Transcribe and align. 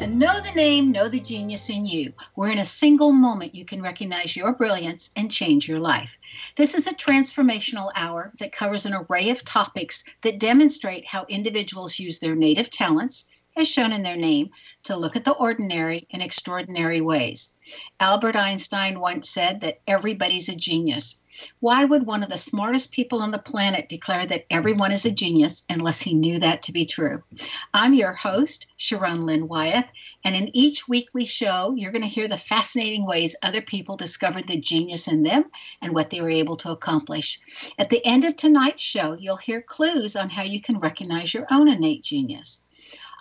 To 0.00 0.06
know 0.06 0.40
the 0.40 0.52
name, 0.52 0.92
know 0.92 1.10
the 1.10 1.20
genius 1.20 1.68
in 1.68 1.84
you, 1.84 2.14
where 2.34 2.50
in 2.50 2.56
a 2.56 2.64
single 2.64 3.12
moment 3.12 3.54
you 3.54 3.66
can 3.66 3.82
recognize 3.82 4.34
your 4.34 4.54
brilliance 4.54 5.10
and 5.14 5.30
change 5.30 5.68
your 5.68 5.78
life. 5.78 6.16
This 6.56 6.74
is 6.74 6.86
a 6.86 6.94
transformational 6.94 7.92
hour 7.94 8.32
that 8.38 8.50
covers 8.50 8.86
an 8.86 8.94
array 8.94 9.28
of 9.28 9.44
topics 9.44 10.02
that 10.22 10.38
demonstrate 10.38 11.06
how 11.06 11.26
individuals 11.28 11.98
use 11.98 12.18
their 12.18 12.34
native 12.34 12.70
talents, 12.70 13.26
as 13.56 13.68
shown 13.68 13.92
in 13.92 14.02
their 14.02 14.16
name, 14.16 14.48
to 14.84 14.96
look 14.96 15.16
at 15.16 15.26
the 15.26 15.32
ordinary 15.32 16.06
in 16.08 16.22
extraordinary 16.22 17.02
ways. 17.02 17.56
Albert 18.00 18.36
Einstein 18.36 19.00
once 19.00 19.28
said 19.28 19.60
that 19.60 19.82
everybody's 19.86 20.48
a 20.48 20.56
genius. 20.56 21.19
Why 21.60 21.84
would 21.84 22.06
one 22.06 22.22
of 22.22 22.28
the 22.28 22.36
smartest 22.36 22.92
people 22.92 23.22
on 23.22 23.30
the 23.30 23.38
planet 23.38 23.88
declare 23.88 24.26
that 24.26 24.46
everyone 24.50 24.92
is 24.92 25.06
a 25.06 25.10
genius 25.10 25.64
unless 25.70 26.02
he 26.02 26.12
knew 26.12 26.38
that 26.38 26.62
to 26.64 26.72
be 26.72 26.84
true? 26.84 27.22
I'm 27.72 27.94
your 27.94 28.12
host, 28.12 28.66
Sharon 28.76 29.24
Lynn 29.24 29.48
Wyeth, 29.48 29.86
and 30.22 30.36
in 30.36 30.54
each 30.54 30.88
weekly 30.88 31.24
show, 31.24 31.74
you're 31.76 31.92
going 31.92 32.02
to 32.02 32.08
hear 32.08 32.28
the 32.28 32.36
fascinating 32.36 33.06
ways 33.06 33.36
other 33.42 33.62
people 33.62 33.96
discovered 33.96 34.48
the 34.48 34.60
genius 34.60 35.08
in 35.08 35.22
them 35.22 35.44
and 35.80 35.94
what 35.94 36.10
they 36.10 36.20
were 36.20 36.30
able 36.30 36.56
to 36.56 36.70
accomplish. 36.70 37.38
At 37.78 37.90
the 37.90 38.04
end 38.04 38.24
of 38.24 38.36
tonight's 38.36 38.82
show, 38.82 39.14
you'll 39.14 39.36
hear 39.36 39.62
clues 39.62 40.16
on 40.16 40.30
how 40.30 40.42
you 40.42 40.60
can 40.60 40.78
recognize 40.78 41.32
your 41.32 41.46
own 41.50 41.68
innate 41.68 42.02
genius 42.02 42.62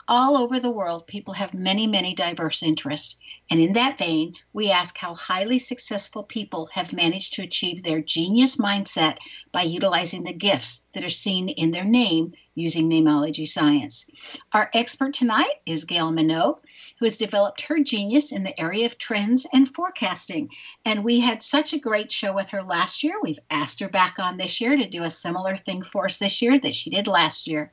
all 0.10 0.36
over 0.36 0.60
the 0.60 0.72
world, 0.72 1.06
people 1.06 1.36
have 1.36 1.54
many, 1.54 1.86
many 1.86 2.16
diverse 2.16 2.64
interests. 2.64 3.16
And 3.52 3.60
in 3.60 3.74
that 3.74 4.00
vein, 4.00 4.34
we 4.54 4.72
ask 4.72 4.98
how 4.98 5.14
highly 5.14 5.60
successful 5.60 6.24
people 6.24 6.68
have 6.74 6.92
managed 6.92 7.34
to 7.36 7.44
achieve 7.44 7.84
their 7.84 8.02
genius 8.02 8.58
mindset 8.58 9.18
by 9.52 9.62
utilizing 9.62 10.24
the 10.24 10.34
gifts 10.34 10.86
that 10.94 11.04
are 11.04 11.10
seen 11.10 11.50
in 11.50 11.72
their 11.72 11.86
name 11.86 12.34
using 12.56 12.90
namology 12.90 13.48
science. 13.48 14.10
Our 14.52 14.70
expert 14.74 15.14
tonight 15.14 15.62
is 15.66 15.86
Gail 15.86 16.12
Minogue, 16.12 16.60
who 17.00 17.06
has 17.06 17.18
developed 17.18 17.62
her 17.62 17.80
genius 17.80 18.32
in 18.32 18.44
the 18.44 18.60
area 18.60 18.86
of 18.86 18.98
trends 18.98 19.48
and 19.54 19.74
forecasting. 19.74 20.50
And 20.86 21.04
we 21.04 21.20
had 21.20 21.42
such 21.42 21.74
a 21.74 21.80
great 21.80 22.12
show 22.12 22.34
with 22.34 22.50
her 22.50 22.62
last 22.62 23.04
year. 23.04 23.16
We've 23.24 23.40
asked 23.50 23.80
her 23.80 23.88
back 23.88 24.20
on 24.20 24.38
this 24.38 24.60
year 24.60 24.76
to 24.76 24.88
do 24.88 25.04
a 25.04 25.10
similar 25.10 25.56
thing 25.56 25.82
for 25.82 26.06
us 26.06 26.18
this 26.18 26.42
year 26.42 26.60
that 26.60 26.76
she 26.76 26.90
did 26.90 27.08
last 27.08 27.48
year. 27.48 27.72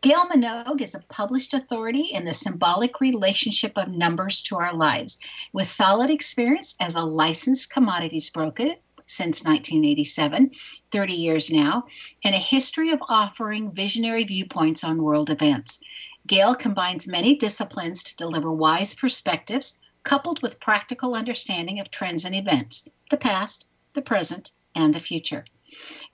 Gail 0.00 0.24
Minogue 0.26 0.80
is 0.80 0.94
a 0.94 1.04
published 1.08 1.52
authority 1.52 2.08
in 2.12 2.24
the 2.24 2.34
symbolic 2.34 3.00
relationship 3.00 3.72
of 3.76 3.88
numbers 3.88 4.40
to 4.42 4.56
our 4.56 4.74
lives, 4.74 5.18
with 5.52 5.68
solid 5.68 6.10
experience 6.10 6.74
as 6.80 6.94
a 6.94 7.02
licensed 7.02 7.70
commodities 7.70 8.30
broker 8.30 8.74
since 9.06 9.44
1987, 9.44 10.50
30 10.90 11.14
years 11.14 11.50
now, 11.50 11.84
and 12.24 12.34
a 12.34 12.38
history 12.38 12.90
of 12.90 13.02
offering 13.08 13.70
visionary 13.72 14.24
viewpoints 14.24 14.82
on 14.82 15.02
world 15.02 15.28
events. 15.28 15.80
Gail 16.26 16.54
combines 16.54 17.06
many 17.06 17.36
disciplines 17.36 18.02
to 18.02 18.16
deliver 18.16 18.50
wise 18.50 18.94
perspectives 18.94 19.78
coupled 20.04 20.40
with 20.40 20.58
practical 20.58 21.14
understanding 21.14 21.78
of 21.78 21.90
trends 21.90 22.24
and 22.24 22.34
events, 22.34 22.88
the 23.10 23.18
past, 23.18 23.66
the 23.92 24.00
present, 24.00 24.50
and 24.74 24.94
the 24.94 25.00
future. 25.00 25.44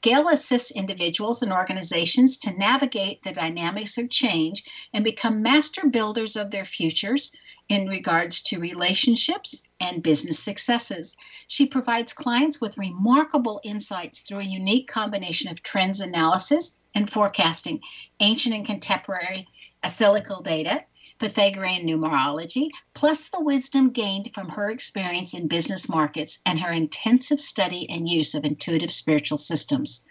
Gail 0.01 0.29
assists 0.29 0.73
individuals 0.73 1.43
and 1.43 1.53
organizations 1.53 2.39
to 2.39 2.51
navigate 2.51 3.23
the 3.23 3.31
dynamics 3.31 3.99
of 3.99 4.11
change 4.11 4.65
and 4.93 5.05
become 5.05 5.43
master 5.43 5.87
builders 5.87 6.37
of 6.37 6.51
their 6.51 6.65
futures 6.65 7.31
in 7.69 7.87
regards 7.87 8.43
to 8.43 8.59
relationships 8.59 9.63
and 9.79 10.03
business 10.03 10.41
successes. 10.41 11.17
She 11.47 11.67
provides 11.67 12.13
clients 12.13 12.61
with 12.61 12.79
remarkable 12.79 13.61
insights 13.63 14.23
through 14.23 14.41
a 14.41 14.45
unique 14.45 14.89
combination 14.89 15.51
of 15.53 15.63
trends 15.63 16.01
analysis 16.01 16.77
and 16.95 17.09
forecasting, 17.11 17.81
ancient 18.21 18.55
and 18.55 18.67
contemporary 18.67 19.47
acyclical 19.83 20.43
data, 20.43 20.85
Pythagorean 21.19 21.87
numerology, 21.87 22.71
plus 22.95 23.29
the 23.29 23.41
wisdom 23.41 23.91
gained 23.91 24.33
from 24.33 24.49
her 24.49 24.71
experience 24.71 25.35
in 25.35 25.49
business 25.49 25.89
markets 25.89 26.41
and 26.47 26.61
her 26.61 26.73
intensive 26.73 27.41
study 27.41 27.89
and 27.91 28.09
use 28.09 28.35
of 28.35 28.45
intuitive 28.45 28.93
spiritual 28.93 29.39
systems. 29.39 30.05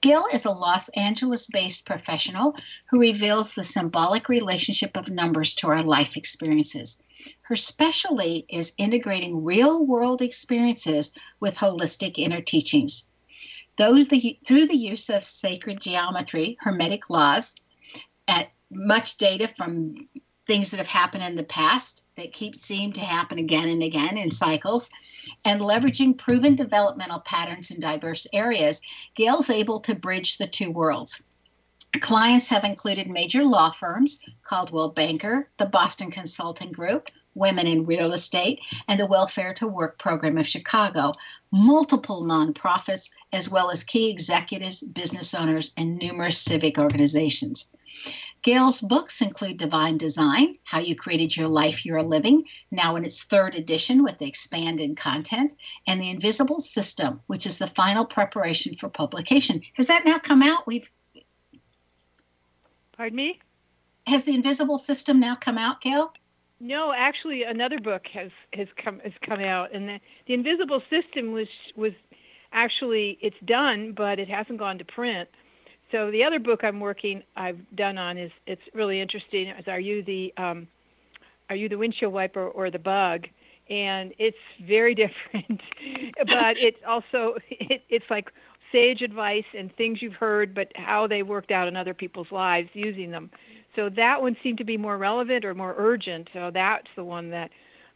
Gail 0.00 0.26
is 0.32 0.44
a 0.44 0.50
Los 0.50 0.88
Angeles 0.90 1.48
based 1.48 1.86
professional 1.86 2.54
who 2.90 3.00
reveals 3.00 3.54
the 3.54 3.64
symbolic 3.64 4.28
relationship 4.28 4.96
of 4.96 5.08
numbers 5.08 5.54
to 5.54 5.68
our 5.68 5.82
life 5.82 6.16
experiences. 6.16 7.02
Her 7.42 7.56
specialty 7.56 8.44
is 8.48 8.74
integrating 8.78 9.42
real 9.42 9.84
world 9.84 10.22
experiences 10.22 11.12
with 11.40 11.56
holistic 11.56 12.18
inner 12.18 12.40
teachings. 12.40 13.10
Though 13.78 14.02
the, 14.02 14.38
through 14.46 14.66
the 14.66 14.76
use 14.76 15.10
of 15.10 15.24
sacred 15.24 15.80
geometry, 15.80 16.56
hermetic 16.60 17.10
laws, 17.10 17.54
at 18.26 18.50
much 18.70 19.18
data 19.18 19.48
from 19.48 20.08
things 20.46 20.70
that 20.70 20.78
have 20.78 20.86
happened 20.86 21.24
in 21.24 21.36
the 21.36 21.44
past 21.44 22.04
that 22.16 22.32
keep 22.32 22.58
seem 22.58 22.92
to 22.92 23.00
happen 23.00 23.38
again 23.38 23.68
and 23.68 23.82
again 23.82 24.16
in 24.16 24.30
cycles, 24.30 24.88
and 25.44 25.60
leveraging 25.60 26.16
proven 26.16 26.54
developmental 26.54 27.20
patterns 27.20 27.70
in 27.70 27.80
diverse 27.80 28.26
areas, 28.32 28.80
Gail's 29.14 29.50
able 29.50 29.80
to 29.80 29.94
bridge 29.94 30.38
the 30.38 30.46
two 30.46 30.70
worlds. 30.70 31.22
Clients 32.00 32.48
have 32.48 32.64
included 32.64 33.08
major 33.08 33.44
law 33.44 33.70
firms, 33.70 34.20
Coldwell 34.42 34.90
Banker, 34.90 35.50
the 35.56 35.66
Boston 35.66 36.10
Consulting 36.10 36.72
Group, 36.72 37.10
Women 37.36 37.66
in 37.66 37.86
Real 37.86 38.12
Estate, 38.12 38.60
and 38.88 38.98
the 38.98 39.06
Welfare 39.06 39.54
to 39.54 39.68
Work 39.68 39.98
program 39.98 40.38
of 40.38 40.46
Chicago, 40.46 41.12
multiple 41.52 42.24
nonprofits, 42.24 43.10
as 43.32 43.48
well 43.48 43.70
as 43.70 43.84
key 43.84 44.10
executives, 44.10 44.82
business 44.82 45.34
owners, 45.34 45.72
and 45.76 45.98
numerous 45.98 46.38
civic 46.38 46.78
organizations. 46.78 47.70
Gail's 48.42 48.80
books 48.80 49.20
include 49.20 49.58
Divine 49.58 49.98
Design 49.98 50.56
How 50.64 50.78
You 50.78 50.96
Created 50.96 51.36
Your 51.36 51.48
Life 51.48 51.84
You're 51.84 52.02
Living, 52.02 52.44
now 52.70 52.96
in 52.96 53.04
its 53.04 53.22
third 53.22 53.54
edition 53.54 54.02
with 54.02 54.18
the 54.18 54.26
expanded 54.26 54.96
content, 54.96 55.54
and 55.86 56.00
The 56.00 56.10
Invisible 56.10 56.60
System, 56.60 57.20
which 57.26 57.44
is 57.44 57.58
the 57.58 57.66
final 57.66 58.04
preparation 58.04 58.74
for 58.76 58.88
publication. 58.88 59.60
Has 59.74 59.88
that 59.88 60.04
now 60.04 60.18
come 60.18 60.42
out? 60.42 60.66
We've 60.66 60.90
Pardon 62.96 63.16
me? 63.16 63.40
Has 64.06 64.24
The 64.24 64.34
Invisible 64.34 64.78
System 64.78 65.20
now 65.20 65.34
come 65.34 65.58
out, 65.58 65.80
Gail? 65.80 66.14
No, 66.60 66.92
actually, 66.92 67.42
another 67.42 67.78
book 67.78 68.06
has 68.08 68.30
has 68.54 68.68
come 68.82 69.00
has 69.00 69.12
come 69.20 69.40
out, 69.40 69.72
and 69.72 69.88
the, 69.88 70.00
the 70.26 70.34
Invisible 70.34 70.82
System 70.88 71.32
was 71.32 71.48
was 71.76 71.92
actually 72.52 73.18
it's 73.20 73.36
done, 73.44 73.92
but 73.92 74.18
it 74.18 74.28
hasn't 74.28 74.58
gone 74.58 74.78
to 74.78 74.84
print. 74.84 75.28
So 75.92 76.10
the 76.10 76.24
other 76.24 76.38
book 76.38 76.64
I'm 76.64 76.80
working 76.80 77.22
I've 77.36 77.58
done 77.76 77.98
on 77.98 78.16
is 78.16 78.32
it's 78.46 78.62
really 78.74 79.00
interesting. 79.00 79.48
Is 79.48 79.68
Are 79.68 79.80
you 79.80 80.02
the 80.02 80.32
um, 80.38 80.66
Are 81.50 81.56
you 81.56 81.68
the 81.68 81.78
windshield 81.78 82.12
wiper 82.12 82.48
or 82.48 82.70
the 82.70 82.78
bug? 82.78 83.28
And 83.68 84.14
it's 84.18 84.38
very 84.62 84.94
different, 85.04 85.60
but 86.26 86.56
it's 86.58 86.80
also 86.86 87.36
it, 87.50 87.82
it's 87.90 88.08
like 88.08 88.32
sage 88.72 89.02
advice 89.02 89.44
and 89.56 89.74
things 89.76 90.02
you've 90.02 90.14
heard, 90.14 90.54
but 90.54 90.72
how 90.74 91.06
they 91.06 91.22
worked 91.22 91.50
out 91.50 91.68
in 91.68 91.76
other 91.76 91.94
people's 91.94 92.32
lives 92.32 92.70
using 92.72 93.10
them. 93.10 93.30
So 93.76 93.88
that 93.90 94.20
one 94.22 94.36
seemed 94.42 94.58
to 94.58 94.64
be 94.64 94.76
more 94.76 94.98
relevant 94.98 95.44
or 95.44 95.54
more 95.54 95.74
urgent. 95.76 96.28
So 96.32 96.50
that's 96.52 96.88
the 96.96 97.04
one 97.04 97.30
that 97.30 97.50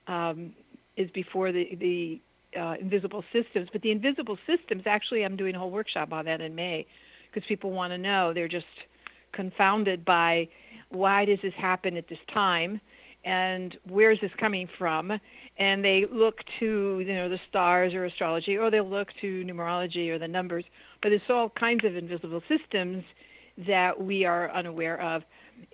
um, 0.07 0.53
is 0.97 1.11
before 1.11 1.51
the 1.53 1.75
the 1.75 2.21
uh, 2.59 2.77
invisible 2.81 3.25
systems. 3.33 3.69
But 3.73 3.83
the 3.83 3.91
invisible 3.91 4.39
systems, 4.47 4.83
actually, 4.87 5.25
I'm 5.25 5.37
doing 5.37 5.55
a 5.55 5.59
whole 5.59 5.71
workshop 5.71 6.13
on 6.13 6.27
that 6.27 6.41
in 6.41 6.55
May 6.55 6.87
because 7.33 7.47
people 7.49 7.71
want 7.71 7.93
to 7.93 7.99
know. 7.99 8.33
They're 8.33 8.49
just 8.49 8.67
confounded 9.33 10.05
by 10.05 10.49
why 10.91 11.25
does 11.25 11.39
this 11.43 11.55
happen 11.55 11.97
at 11.97 12.09
this 12.09 12.19
time 12.33 12.81
and 13.25 13.77
where 13.89 14.11
is 14.11 14.19
this 14.21 14.33
coming 14.39 14.69
from 14.79 15.13
and 15.59 15.85
they 15.85 16.05
look 16.11 16.41
to 16.59 17.01
you 17.07 17.15
know 17.15 17.29
the 17.29 17.39
stars 17.49 17.95
or 17.95 18.07
astrology 18.07 18.57
or 18.57 18.71
they 18.71 18.81
look 18.81 19.09
to 19.21 19.45
numerology 19.45 20.09
or 20.09 20.19
the 20.19 20.27
numbers 20.27 20.65
but 21.03 21.13
it's 21.13 21.29
all 21.29 21.51
kinds 21.51 21.85
of 21.85 21.97
invisible 21.97 22.43
systems 22.49 23.05
that 23.59 24.03
we 24.03 24.25
are 24.25 24.51
unaware 24.53 25.01
of 25.01 25.23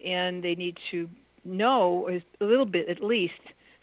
and 0.04 0.42
they 0.42 0.54
need 0.54 0.78
to 0.90 1.08
know 1.44 2.08
a 2.40 2.44
little 2.44 2.66
bit 2.66 2.88
at 2.88 3.02
least 3.02 3.34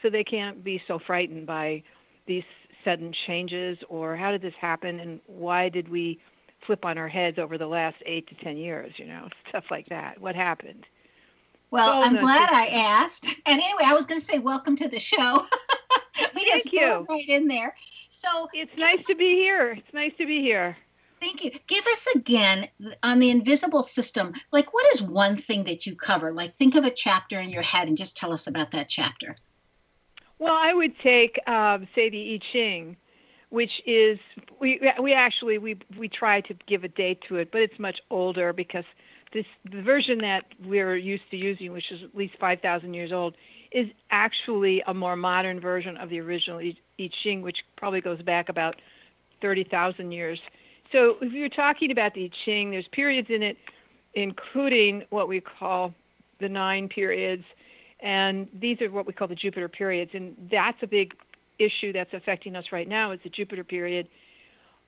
so 0.02 0.10
they 0.10 0.24
can't 0.24 0.64
be 0.64 0.82
so 0.88 1.00
frightened 1.00 1.48
by 1.48 1.82
these 2.28 2.44
sudden 2.84 3.14
changes 3.26 3.78
or 3.90 4.16
how 4.16 4.32
did 4.32 4.42
this 4.42 4.54
happen 4.60 5.00
and 5.00 5.20
why 5.28 5.70
did 5.70 5.88
we 5.90 6.20
flip 6.66 6.86
on 6.86 6.98
our 6.98 7.08
heads 7.08 7.40
over 7.40 7.58
the 7.58 7.68
last 7.68 7.96
eight 8.06 8.28
to 8.28 8.36
ten 8.44 8.58
years 8.58 8.94
you 8.98 9.06
know 9.06 9.30
stuff 9.50 9.66
like 9.72 9.88
that. 9.88 10.20
What 10.20 10.36
happened? 10.36 10.86
Well 11.72 12.02
so 12.02 12.08
i'm 12.08 12.18
glad 12.18 12.50
i 12.52 12.68
asked. 12.68 13.28
And 13.46 13.62
anyway 13.62 13.84
i 13.86 13.94
was 13.94 14.06
going 14.06 14.20
to 14.20 14.26
say 14.26 14.40
welcome 14.40 14.76
to 14.78 14.88
the 14.88 15.00
show. 15.00 15.46
We 16.36 16.46
just 16.46 16.72
go 16.72 17.08
right 17.10 17.28
in 17.28 17.48
there. 17.48 17.76
So 18.10 18.48
it's 18.54 18.78
nice 18.78 19.04
to 19.06 19.16
be 19.16 19.30
here. 19.30 19.72
It's 19.72 19.94
nice 19.94 20.12
to 20.20 20.28
be 20.28 20.42
here 20.42 20.78
Thank 21.24 21.42
you. 21.42 21.52
Give 21.68 21.88
us 21.88 22.08
again 22.16 22.68
on 23.02 23.20
the 23.20 23.30
invisible 23.30 23.82
system, 23.82 24.34
like 24.52 24.74
what 24.74 24.86
is 24.94 25.02
one 25.02 25.38
thing 25.38 25.64
that 25.64 25.86
you 25.86 25.96
cover? 25.96 26.34
Like 26.34 26.54
think 26.54 26.76
of 26.76 26.84
a 26.84 26.92
chapter 26.92 27.40
in 27.40 27.50
your 27.50 27.62
head 27.62 27.88
and 27.88 27.98
just 27.98 28.18
tell 28.18 28.34
us 28.34 28.46
about 28.46 28.72
that 28.72 28.90
chapter. 28.90 29.34
Well, 30.38 30.54
I 30.54 30.74
would 30.74 31.00
take, 31.00 31.40
um, 31.48 31.88
say, 31.96 32.10
the 32.10 32.34
I 32.34 32.40
Ching, 32.52 32.98
which 33.52 33.82
is 33.86 34.20
we 34.60 34.82
we 35.02 35.14
actually 35.14 35.58
we 35.60 35.78
we 35.98 36.10
try 36.10 36.42
to 36.42 36.54
give 36.66 36.84
a 36.84 36.90
date 36.90 37.22
to 37.30 37.38
it, 37.38 37.54
but 37.54 37.62
it's 37.62 37.80
much 37.80 38.02
older 38.10 38.52
because 38.52 38.86
this 39.32 39.46
the 39.64 39.82
version 39.82 40.18
that 40.18 40.44
we're 40.66 40.98
used 40.98 41.32
to 41.32 41.38
using, 41.38 41.72
which 41.72 41.90
is 41.90 42.04
at 42.04 42.14
least 42.14 42.36
five 42.38 42.60
thousand 42.60 42.96
years 42.96 43.14
old, 43.14 43.38
is 43.72 43.88
actually 44.12 44.84
a 44.88 44.94
more 44.94 45.16
modern 45.16 45.62
version 45.62 45.96
of 45.96 46.10
the 46.10 46.20
original 46.20 46.60
I, 46.60 46.76
I 47.00 47.10
Ching, 47.14 47.44
which 47.44 47.64
probably 47.78 48.02
goes 48.02 48.22
back 48.22 48.50
about 48.50 48.82
30,000 49.40 50.12
years. 50.12 50.42
So 50.94 51.18
if 51.22 51.34
you're 51.34 51.50
talking 51.50 51.90
about 51.90 52.14
the 52.14 52.26
I 52.26 52.30
Ching, 52.46 52.70
there's 52.70 52.88
periods 52.88 53.30
in 53.32 53.42
it, 53.42 53.58
including 54.14 55.04
what 55.10 55.28
we 55.28 55.42
call 55.42 55.94
the 56.40 56.48
nine 56.48 56.88
periods, 56.88 57.44
and 58.00 58.48
these 58.54 58.80
are 58.80 58.92
what 58.92 59.08
we 59.08 59.12
call 59.12 59.28
the 59.28 59.36
Jupiter 59.36 59.68
periods, 59.68 60.12
and 60.14 60.36
that's 60.52 60.78
a 60.84 60.88
big 60.88 61.16
issue 61.58 61.94
that's 61.94 62.14
affecting 62.14 62.56
us 62.56 62.72
right 62.72 62.88
now 62.88 63.12
is 63.12 63.20
the 63.24 63.30
Jupiter 63.30 63.64
period. 63.64 64.08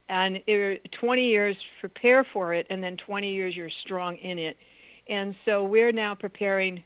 And 0.08 0.44
it, 0.46 0.92
20 0.92 1.26
years 1.26 1.58
prepare 1.80 2.24
for 2.24 2.54
it, 2.54 2.68
and 2.70 2.84
then 2.84 2.98
20 2.98 3.34
years 3.34 3.56
you're 3.56 3.72
strong 3.72 4.18
in 4.18 4.38
it. 4.38 4.58
And 5.10 5.36
so 5.44 5.64
we're 5.64 5.92
now 5.92 6.14
preparing 6.14 6.84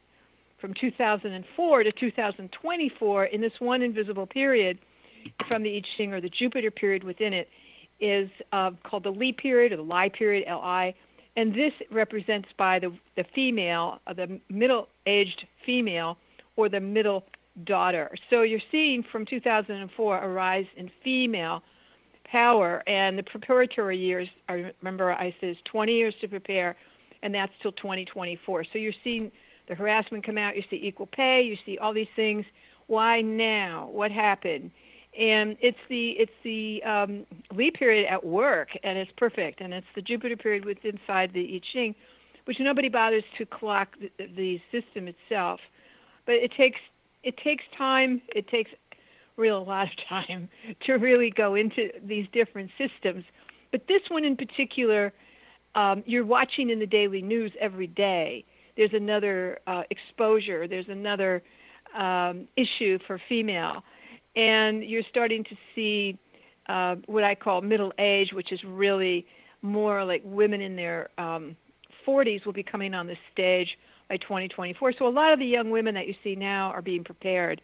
from 0.60 0.74
2004 0.74 1.84
to 1.84 1.92
2024 1.92 3.26
in 3.26 3.42
this 3.42 3.60
one 3.60 3.82
invisible 3.82 4.28
period 4.28 4.80
from 5.50 5.64
the 5.64 5.76
I 5.76 5.82
Ching 5.98 6.14
or 6.14 6.22
the 6.22 6.30
Jupiter 6.30 6.72
period 6.72 7.04
within 7.04 7.34
it 7.34 7.50
is 8.00 8.30
uh, 8.52 8.72
called 8.84 9.04
the 9.04 9.12
Li 9.12 9.32
period 9.32 9.72
or 9.72 9.78
the 9.78 9.84
Li 9.84 10.10
period, 10.10 10.48
Li. 10.48 10.96
And 11.36 11.54
this 11.54 11.74
represents 11.92 12.50
by 12.58 12.80
the, 12.80 12.92
the 13.16 13.24
female, 13.36 14.00
uh, 14.08 14.14
the 14.14 14.40
middle 14.50 14.90
aged 15.06 15.46
female, 15.66 16.18
or 16.56 16.70
the 16.70 16.80
middle 16.80 17.26
daughter. 17.64 18.12
So 18.30 18.42
you're 18.42 18.60
seeing 18.72 19.04
from 19.04 19.26
2004 19.26 20.20
a 20.20 20.28
rise 20.28 20.66
in 20.76 20.92
female 21.04 21.64
power, 22.24 22.84
and 22.88 23.18
the 23.18 23.24
preparatory 23.24 23.98
years, 23.98 24.28
I 24.48 24.74
remember 24.82 25.14
I 25.14 25.34
said 25.40 25.58
20 25.66 25.94
years 25.94 26.14
to 26.22 26.28
prepare, 26.28 26.76
and 27.24 27.34
that's 27.34 27.54
till 27.62 27.72
2024. 27.72 28.66
So 28.66 28.78
you're 28.78 28.94
seeing 29.04 29.32
the 29.68 29.76
harassment 29.76 30.24
come 30.26 30.38
out, 30.38 30.56
you 30.56 30.64
see 30.70 30.80
equal 30.82 31.08
pay, 31.08 31.42
you 31.42 31.58
see 31.66 31.78
all 31.78 31.94
these 31.94 32.08
things. 32.16 32.46
Why 32.88 33.22
now? 33.22 33.90
What 33.92 34.12
happened? 34.12 34.72
And 35.20 35.58
it's 35.60 35.78
the 35.90 36.12
it's 36.12 36.32
the 36.44 36.82
um, 36.84 37.26
period 37.74 38.08
at 38.08 38.26
work, 38.26 38.70
and 38.84 38.98
it's 38.98 39.12
perfect, 39.18 39.60
and 39.60 39.74
it's 39.74 39.88
the 39.94 40.02
Jupiter 40.02 40.38
period 40.38 40.64
with 40.64 40.78
inside 40.86 41.34
the 41.34 41.56
I 41.56 41.62
Ching, 41.74 41.94
which 42.46 42.58
nobody 42.60 42.88
bothers 42.88 43.26
to 43.38 43.46
clock 43.46 43.98
the, 44.00 44.28
the 44.38 44.62
system 44.72 45.10
itself, 45.10 45.60
but 46.26 46.36
it 46.36 46.54
takes 46.54 46.80
it 47.24 47.36
takes 47.38 47.66
time. 47.78 48.22
It 48.34 48.48
takes 48.48 48.72
real 49.36 49.58
a 49.58 49.64
lot 49.64 49.88
of 49.88 50.08
time 50.08 50.50
to 50.86 50.94
really 50.94 51.32
go 51.32 51.56
into 51.56 51.92
these 52.04 52.28
different 52.32 52.72
systems. 52.78 53.26
But 53.72 53.88
this 53.88 54.02
one 54.10 54.24
in 54.24 54.38
particular, 54.38 55.14
um, 55.76 56.04
you're 56.06 56.26
watching 56.26 56.70
in 56.70 56.80
the 56.80 56.88
daily 56.88 57.22
news 57.22 57.52
every 57.60 57.88
day. 57.88 58.46
There's 58.78 58.94
another 58.94 59.60
uh, 59.68 59.84
exposure. 59.90 60.68
There's 60.68 60.90
another 60.90 61.44
um, 61.94 62.48
issue 62.56 63.00
for 63.06 63.20
female, 63.28 63.84
and 64.36 64.84
you're 64.84 65.04
starting 65.04 65.44
to 65.46 65.56
see 65.76 66.18
uh, 66.68 66.96
what 67.06 67.24
I 67.24 67.36
call 67.36 67.62
middle 67.62 67.94
age, 67.98 68.34
which 68.34 68.52
is 68.52 68.64
really 68.64 69.26
more 69.62 70.06
like 70.06 70.22
women 70.24 70.62
in 70.62 70.76
their 70.76 71.10
um, 71.18 71.56
40s 72.06 72.46
will 72.46 72.54
be 72.54 72.64
coming 72.64 72.94
on 72.94 73.08
the 73.08 73.18
stage 73.32 73.78
by 74.08 74.18
2024. 74.18 74.94
So 74.94 75.08
a 75.08 75.10
lot 75.10 75.34
of 75.34 75.40
the 75.40 75.46
young 75.46 75.70
women 75.70 75.96
that 75.96 76.08
you 76.08 76.16
see 76.24 76.36
now 76.36 76.72
are 76.72 76.82
being 76.82 77.04
prepared. 77.04 77.62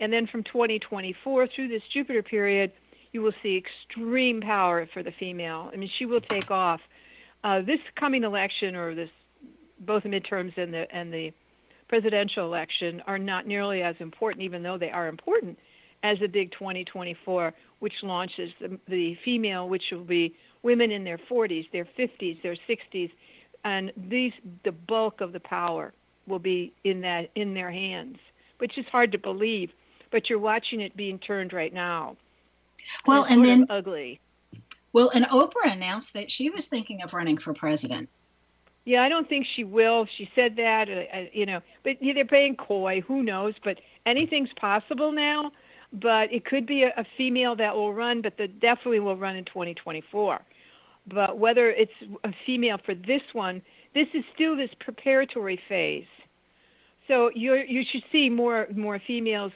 And 0.00 0.12
then 0.12 0.26
from 0.26 0.42
2024 0.44 1.46
through 1.48 1.68
this 1.68 1.82
Jupiter 1.92 2.22
period, 2.22 2.72
you 3.12 3.22
will 3.22 3.34
see 3.42 3.56
extreme 3.56 4.40
power 4.40 4.86
for 4.92 5.02
the 5.02 5.12
female. 5.12 5.70
I 5.72 5.76
mean, 5.76 5.88
she 5.88 6.06
will 6.06 6.20
take 6.20 6.50
off. 6.50 6.80
Uh, 7.44 7.60
this 7.60 7.80
coming 7.96 8.24
election, 8.24 8.74
or 8.74 8.94
this, 8.94 9.10
both 9.80 10.04
the 10.04 10.08
midterms 10.08 10.56
and 10.56 10.72
the 10.72 10.92
and 10.94 11.12
the 11.12 11.32
presidential 11.88 12.46
election, 12.46 13.02
are 13.06 13.18
not 13.18 13.46
nearly 13.46 13.82
as 13.82 13.96
important, 13.98 14.42
even 14.42 14.62
though 14.62 14.78
they 14.78 14.90
are 14.90 15.08
important, 15.08 15.58
as 16.02 16.18
the 16.18 16.26
big 16.26 16.50
2024, 16.52 17.52
which 17.78 18.02
launches 18.02 18.52
the, 18.60 18.78
the 18.88 19.14
female, 19.16 19.68
which 19.68 19.90
will 19.90 20.04
be 20.04 20.34
women 20.62 20.90
in 20.90 21.04
their 21.04 21.18
40s, 21.18 21.70
their 21.70 21.84
50s, 21.84 22.40
their 22.42 22.56
60s, 22.68 23.10
and 23.64 23.92
these 23.96 24.32
the 24.64 24.72
bulk 24.72 25.20
of 25.20 25.32
the 25.32 25.40
power 25.40 25.92
will 26.26 26.38
be 26.38 26.72
in 26.84 27.00
that 27.02 27.30
in 27.34 27.54
their 27.54 27.70
hands, 27.70 28.18
which 28.58 28.78
is 28.78 28.86
hard 28.86 29.12
to 29.12 29.18
believe, 29.18 29.72
but 30.10 30.28
you're 30.28 30.38
watching 30.38 30.80
it 30.80 30.96
being 30.96 31.18
turned 31.18 31.52
right 31.52 31.72
now. 31.72 32.16
Well, 33.06 33.24
and, 33.24 33.34
and 33.34 33.44
then 33.44 33.66
ugly. 33.70 34.20
Well, 34.92 35.10
and 35.14 35.24
Oprah 35.26 35.72
announced 35.72 36.14
that 36.14 36.30
she 36.30 36.50
was 36.50 36.66
thinking 36.66 37.02
of 37.02 37.14
running 37.14 37.38
for 37.38 37.54
president. 37.54 38.08
Yeah, 38.84 39.02
I 39.04 39.08
don't 39.08 39.28
think 39.28 39.46
she 39.46 39.62
will. 39.62 40.06
She 40.06 40.28
said 40.34 40.56
that, 40.56 40.88
uh, 40.88 41.16
uh 41.16 41.26
you 41.32 41.46
know, 41.46 41.60
but 41.84 41.98
they're 42.00 42.24
paying 42.24 42.56
coy. 42.56 43.00
Who 43.02 43.22
knows? 43.22 43.54
But 43.62 43.80
anything's 44.06 44.52
possible 44.54 45.12
now. 45.12 45.52
But 45.92 46.32
it 46.32 46.44
could 46.44 46.66
be 46.66 46.84
a, 46.84 46.92
a 46.96 47.04
female 47.16 47.54
that 47.56 47.74
will 47.74 47.92
run, 47.92 48.22
but 48.22 48.38
that 48.38 48.60
definitely 48.60 49.00
will 49.00 49.16
run 49.16 49.36
in 49.36 49.44
2024. 49.44 50.40
But 51.06 51.38
whether 51.38 51.70
it's 51.70 51.92
a 52.24 52.32
female 52.46 52.78
for 52.78 52.94
this 52.94 53.22
one, 53.32 53.62
this 53.94 54.08
is 54.14 54.24
still 54.34 54.56
this 54.56 54.70
preparatory 54.78 55.60
phase. 55.68 56.06
So 57.08 57.30
you 57.34 57.54
you 57.54 57.84
should 57.84 58.04
see 58.12 58.30
more 58.30 58.68
more 58.74 58.98
females 58.98 59.52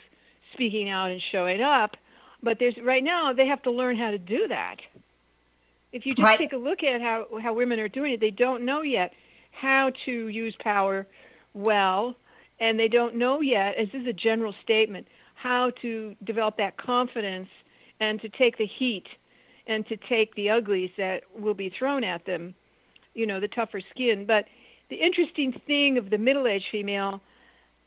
speaking 0.52 0.88
out 0.88 1.10
and 1.10 1.22
showing 1.22 1.62
up. 1.62 1.96
But 2.42 2.58
there's 2.58 2.76
right 2.78 3.02
now 3.02 3.32
they 3.32 3.46
have 3.46 3.62
to 3.62 3.70
learn 3.70 3.96
how 3.96 4.10
to 4.10 4.18
do 4.18 4.48
that. 4.48 4.76
If 5.92 6.04
you 6.04 6.14
just 6.14 6.24
right. 6.24 6.38
take 6.38 6.52
a 6.52 6.58
look 6.58 6.82
at 6.82 7.00
how 7.00 7.26
how 7.40 7.54
women 7.54 7.78
are 7.80 7.88
doing 7.88 8.12
it, 8.12 8.20
they 8.20 8.30
don't 8.30 8.64
know 8.64 8.82
yet 8.82 9.14
how 9.52 9.90
to 10.04 10.28
use 10.28 10.54
power 10.58 11.06
well, 11.54 12.14
and 12.60 12.78
they 12.78 12.88
don't 12.88 13.14
know 13.14 13.40
yet, 13.40 13.76
as 13.76 13.88
this 13.90 14.02
is 14.02 14.06
a 14.06 14.12
general 14.12 14.54
statement, 14.62 15.06
how 15.36 15.70
to 15.82 16.16
develop 16.24 16.56
that 16.56 16.76
confidence 16.76 17.48
and 18.00 18.20
to 18.20 18.28
take 18.28 18.58
the 18.58 18.66
heat 18.66 19.06
and 19.66 19.86
to 19.86 19.96
take 19.96 20.34
the 20.34 20.50
uglies 20.50 20.90
that 20.96 21.22
will 21.34 21.54
be 21.54 21.68
thrown 21.68 22.02
at 22.04 22.24
them, 22.24 22.54
you 23.14 23.26
know, 23.26 23.38
the 23.38 23.48
tougher 23.48 23.80
skin. 23.80 24.24
But 24.24 24.46
the 24.88 24.96
interesting 24.96 25.52
thing 25.52 25.98
of 25.98 26.10
the 26.10 26.18
middle 26.18 26.46
aged 26.46 26.66
female 26.70 27.20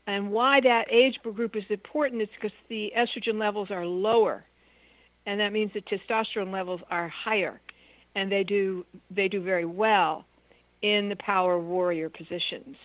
and 0.06 0.30
why 0.30 0.60
that 0.60 0.86
age 0.90 1.20
group 1.22 1.56
is 1.56 1.64
important 1.68 2.22
is 2.22 2.28
because 2.34 2.56
the 2.68 2.92
estrogen 2.96 3.38
levels 3.38 3.70
are 3.70 3.86
lower. 3.86 4.44
And 5.26 5.40
that 5.40 5.52
means 5.52 5.72
the 5.72 5.82
testosterone 5.82 6.52
levels 6.52 6.80
are 6.90 7.08
higher. 7.08 7.60
And 8.14 8.32
they 8.32 8.42
do 8.42 8.84
they 9.10 9.28
do 9.28 9.40
very 9.40 9.64
well 9.64 10.24
in 10.82 11.08
the 11.08 11.16
power 11.16 11.58
warrior 11.58 12.08
positions. 12.08 12.76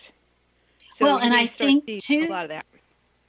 So 1.00 1.06
well, 1.06 1.20
and 1.20 1.34
I 1.34 1.48
think 1.48 1.86
too, 2.00 2.28
a 2.30 2.32
lot 2.32 2.44
of 2.44 2.50
that. 2.50 2.66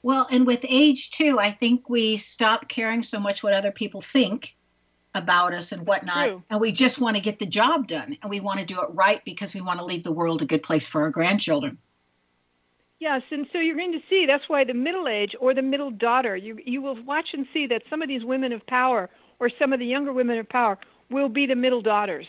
Well, 0.07 0.25
and 0.31 0.47
with 0.47 0.65
age 0.69 1.11
too, 1.11 1.37
I 1.37 1.51
think 1.51 1.89
we 1.89 2.15
stop 2.15 2.69
caring 2.69 3.01
so 3.01 3.19
much 3.19 3.43
what 3.43 3.53
other 3.53 3.73
people 3.73 3.99
think 3.99 4.55
about 5.13 5.53
us 5.53 5.73
and 5.73 5.85
whatnot. 5.85 6.43
And 6.49 6.61
we 6.61 6.71
just 6.71 7.01
want 7.01 7.17
to 7.17 7.21
get 7.21 7.39
the 7.39 7.45
job 7.45 7.87
done 7.87 8.17
and 8.21 8.29
we 8.29 8.39
want 8.39 8.61
to 8.61 8.65
do 8.65 8.79
it 8.79 8.87
right 8.93 9.21
because 9.25 9.53
we 9.53 9.59
want 9.59 9.79
to 9.79 9.85
leave 9.85 10.05
the 10.05 10.13
world 10.13 10.41
a 10.41 10.45
good 10.45 10.63
place 10.63 10.87
for 10.87 11.01
our 11.01 11.09
grandchildren. 11.09 11.77
Yes, 13.01 13.21
and 13.31 13.47
so 13.51 13.59
you're 13.59 13.75
going 13.75 13.91
to 13.91 14.01
see 14.09 14.25
that's 14.25 14.47
why 14.47 14.63
the 14.63 14.73
middle 14.73 15.09
age 15.09 15.35
or 15.41 15.53
the 15.53 15.61
middle 15.61 15.91
daughter, 15.91 16.37
you 16.37 16.57
you 16.65 16.81
will 16.81 16.95
watch 17.03 17.33
and 17.33 17.45
see 17.51 17.67
that 17.67 17.83
some 17.89 18.01
of 18.01 18.07
these 18.07 18.23
women 18.23 18.53
of 18.53 18.65
power 18.65 19.09
or 19.39 19.49
some 19.59 19.73
of 19.73 19.79
the 19.79 19.85
younger 19.85 20.13
women 20.13 20.37
of 20.37 20.47
power 20.47 20.77
will 21.09 21.27
be 21.27 21.45
the 21.45 21.55
middle 21.55 21.81
daughters 21.81 22.27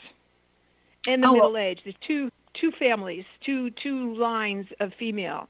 and 1.06 1.22
the 1.22 1.28
oh, 1.28 1.32
middle 1.34 1.56
age. 1.56 1.82
There's 1.84 1.94
two 2.00 2.32
two 2.54 2.72
families, 2.72 3.24
two 3.40 3.70
two 3.70 4.16
lines 4.16 4.66
of 4.80 4.92
female. 4.94 5.48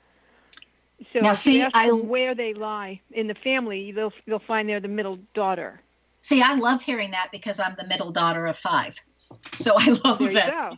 So 1.13 1.21
now, 1.21 1.35
see, 1.35 1.67
I, 1.75 1.91
where 1.91 2.35
they 2.35 2.55
lie 2.55 3.01
in 3.13 3.29
the 3.29 3.35
family, 3.35 3.93
they'll 3.93 4.13
they'll 4.27 4.41
find 4.41 4.69
they're 4.69 4.81
the 4.81 4.89
middle 4.89 5.19
daughter. 5.35 5.81
See, 6.23 6.43
I 6.43 6.55
love 6.55 6.83
hearing 6.83 7.13
that 7.13 7.29
because 7.31 7.61
I'm 7.61 7.75
the 7.79 7.87
middle 7.87 8.11
daughter 8.11 8.47
of 8.47 8.57
five. 8.57 8.97
So 9.55 9.75
I 9.77 9.99
love 10.05 10.19
there 10.19 10.33
that. 10.33 10.73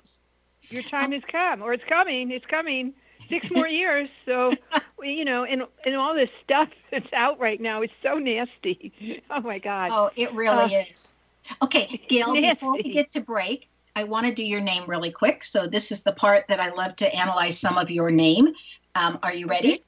You 0.70 0.80
Your 0.80 0.82
time 0.90 1.12
has 1.12 1.22
come, 1.30 1.62
or 1.62 1.72
it's 1.72 1.84
coming. 1.88 2.30
It's 2.30 2.46
coming. 2.46 2.92
Six 3.28 3.50
more 3.50 3.66
years. 3.82 4.08
So, 4.26 4.54
you 5.02 5.24
know, 5.24 5.44
and 5.44 5.62
and 5.86 5.96
all 5.96 6.14
this 6.14 6.30
stuff 6.44 6.68
that's 6.90 7.12
out 7.14 7.38
right 7.40 7.60
now 7.60 7.82
is 7.82 7.90
so 8.02 8.18
nasty. 8.18 8.92
Oh 9.30 9.40
my 9.40 9.58
God. 9.58 9.92
Oh, 9.92 10.10
it 10.16 10.32
really 10.34 10.76
uh, 10.76 10.82
is. 10.90 11.14
Okay, 11.62 12.00
Gail. 12.08 12.34
Before 12.34 12.74
we 12.74 12.82
get 12.82 13.12
to 13.12 13.20
break, 13.20 13.68
I 13.96 14.04
want 14.04 14.26
to 14.26 14.34
do 14.34 14.44
your 14.44 14.60
name 14.60 14.84
really 14.86 15.10
quick. 15.10 15.44
So 15.44 15.66
this 15.66 15.92
is 15.92 16.02
the 16.02 16.12
part 16.12 16.46
that 16.48 16.60
I 16.60 16.70
love 16.70 16.96
to 16.96 17.14
analyze 17.14 17.58
some 17.58 17.78
of 17.78 17.90
your 17.90 18.10
name. 18.10 18.48
Um, 18.96 19.18
are 19.22 19.32
you 19.32 19.46
ready? 19.46 19.84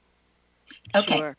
Okay. 0.95 1.17
Sure. 1.17 1.37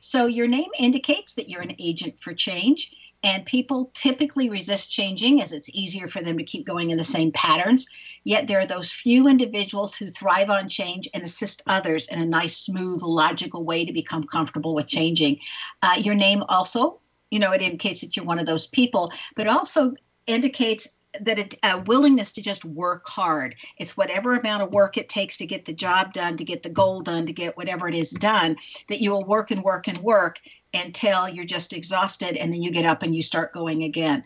So 0.00 0.26
your 0.26 0.46
name 0.46 0.70
indicates 0.78 1.34
that 1.34 1.48
you're 1.48 1.62
an 1.62 1.74
agent 1.78 2.20
for 2.20 2.34
change 2.34 2.92
and 3.24 3.44
people 3.46 3.90
typically 3.94 4.48
resist 4.48 4.92
changing 4.92 5.42
as 5.42 5.52
it's 5.52 5.70
easier 5.70 6.06
for 6.06 6.22
them 6.22 6.38
to 6.38 6.44
keep 6.44 6.66
going 6.66 6.90
in 6.90 6.98
the 6.98 7.04
same 7.04 7.32
patterns. 7.32 7.88
Yet 8.24 8.46
there 8.46 8.60
are 8.60 8.66
those 8.66 8.92
few 8.92 9.26
individuals 9.26 9.96
who 9.96 10.06
thrive 10.06 10.50
on 10.50 10.68
change 10.68 11.08
and 11.14 11.22
assist 11.22 11.62
others 11.66 12.06
in 12.08 12.20
a 12.20 12.26
nice, 12.26 12.56
smooth, 12.56 13.02
logical 13.02 13.64
way 13.64 13.84
to 13.84 13.92
become 13.92 14.24
comfortable 14.24 14.74
with 14.74 14.86
changing. 14.86 15.40
Uh, 15.82 15.96
your 15.98 16.14
name 16.14 16.44
also, 16.48 17.00
you 17.30 17.38
know, 17.38 17.52
it 17.52 17.62
indicates 17.62 18.02
that 18.02 18.16
you're 18.16 18.26
one 18.26 18.38
of 18.38 18.46
those 18.46 18.68
people, 18.68 19.12
but 19.34 19.48
also 19.48 19.94
indicates 20.26 20.96
that 21.20 21.38
a, 21.38 21.68
a, 21.68 21.78
willingness 21.82 22.32
to 22.32 22.42
just 22.42 22.64
work 22.64 23.06
hard. 23.06 23.54
It's 23.78 23.96
whatever 23.96 24.34
amount 24.34 24.62
of 24.62 24.72
work 24.72 24.96
it 24.96 25.08
takes 25.08 25.36
to 25.38 25.46
get 25.46 25.64
the 25.64 25.72
job 25.72 26.12
done, 26.12 26.36
to 26.36 26.44
get 26.44 26.62
the 26.62 26.70
goal 26.70 27.00
done, 27.00 27.26
to 27.26 27.32
get 27.32 27.56
whatever 27.56 27.88
it 27.88 27.94
is 27.94 28.10
done, 28.10 28.56
that 28.88 29.00
you 29.00 29.10
will 29.10 29.24
work 29.24 29.50
and 29.50 29.62
work 29.62 29.88
and 29.88 29.98
work 29.98 30.40
until 30.74 31.28
you're 31.28 31.44
just 31.44 31.72
exhausted 31.72 32.36
and 32.36 32.52
then 32.52 32.62
you 32.62 32.70
get 32.70 32.84
up 32.84 33.02
and 33.02 33.14
you 33.14 33.22
start 33.22 33.52
going 33.52 33.84
again. 33.84 34.22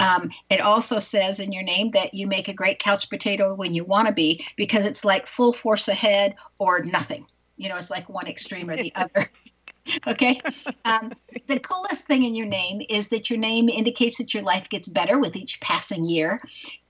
Um, 0.00 0.30
it 0.50 0.60
also 0.60 0.98
says 0.98 1.40
in 1.40 1.52
your 1.52 1.62
name 1.62 1.92
that 1.92 2.14
you 2.14 2.26
make 2.26 2.48
a 2.48 2.54
great 2.54 2.78
couch 2.78 3.08
potato 3.08 3.54
when 3.54 3.74
you 3.74 3.84
want 3.84 4.08
to 4.08 4.14
be 4.14 4.44
because 4.56 4.86
it's 4.86 5.04
like 5.04 5.26
full 5.26 5.52
force 5.52 5.88
ahead 5.88 6.34
or 6.58 6.82
nothing. 6.82 7.26
You 7.56 7.68
know, 7.68 7.76
it's 7.76 7.90
like 7.90 8.08
one 8.08 8.26
extreme 8.26 8.68
or 8.68 8.76
the 8.76 8.92
other. 8.96 9.30
okay. 10.06 10.40
Um, 10.84 11.12
the 11.46 11.60
coolest 11.60 12.06
thing 12.06 12.22
in 12.24 12.34
your 12.34 12.46
name 12.46 12.82
is 12.88 13.08
that 13.08 13.30
your 13.30 13.38
name 13.38 13.68
indicates 13.68 14.18
that 14.18 14.34
your 14.34 14.42
life 14.42 14.68
gets 14.68 14.88
better 14.88 15.18
with 15.18 15.36
each 15.36 15.60
passing 15.60 16.04
year. 16.04 16.40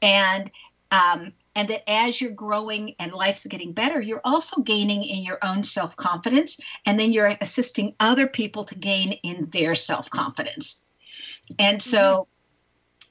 And 0.02 0.50
um, 0.90 1.32
and 1.56 1.68
that 1.68 1.88
as 1.90 2.20
you're 2.20 2.30
growing 2.30 2.94
and 3.00 3.12
life's 3.12 3.46
getting 3.46 3.72
better, 3.72 4.00
you're 4.00 4.20
also 4.24 4.60
gaining 4.62 5.02
in 5.02 5.24
your 5.24 5.38
own 5.42 5.64
self 5.64 5.96
confidence, 5.96 6.60
and 6.86 6.98
then 6.98 7.12
you're 7.12 7.34
assisting 7.40 7.94
other 8.00 8.28
people 8.28 8.64
to 8.64 8.74
gain 8.76 9.12
in 9.24 9.48
their 9.52 9.74
self 9.74 10.08
confidence. 10.10 10.84
And 11.58 11.82
so, 11.82 12.28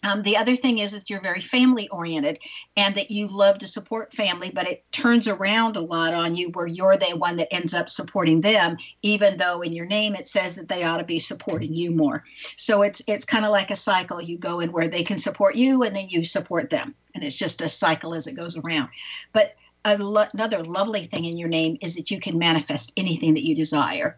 um, 0.04 0.22
the 0.24 0.38
other 0.38 0.56
thing 0.56 0.80
is 0.80 0.92
that 0.92 1.10
you're 1.10 1.22
very 1.22 1.40
family 1.40 1.88
oriented 1.90 2.40
and 2.76 2.96
that 2.96 3.12
you 3.12 3.28
love 3.28 3.58
to 3.60 3.68
support 3.68 4.14
family, 4.14 4.52
but 4.54 4.68
it 4.68 4.84
turns 4.92 5.28
around 5.28 5.76
a 5.76 5.82
lot 5.82 6.14
on 6.14 6.36
you 6.36 6.50
where 6.50 6.68
you're 6.68 6.98
the 6.98 7.16
one 7.18 7.38
that 7.38 7.54
ends 7.54 7.74
up 7.74 7.90
supporting 7.90 8.42
them, 8.42 8.78
even 9.02 9.38
though 9.38 9.62
in 9.62 9.74
your 9.74 9.86
name 9.86 10.16
it 10.16 10.28
says 10.28 10.56
that 10.56 10.68
they 10.68 10.84
ought 10.84 10.98
to 10.98 11.04
be 11.04 11.20
supporting 11.20 11.74
you 11.74 11.92
more. 11.92 12.24
So 12.58 12.82
it's 12.82 13.02
it's 13.08 13.26
kind 13.26 13.46
of 13.46 13.52
like 13.52 13.72
a 13.72 13.76
cycle. 13.76 14.22
You 14.22 14.38
go 14.38 14.60
in 14.60 14.72
where 14.72 14.88
they 14.88 15.04
can 15.04 15.18
support 15.18 15.56
you 15.56 15.84
and 15.84 15.96
then 15.96 16.10
you 16.10 16.24
support 16.24 16.70
them. 16.70 16.96
And 17.16 17.24
it's 17.24 17.38
just 17.38 17.62
a 17.62 17.70
cycle 17.70 18.14
as 18.14 18.28
it 18.28 18.36
goes 18.36 18.58
around. 18.58 18.90
But 19.32 19.56
lo- 19.86 20.28
another 20.34 20.64
lovely 20.64 21.04
thing 21.04 21.26
in 21.26 21.38
your 21.38 21.50
name 21.50 21.78
is 21.82 21.96
that 21.96 22.12
you 22.12 22.20
can 22.20 22.38
manifest 22.38 22.92
anything 22.98 23.34
that 23.36 23.46
you 23.46 23.56
desire. 23.56 24.16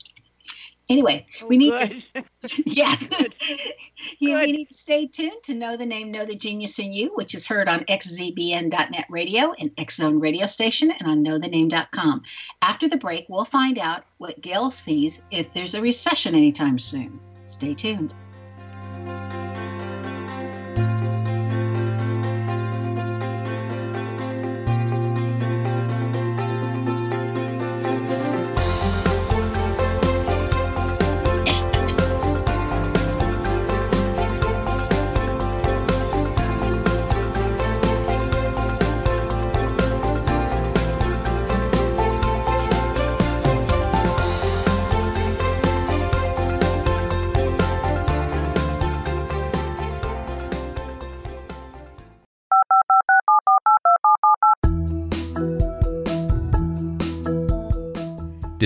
Anyway, 0.89 1.25
oh, 1.42 1.48
we 1.48 1.58
need 1.58 1.74
good. 1.74 2.04
to 2.13 2.63
yes, 2.65 3.10
yeah, 4.20 4.39
we 4.39 4.51
need 4.51 4.70
to 4.70 4.74
stay 4.74 5.08
tuned 5.08 5.42
to 5.44 5.56
know 5.56 5.75
the 5.75 5.86
name 5.86 6.12
Know 6.12 6.25
the 6.25 6.36
Genius 6.36 6.77
in 6.77 6.94
You, 6.94 7.12
which 7.15 7.34
is 7.34 7.48
heard 7.48 7.68
on 7.68 7.80
xzbn.net 7.86 9.06
radio 9.10 9.54
and 9.60 9.72
X 9.77 9.98
Zone 9.98 10.20
radio 10.20 10.46
station 10.46 10.92
and 10.92 11.08
on 11.08 11.25
knowthename.com. 11.25 12.22
After 12.62 12.88
the 12.88 12.98
break, 12.98 13.25
we'll 13.30 13.46
find 13.46 13.80
out 13.80 14.06
what 14.18 14.42
Gail 14.42 14.70
sees 14.70 15.22
if 15.32 15.51
there's 15.54 15.74
a 15.74 15.82
recession 15.82 16.36
anytime 16.36 16.77
soon. 16.77 17.20
Stay 17.48 17.74
tuned. 17.74 18.13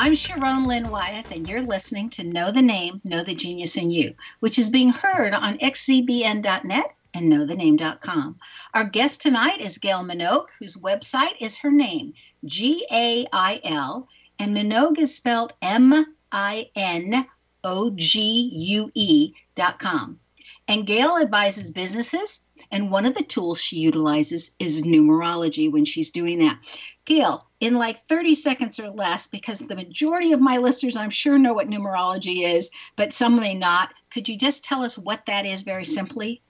I'm 0.00 0.14
Sharon 0.14 0.64
Lynn 0.64 0.90
Wyeth, 0.90 1.32
and 1.32 1.48
you're 1.48 1.60
listening 1.60 2.08
to 2.10 2.22
Know 2.22 2.52
the 2.52 2.62
Name, 2.62 3.00
Know 3.02 3.24
the 3.24 3.34
Genius 3.34 3.76
in 3.76 3.90
You, 3.90 4.14
which 4.38 4.56
is 4.56 4.70
being 4.70 4.90
heard 4.90 5.34
on 5.34 5.58
xzbn.net 5.58 6.94
and 7.14 7.32
knowthename.com. 7.32 8.38
Our 8.74 8.84
guest 8.84 9.20
tonight 9.22 9.60
is 9.60 9.78
Gail 9.78 10.04
Minogue, 10.04 10.50
whose 10.60 10.76
website 10.76 11.34
is 11.40 11.58
her 11.58 11.72
name, 11.72 12.14
G 12.44 12.86
A 12.92 13.26
I 13.32 13.60
L, 13.64 14.06
and 14.38 14.56
Minogue 14.56 15.00
is 15.00 15.16
spelled 15.16 15.54
M 15.62 16.14
I 16.30 16.70
N 16.76 17.26
O 17.64 17.90
G 17.96 18.50
U 18.52 18.92
E 18.94 19.32
dot 19.56 19.80
com. 19.80 20.20
And 20.68 20.86
Gail 20.86 21.16
advises 21.16 21.72
businesses, 21.72 22.46
and 22.70 22.90
one 22.90 23.06
of 23.06 23.14
the 23.14 23.22
tools 23.22 23.60
she 23.60 23.76
utilizes 23.76 24.52
is 24.58 24.82
numerology 24.82 25.70
when 25.70 25.84
she's 25.84 26.10
doing 26.10 26.38
that. 26.40 26.58
Gail, 27.04 27.46
in 27.60 27.74
like 27.74 27.98
30 27.98 28.34
seconds 28.34 28.78
or 28.78 28.90
less, 28.90 29.26
because 29.26 29.60
the 29.60 29.76
majority 29.76 30.32
of 30.32 30.40
my 30.40 30.58
listeners, 30.58 30.96
I'm 30.96 31.10
sure, 31.10 31.38
know 31.38 31.54
what 31.54 31.68
numerology 31.68 32.42
is, 32.42 32.70
but 32.96 33.12
some 33.12 33.38
may 33.40 33.54
not, 33.54 33.94
could 34.10 34.28
you 34.28 34.36
just 34.36 34.64
tell 34.64 34.82
us 34.82 34.98
what 34.98 35.26
that 35.26 35.46
is 35.46 35.62
very 35.62 35.84
simply? 35.84 36.42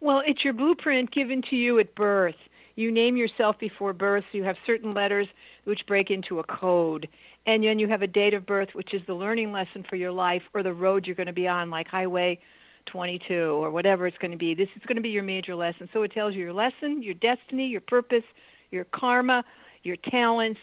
Well, 0.00 0.22
it's 0.26 0.44
your 0.44 0.52
blueprint 0.52 1.10
given 1.10 1.42
to 1.50 1.56
you 1.56 1.78
at 1.78 1.94
birth. 1.94 2.36
You 2.76 2.90
name 2.90 3.16
yourself 3.16 3.58
before 3.58 3.92
birth, 3.92 4.24
so 4.30 4.38
you 4.38 4.44
have 4.44 4.56
certain 4.66 4.94
letters 4.94 5.28
which 5.64 5.86
break 5.86 6.10
into 6.10 6.40
a 6.40 6.44
code. 6.44 7.08
And 7.46 7.62
then 7.62 7.78
you 7.78 7.88
have 7.88 8.02
a 8.02 8.06
date 8.06 8.34
of 8.34 8.46
birth, 8.46 8.70
which 8.74 8.94
is 8.94 9.02
the 9.06 9.14
learning 9.14 9.52
lesson 9.52 9.84
for 9.88 9.96
your 9.96 10.12
life 10.12 10.42
or 10.54 10.62
the 10.62 10.72
road 10.72 11.06
you're 11.06 11.14
going 11.14 11.26
to 11.26 11.32
be 11.32 11.46
on, 11.46 11.70
like 11.70 11.88
Highway 11.88 12.40
22 12.86 13.34
or 13.34 13.70
whatever 13.70 14.06
it's 14.06 14.18
going 14.18 14.30
to 14.30 14.36
be. 14.36 14.54
This 14.54 14.68
is 14.76 14.82
going 14.86 14.96
to 14.96 15.02
be 15.02 15.10
your 15.10 15.22
major 15.22 15.54
lesson. 15.54 15.88
So 15.92 16.02
it 16.02 16.12
tells 16.12 16.34
you 16.34 16.40
your 16.40 16.52
lesson, 16.52 17.02
your 17.02 17.14
destiny, 17.14 17.66
your 17.66 17.80
purpose, 17.80 18.24
your 18.70 18.84
karma, 18.84 19.44
your 19.82 19.96
talents, 19.96 20.60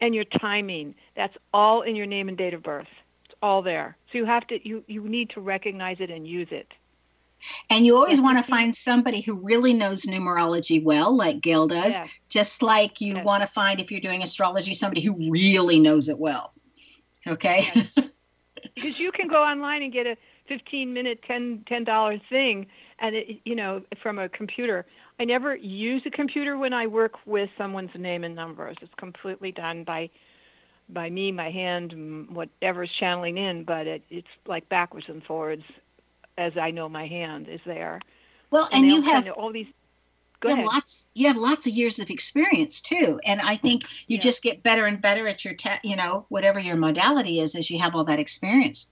and 0.00 0.14
your 0.14 0.24
timing. 0.24 0.94
That's 1.16 1.36
all 1.52 1.82
in 1.82 1.96
your 1.96 2.06
name 2.06 2.28
and 2.28 2.38
date 2.38 2.54
of 2.54 2.62
birth. 2.62 2.88
It's 3.24 3.34
all 3.42 3.62
there. 3.62 3.96
So 4.10 4.18
you 4.18 4.24
have 4.24 4.46
to 4.48 4.68
you 4.68 4.84
you 4.86 5.08
need 5.08 5.30
to 5.30 5.40
recognize 5.40 5.98
it 6.00 6.10
and 6.10 6.26
use 6.26 6.48
it. 6.50 6.72
And 7.70 7.86
you 7.86 7.96
always 7.96 8.20
want 8.20 8.38
to 8.38 8.44
find 8.44 8.74
somebody 8.74 9.20
who 9.20 9.38
really 9.40 9.72
knows 9.72 10.02
numerology 10.02 10.82
well, 10.82 11.14
like 11.14 11.40
Gail 11.40 11.68
does, 11.68 11.92
yes. 11.92 12.20
just 12.28 12.62
like 12.62 13.00
you 13.00 13.14
yes. 13.16 13.24
want 13.24 13.42
to 13.42 13.46
find, 13.46 13.80
if 13.80 13.92
you're 13.92 14.00
doing 14.00 14.24
astrology, 14.24 14.74
somebody 14.74 15.00
who 15.00 15.30
really 15.30 15.78
knows 15.78 16.08
it 16.08 16.18
well. 16.18 16.52
Okay? 17.28 17.64
Yes. 17.74 17.88
because 18.74 18.98
you 18.98 19.12
can 19.12 19.28
go 19.28 19.42
online 19.42 19.82
and 19.82 19.92
get 19.92 20.06
a 20.06 20.16
15 20.48 20.92
minute 20.92 21.22
10 21.26 21.64
$10 21.70 22.20
thing. 22.28 22.66
And 22.98 23.14
it, 23.14 23.40
you 23.44 23.54
know 23.54 23.82
from 24.02 24.18
a 24.18 24.28
computer. 24.28 24.86
I 25.20 25.24
never 25.24 25.56
use 25.56 26.02
a 26.06 26.10
computer 26.10 26.56
when 26.56 26.72
i 26.72 26.86
work 26.86 27.14
with 27.26 27.50
someone's 27.58 27.90
name 27.94 28.24
and 28.24 28.34
numbers. 28.34 28.76
It's 28.80 28.94
completely 28.94 29.52
done 29.52 29.84
by 29.84 30.10
by 30.88 31.10
me 31.10 31.30
my 31.30 31.50
hand 31.50 31.92
whatever's 32.30 32.90
channeling 32.90 33.36
in 33.36 33.62
but 33.62 33.86
it, 33.86 34.02
it's 34.08 34.28
like 34.46 34.68
backwards 34.70 35.06
and 35.08 35.22
forwards 35.22 35.64
as 36.38 36.56
i 36.56 36.70
know 36.70 36.88
my 36.88 37.06
hand 37.06 37.46
is 37.48 37.60
there. 37.66 38.00
Well 38.50 38.68
and, 38.72 38.84
and 38.84 38.90
you 38.90 39.02
have 39.02 39.28
all 39.30 39.52
these 39.52 39.66
Go 40.40 40.50
you 40.50 40.54
ahead. 40.54 40.64
have 40.64 40.72
lots 40.72 41.08
you 41.14 41.26
have 41.26 41.36
lots 41.36 41.66
of 41.66 41.72
years 41.72 41.98
of 41.98 42.10
experience 42.10 42.80
too. 42.80 43.20
And 43.26 43.40
i 43.40 43.56
think 43.56 43.84
you 44.06 44.16
yeah. 44.16 44.20
just 44.20 44.42
get 44.42 44.62
better 44.62 44.86
and 44.86 45.00
better 45.00 45.28
at 45.28 45.44
your 45.44 45.54
te- 45.54 45.82
you 45.84 45.96
know 45.96 46.26
whatever 46.28 46.58
your 46.58 46.76
modality 46.76 47.40
is 47.40 47.54
as 47.54 47.70
you 47.70 47.78
have 47.80 47.94
all 47.94 48.04
that 48.04 48.18
experience 48.18 48.90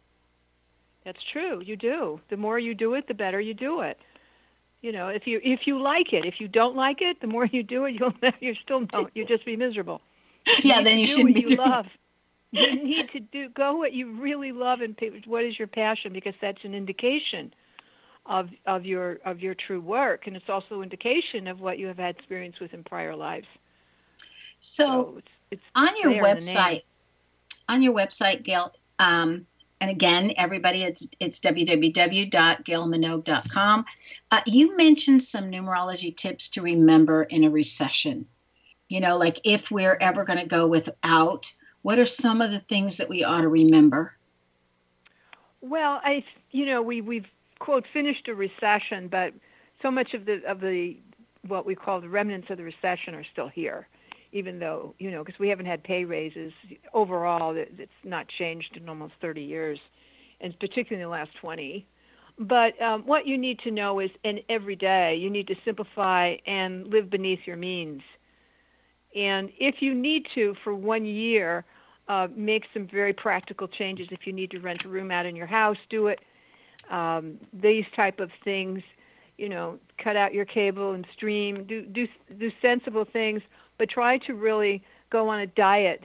that's 1.07 1.23
true. 1.23 1.63
You 1.65 1.77
do. 1.77 2.21
The 2.31 2.37
more 2.37 2.59
you 2.59 2.75
do 2.75 2.95
it, 2.95 3.07
the 3.07 3.15
better 3.15 3.41
you 3.41 3.55
do 3.55 3.81
it. 3.81 3.97
You 4.83 4.91
know, 4.91 5.07
if 5.07 5.25
you 5.25 5.41
if 5.45 5.65
you 5.65 5.81
like 5.81 6.13
it, 6.13 6.25
if 6.25 6.41
you 6.41 6.49
don't 6.49 6.75
like 6.75 7.01
it, 7.01 7.21
the 7.21 7.27
more 7.37 7.47
you 7.47 7.63
do 7.63 7.85
it, 7.85 7.95
you'll 7.95 8.13
you 8.41 8.57
still 8.57 8.85
don't. 8.87 9.09
You'll 9.15 9.29
just 9.29 9.47
be 9.47 9.57
miserable. 9.57 10.03
You 10.49 10.55
yeah, 10.65 10.83
then 10.83 10.99
you 10.99 11.07
shouldn't 11.07 11.37
be 11.37 11.43
doing. 11.43 11.59
Love. 11.59 11.89
You 12.51 12.83
need 12.85 13.11
to 13.13 13.21
do 13.21 13.49
go 13.51 13.77
what 13.77 13.93
you 13.93 14.21
really 14.21 14.51
love 14.51 14.81
and 14.81 14.99
what 15.27 15.45
is 15.45 15.59
your 15.59 15.69
passion 15.69 16.13
because 16.13 16.35
that's 16.41 16.65
an 16.65 16.75
indication 16.75 17.55
of 18.27 18.51
of 18.67 18.85
your 18.85 19.21
of 19.25 19.41
your 19.41 19.55
true 19.55 19.81
work 19.81 20.27
and 20.27 20.37
it's 20.37 20.49
also 20.49 20.83
indication 20.83 21.47
of 21.47 21.61
what 21.61 21.79
you 21.79 21.87
have 21.87 21.99
had 21.99 22.17
experience 22.17 22.59
with 22.61 22.75
in 22.75 22.83
prior 22.83 23.15
lives. 23.15 23.47
So, 24.59 24.85
so 24.85 25.15
it's, 25.19 25.29
it's 25.53 25.63
on 25.77 25.97
your 26.03 26.21
website, 26.23 26.83
on 27.69 27.83
your 27.83 27.95
website, 27.95 28.43
Gail, 28.43 28.73
um, 28.99 29.47
and 29.81 29.91
again, 29.91 30.33
everybody, 30.37 30.83
it's 30.83 31.09
it's 31.21 31.41
www.gailminogue.com. 31.41 33.85
Uh, 34.31 34.41
you 34.47 34.77
mentioned 34.77 35.23
some 35.23 35.51
numerology 35.51 36.15
tips 36.17 36.49
to 36.49 36.63
remember 36.63 37.25
in 37.25 37.45
a 37.45 37.51
recession. 37.51 38.27
You 38.89 39.01
know, 39.01 39.19
like 39.19 39.41
if 39.45 39.71
we're 39.71 39.99
ever 40.01 40.25
going 40.25 40.39
to 40.39 40.47
go 40.47 40.67
without, 40.67 41.53
what 41.83 41.99
are 41.99 42.07
some 42.07 42.41
of 42.41 42.53
the 42.53 42.61
things 42.61 42.97
that 42.97 43.09
we 43.09 43.25
ought 43.25 43.43
to 43.43 43.49
remember? 43.49 44.17
Well, 45.61 46.01
I, 46.03 46.25
you 46.53 46.65
know, 46.65 46.81
we 46.81 47.03
we've 47.03 47.27
quote 47.59 47.85
finished 47.93 48.29
a 48.29 48.35
recession, 48.35 49.09
but 49.09 49.35
so 49.83 49.91
much 49.91 50.15
of 50.15 50.25
the 50.25 50.43
of 50.47 50.61
the 50.61 50.97
what 51.47 51.67
we 51.67 51.75
call 51.75 52.01
the 52.01 52.09
remnants 52.09 52.49
of 52.49 52.57
the 52.57 52.65
recession 52.65 53.15
are 53.15 53.27
still 53.31 53.49
here 53.49 53.87
even 54.33 54.59
though 54.59 54.95
you 54.99 55.11
know 55.11 55.25
because 55.25 55.39
we 55.39 55.49
haven't 55.49 55.67
had 55.67 55.83
pay 55.83 56.05
raises 56.05 56.53
overall 56.93 57.55
it's 57.57 57.91
not 58.05 58.27
changed 58.29 58.77
in 58.77 58.89
almost 58.89 59.15
30 59.21 59.43
years 59.43 59.79
and 60.41 60.59
particularly 60.59 61.03
in 61.03 61.09
the 61.09 61.13
last 61.13 61.31
20 61.41 61.87
but 62.39 62.81
um, 62.83 63.03
what 63.07 63.27
you 63.27 63.39
need 63.39 63.59
to 63.61 63.71
know 63.71 63.99
is 63.99 64.11
and 64.25 64.41
every 64.49 64.77
day 64.77 65.17
you 65.17 65.31
need 65.31 65.47
to 65.47 65.55
simplify 65.65 66.37
and 66.47 66.87
live 66.89 67.09
beneath 67.09 67.41
your 67.47 67.57
means. 67.57 68.03
And 69.15 69.51
if 69.59 69.77
you 69.81 69.95
need 69.95 70.27
to 70.35 70.55
for 70.63 70.75
one 70.75 71.07
year 71.07 71.65
uh, 72.09 72.29
make 72.37 72.65
some 72.73 72.87
very 72.87 73.13
practical 73.13 73.67
changes. 73.67 74.09
If 74.11 74.27
you 74.27 74.33
need 74.33 74.51
to 74.53 74.61
rent 74.61 74.85
a 74.85 74.89
room 74.89 75.11
out 75.11 75.27
in 75.27 75.35
your 75.35 75.47
house 75.47 75.79
do 75.89 76.09
it. 76.09 76.21
Um, 76.91 77.39
these 77.53 77.85
type 77.97 78.21
of 78.21 78.31
things 78.45 78.83
you 79.39 79.49
know 79.49 79.79
cut 80.03 80.17
out 80.17 80.33
your 80.33 80.45
cable 80.45 80.93
and 80.93 81.07
stream 81.15 81.65
do 81.65 81.85
do 81.85 82.07
do 82.39 82.51
sensible 82.63 83.05
things 83.05 83.43
but 83.79 83.89
try 83.89 84.19
to 84.19 84.35
really 84.35 84.83
go 85.11 85.29
on 85.29 85.41
a 85.41 85.47
diet 85.47 86.05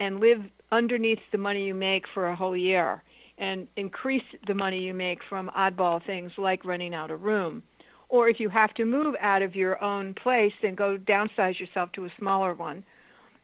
and 0.00 0.20
live 0.20 0.42
underneath 0.72 1.20
the 1.32 1.38
money 1.38 1.66
you 1.66 1.74
make 1.74 2.04
for 2.12 2.28
a 2.28 2.36
whole 2.36 2.56
year 2.56 3.02
and 3.38 3.68
increase 3.76 4.24
the 4.46 4.54
money 4.54 4.80
you 4.80 4.92
make 4.92 5.20
from 5.28 5.50
oddball 5.56 6.04
things 6.04 6.32
like 6.36 6.64
renting 6.64 6.94
out 6.94 7.10
a 7.10 7.16
room. 7.16 7.62
Or 8.08 8.28
if 8.28 8.40
you 8.40 8.48
have 8.48 8.74
to 8.74 8.84
move 8.84 9.14
out 9.20 9.42
of 9.42 9.54
your 9.54 9.82
own 9.82 10.14
place, 10.14 10.52
then 10.62 10.74
go 10.74 10.96
downsize 10.96 11.60
yourself 11.60 11.92
to 11.92 12.06
a 12.06 12.12
smaller 12.18 12.54
one. 12.54 12.84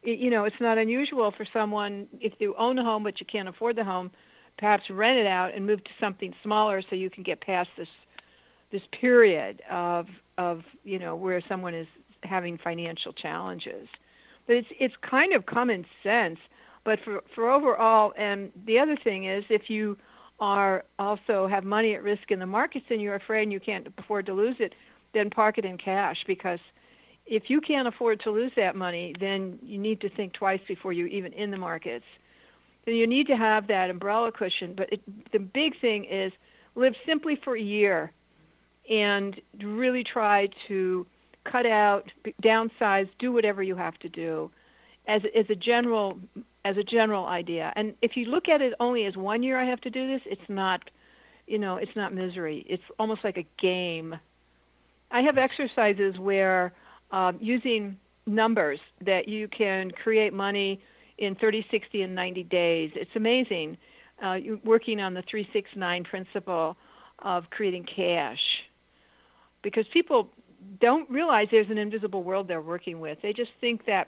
You 0.03 0.29
know, 0.29 0.43
it's 0.43 0.59
not 0.59 0.77
unusual 0.77 1.31
for 1.31 1.45
someone, 1.51 2.07
if 2.19 2.33
you 2.39 2.55
own 2.57 2.77
a 2.77 2.83
home 2.83 3.03
but 3.03 3.19
you 3.19 3.25
can't 3.25 3.47
afford 3.47 3.75
the 3.75 3.83
home, 3.83 4.11
perhaps 4.57 4.89
rent 4.89 5.17
it 5.17 5.27
out 5.27 5.53
and 5.53 5.65
move 5.65 5.83
to 5.83 5.91
something 5.99 6.33
smaller 6.43 6.81
so 6.89 6.95
you 6.95 7.09
can 7.09 7.23
get 7.23 7.41
past 7.41 7.69
this 7.77 7.87
this 8.71 8.81
period 8.99 9.61
of 9.69 10.07
of 10.37 10.63
you 10.83 10.99
know 10.99 11.15
where 11.15 11.41
someone 11.47 11.73
is 11.73 11.87
having 12.25 12.57
financial 12.57 13.13
challenges. 13.13 13.87
But 14.47 14.57
it's 14.57 14.67
it's 14.79 14.95
kind 15.01 15.33
of 15.33 15.45
common 15.45 15.85
sense. 16.03 16.39
But 16.83 16.99
for 17.03 17.23
for 17.33 17.49
overall, 17.49 18.13
and 18.17 18.51
the 18.65 18.79
other 18.79 18.95
thing 18.95 19.25
is, 19.25 19.43
if 19.49 19.69
you 19.69 19.97
are 20.39 20.83
also 20.99 21.47
have 21.47 21.63
money 21.63 21.95
at 21.95 22.03
risk 22.03 22.29
in 22.29 22.39
the 22.39 22.45
markets 22.45 22.85
and 22.89 23.01
you're 23.01 23.15
afraid 23.15 23.43
and 23.43 23.53
you 23.53 23.59
can't 23.59 23.87
afford 23.97 24.25
to 24.25 24.33
lose 24.33 24.57
it, 24.59 24.75
then 25.13 25.29
park 25.29 25.57
it 25.57 25.65
in 25.65 25.77
cash 25.77 26.23
because 26.27 26.59
if 27.25 27.49
you 27.49 27.61
can't 27.61 27.87
afford 27.87 28.19
to 28.21 28.31
lose 28.31 28.51
that 28.55 28.75
money, 28.75 29.15
then 29.19 29.57
you 29.63 29.77
need 29.77 30.01
to 30.01 30.09
think 30.09 30.33
twice 30.33 30.59
before 30.67 30.93
you 30.93 31.05
even 31.07 31.33
in 31.33 31.51
the 31.51 31.57
markets. 31.57 32.05
Then 32.85 32.95
you 32.95 33.07
need 33.07 33.27
to 33.27 33.35
have 33.35 33.67
that 33.67 33.89
umbrella 33.89 34.31
cushion. 34.31 34.73
But 34.75 34.93
it, 34.93 35.31
the 35.31 35.39
big 35.39 35.79
thing 35.79 36.05
is 36.05 36.31
live 36.75 36.95
simply 37.05 37.35
for 37.35 37.55
a 37.55 37.61
year 37.61 38.11
and 38.89 39.41
really 39.59 40.03
try 40.03 40.49
to 40.67 41.07
cut 41.45 41.65
out, 41.65 42.11
downsize, 42.43 43.07
do 43.19 43.31
whatever 43.31 43.63
you 43.63 43.75
have 43.75 43.97
to 43.99 44.09
do, 44.09 44.51
as 45.07 45.21
as 45.35 45.49
a 45.49 45.55
general 45.55 46.19
as 46.65 46.77
a 46.77 46.83
general 46.83 47.25
idea. 47.27 47.71
And 47.75 47.93
if 48.01 48.17
you 48.17 48.25
look 48.25 48.49
at 48.49 48.61
it 48.61 48.73
only 48.79 49.05
as 49.05 49.15
one 49.15 49.43
year, 49.43 49.57
I 49.57 49.65
have 49.65 49.79
to 49.81 49.89
do 49.89 50.07
this. 50.07 50.21
It's 50.25 50.49
not, 50.49 50.89
you 51.47 51.59
know, 51.59 51.77
it's 51.77 51.95
not 51.95 52.13
misery. 52.13 52.65
It's 52.67 52.83
almost 52.99 53.23
like 53.23 53.37
a 53.37 53.45
game. 53.57 54.17
I 55.11 55.21
have 55.21 55.37
exercises 55.37 56.17
where 56.17 56.73
um, 57.11 57.37
using 57.39 57.97
numbers 58.25 58.79
that 59.01 59.27
you 59.27 59.47
can 59.47 59.91
create 59.91 60.33
money 60.33 60.81
in 61.19 61.35
30, 61.35 61.65
60, 61.69 62.01
and 62.01 62.15
90 62.15 62.43
days. 62.43 62.91
It's 62.95 63.15
amazing. 63.15 63.77
Uh, 64.21 64.39
working 64.63 64.99
on 64.99 65.13
the 65.13 65.21
369 65.21 66.03
principle 66.03 66.77
of 67.19 67.49
creating 67.49 67.83
cash 67.83 68.63
because 69.61 69.87
people 69.87 70.29
don't 70.79 71.09
realize 71.09 71.47
there's 71.51 71.69
an 71.69 71.77
invisible 71.77 72.23
world 72.23 72.47
they're 72.47 72.61
working 72.61 72.99
with. 72.99 73.21
They 73.21 73.33
just 73.33 73.51
think 73.61 73.85
that 73.85 74.07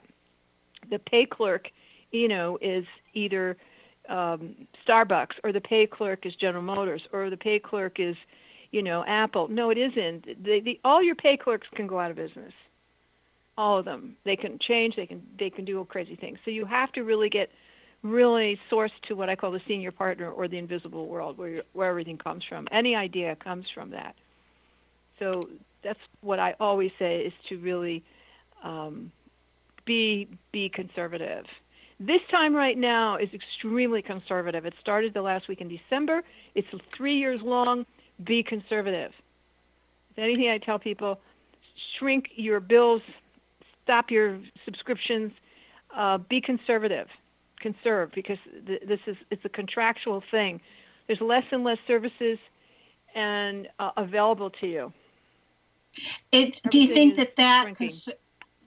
the 0.89 0.99
pay 0.99 1.25
clerk, 1.25 1.71
you 2.11 2.27
know, 2.27 2.57
is 2.61 2.85
either 3.13 3.57
um, 4.09 4.55
Starbucks 4.85 5.35
or 5.43 5.51
the 5.51 5.61
pay 5.61 5.87
clerk 5.87 6.25
is 6.25 6.35
General 6.35 6.63
Motors 6.63 7.07
or 7.11 7.29
the 7.29 7.37
pay 7.37 7.59
clerk 7.59 7.99
is, 7.99 8.15
you 8.71 8.81
know, 8.81 9.03
Apple. 9.05 9.47
No, 9.47 9.69
it 9.69 9.77
isn't. 9.77 10.43
They, 10.43 10.59
the, 10.59 10.79
all 10.83 11.01
your 11.01 11.15
pay 11.15 11.37
clerks 11.37 11.67
can 11.73 11.87
go 11.87 11.99
out 11.99 12.11
of 12.11 12.17
business. 12.17 12.53
All 13.57 13.79
of 13.79 13.85
them. 13.85 14.15
They 14.23 14.35
can 14.35 14.59
change. 14.59 14.95
They 14.95 15.07
can 15.07 15.25
they 15.39 15.49
can 15.49 15.65
do 15.65 15.83
crazy 15.85 16.15
things. 16.15 16.37
So 16.45 16.51
you 16.51 16.65
have 16.65 16.91
to 16.91 17.03
really 17.03 17.29
get 17.29 17.49
really 18.03 18.59
sourced 18.69 18.91
to 19.07 19.15
what 19.15 19.29
I 19.29 19.35
call 19.35 19.49
the 19.49 19.61
senior 19.67 19.91
partner 19.91 20.29
or 20.29 20.47
the 20.47 20.59
invisible 20.59 21.07
world, 21.07 21.39
where 21.39 21.63
where 21.73 21.89
everything 21.89 22.19
comes 22.19 22.43
from. 22.43 22.67
Any 22.71 22.95
idea 22.95 23.35
comes 23.35 23.67
from 23.69 23.89
that. 23.91 24.15
So 25.17 25.41
that's 25.83 25.99
what 26.21 26.39
I 26.39 26.55
always 26.59 26.91
say 26.99 27.21
is 27.21 27.33
to 27.49 27.57
really 27.57 28.03
um, 28.63 29.11
be 29.85 30.27
be 30.51 30.69
conservative. 30.69 31.45
This 31.99 32.21
time 32.29 32.55
right 32.55 32.77
now 32.77 33.15
is 33.17 33.29
extremely 33.33 34.03
conservative. 34.03 34.65
It 34.65 34.73
started 34.79 35.13
the 35.13 35.21
last 35.23 35.47
week 35.47 35.61
in 35.61 35.67
December. 35.67 36.23
It's 36.53 36.67
three 36.91 37.15
years 37.17 37.41
long. 37.41 37.85
Be 38.23 38.43
conservative. 38.43 39.13
If 40.11 40.19
anything 40.19 40.49
I 40.49 40.59
tell 40.59 40.77
people, 40.77 41.19
shrink 41.97 42.29
your 42.35 42.59
bills, 42.59 43.01
stop 43.83 44.11
your 44.11 44.39
subscriptions, 44.65 45.31
uh, 45.95 46.17
be 46.17 46.41
conservative, 46.41 47.07
conserve 47.59 48.11
because 48.13 48.37
th- 48.67 48.83
this 48.87 48.99
is 49.07 49.17
it's 49.31 49.45
a 49.45 49.49
contractual 49.49 50.23
thing. 50.29 50.61
There's 51.07 51.21
less 51.21 51.45
and 51.51 51.63
less 51.63 51.79
services 51.87 52.37
and 53.15 53.67
uh, 53.79 53.91
available 53.97 54.51
to 54.61 54.67
you. 54.67 54.93
It. 56.31 56.61
Do 56.69 56.79
you 56.79 56.93
think 56.93 57.15
that 57.15 57.35
that 57.35 57.75
cons- 57.75 58.09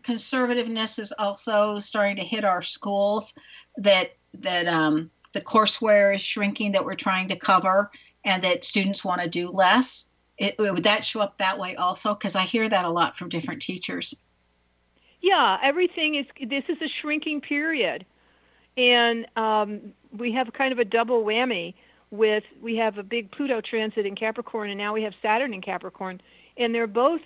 conservativeness 0.03 0.99
is 0.99 1.13
also 1.19 1.79
starting 1.79 2.17
to 2.17 2.23
hit 2.23 2.45
our 2.45 2.63
schools? 2.63 3.35
That 3.77 4.17
that 4.35 4.67
um, 4.67 5.11
the 5.33 5.41
courseware 5.41 6.15
is 6.15 6.21
shrinking 6.21 6.73
that 6.73 6.85
we're 6.85 6.95
trying 6.95 7.29
to 7.29 7.37
cover, 7.37 7.91
and 8.25 8.43
that 8.43 8.65
students 8.65 9.05
want 9.05 9.21
to 9.23 9.29
do 9.29 9.51
less. 9.51 10.11
It, 10.39 10.55
would 10.59 10.85
that 10.85 11.05
show 11.05 11.21
up 11.21 11.37
that 11.39 11.59
way 11.59 11.77
also? 11.77 12.15
Because 12.15 12.35
I 12.35 12.43
hear 12.43 12.69
that 12.69 12.85
a 12.85 12.91
lot 12.91 13.17
from 13.17 13.29
different 13.29 13.61
teachers. 13.61 14.15
Yeah, 15.21 15.59
everything 15.63 16.15
is. 16.15 16.27
This 16.49 16.65
is 16.69 16.81
a 16.81 16.89
shrinking 16.89 17.43
period, 17.43 18.07
and 18.77 19.27
um, 19.37 19.93
we 20.17 20.33
have 20.33 20.53
kind 20.53 20.73
of 20.73 20.79
a 20.79 20.85
double 20.85 21.23
whammy. 21.25 21.75
With 22.11 22.43
we 22.61 22.75
have 22.77 22.99
a 22.99 23.05
big 23.05 23.31
Pluto 23.31 23.61
transit 23.61 24.05
in 24.07 24.17
Capricorn, 24.17 24.71
and 24.71 24.79
now 24.79 24.93
we 24.93 25.03
have 25.03 25.15
Saturn 25.23 25.55
in 25.55 25.61
Capricorn, 25.61 26.21
and 26.61 26.75
they're 26.75 26.87
both, 26.87 27.23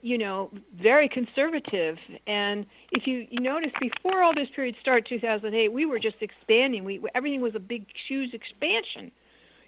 you 0.00 0.16
know, 0.16 0.50
very 0.74 1.08
conservative. 1.08 1.98
And 2.26 2.64
if 2.92 3.06
you, 3.06 3.26
you 3.30 3.40
notice, 3.40 3.72
before 3.80 4.22
all 4.22 4.32
this 4.32 4.48
period 4.48 4.76
started, 4.80 5.06
2008, 5.06 5.72
we 5.72 5.84
were 5.84 5.98
just 5.98 6.16
expanding. 6.20 6.84
We 6.84 7.00
everything 7.14 7.40
was 7.40 7.54
a 7.54 7.60
big, 7.60 7.86
huge 8.06 8.32
expansion. 8.32 9.10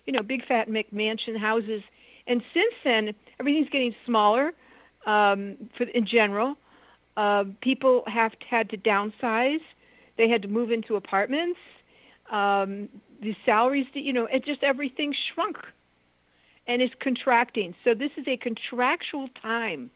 You 0.07 0.15
know, 0.15 0.23
big 0.23 0.47
fat 0.47 0.69
McMansion 0.69 1.37
houses. 1.37 1.83
And 2.27 2.43
since 2.55 2.75
then, 2.85 3.15
everything's 3.39 3.69
getting 3.69 3.95
smaller. 4.07 4.53
Um, 5.07 5.57
for 5.77 5.85
in 5.85 6.07
general, 6.07 6.57
uh, 7.17 7.45
people 7.61 8.05
have 8.07 8.35
had 8.49 8.71
to 8.71 8.77
downsize. 8.77 9.63
They 10.17 10.29
had 10.29 10.43
to 10.43 10.49
move 10.49 10.71
into 10.71 10.97
apartments. 10.97 11.59
Um, 12.31 12.89
the 13.21 13.35
salaries, 13.45 13.87
you 13.93 14.13
know, 14.13 14.27
it 14.27 14.45
just 14.45 14.63
everything 14.63 15.13
shrunk 15.13 15.59
and 16.67 16.83
is 16.83 16.91
contracting. 17.01 17.75
So 17.85 17.95
this 17.95 18.11
is 18.17 18.27
a 18.29 18.37
contractual 18.37 19.29
time. 19.43 19.91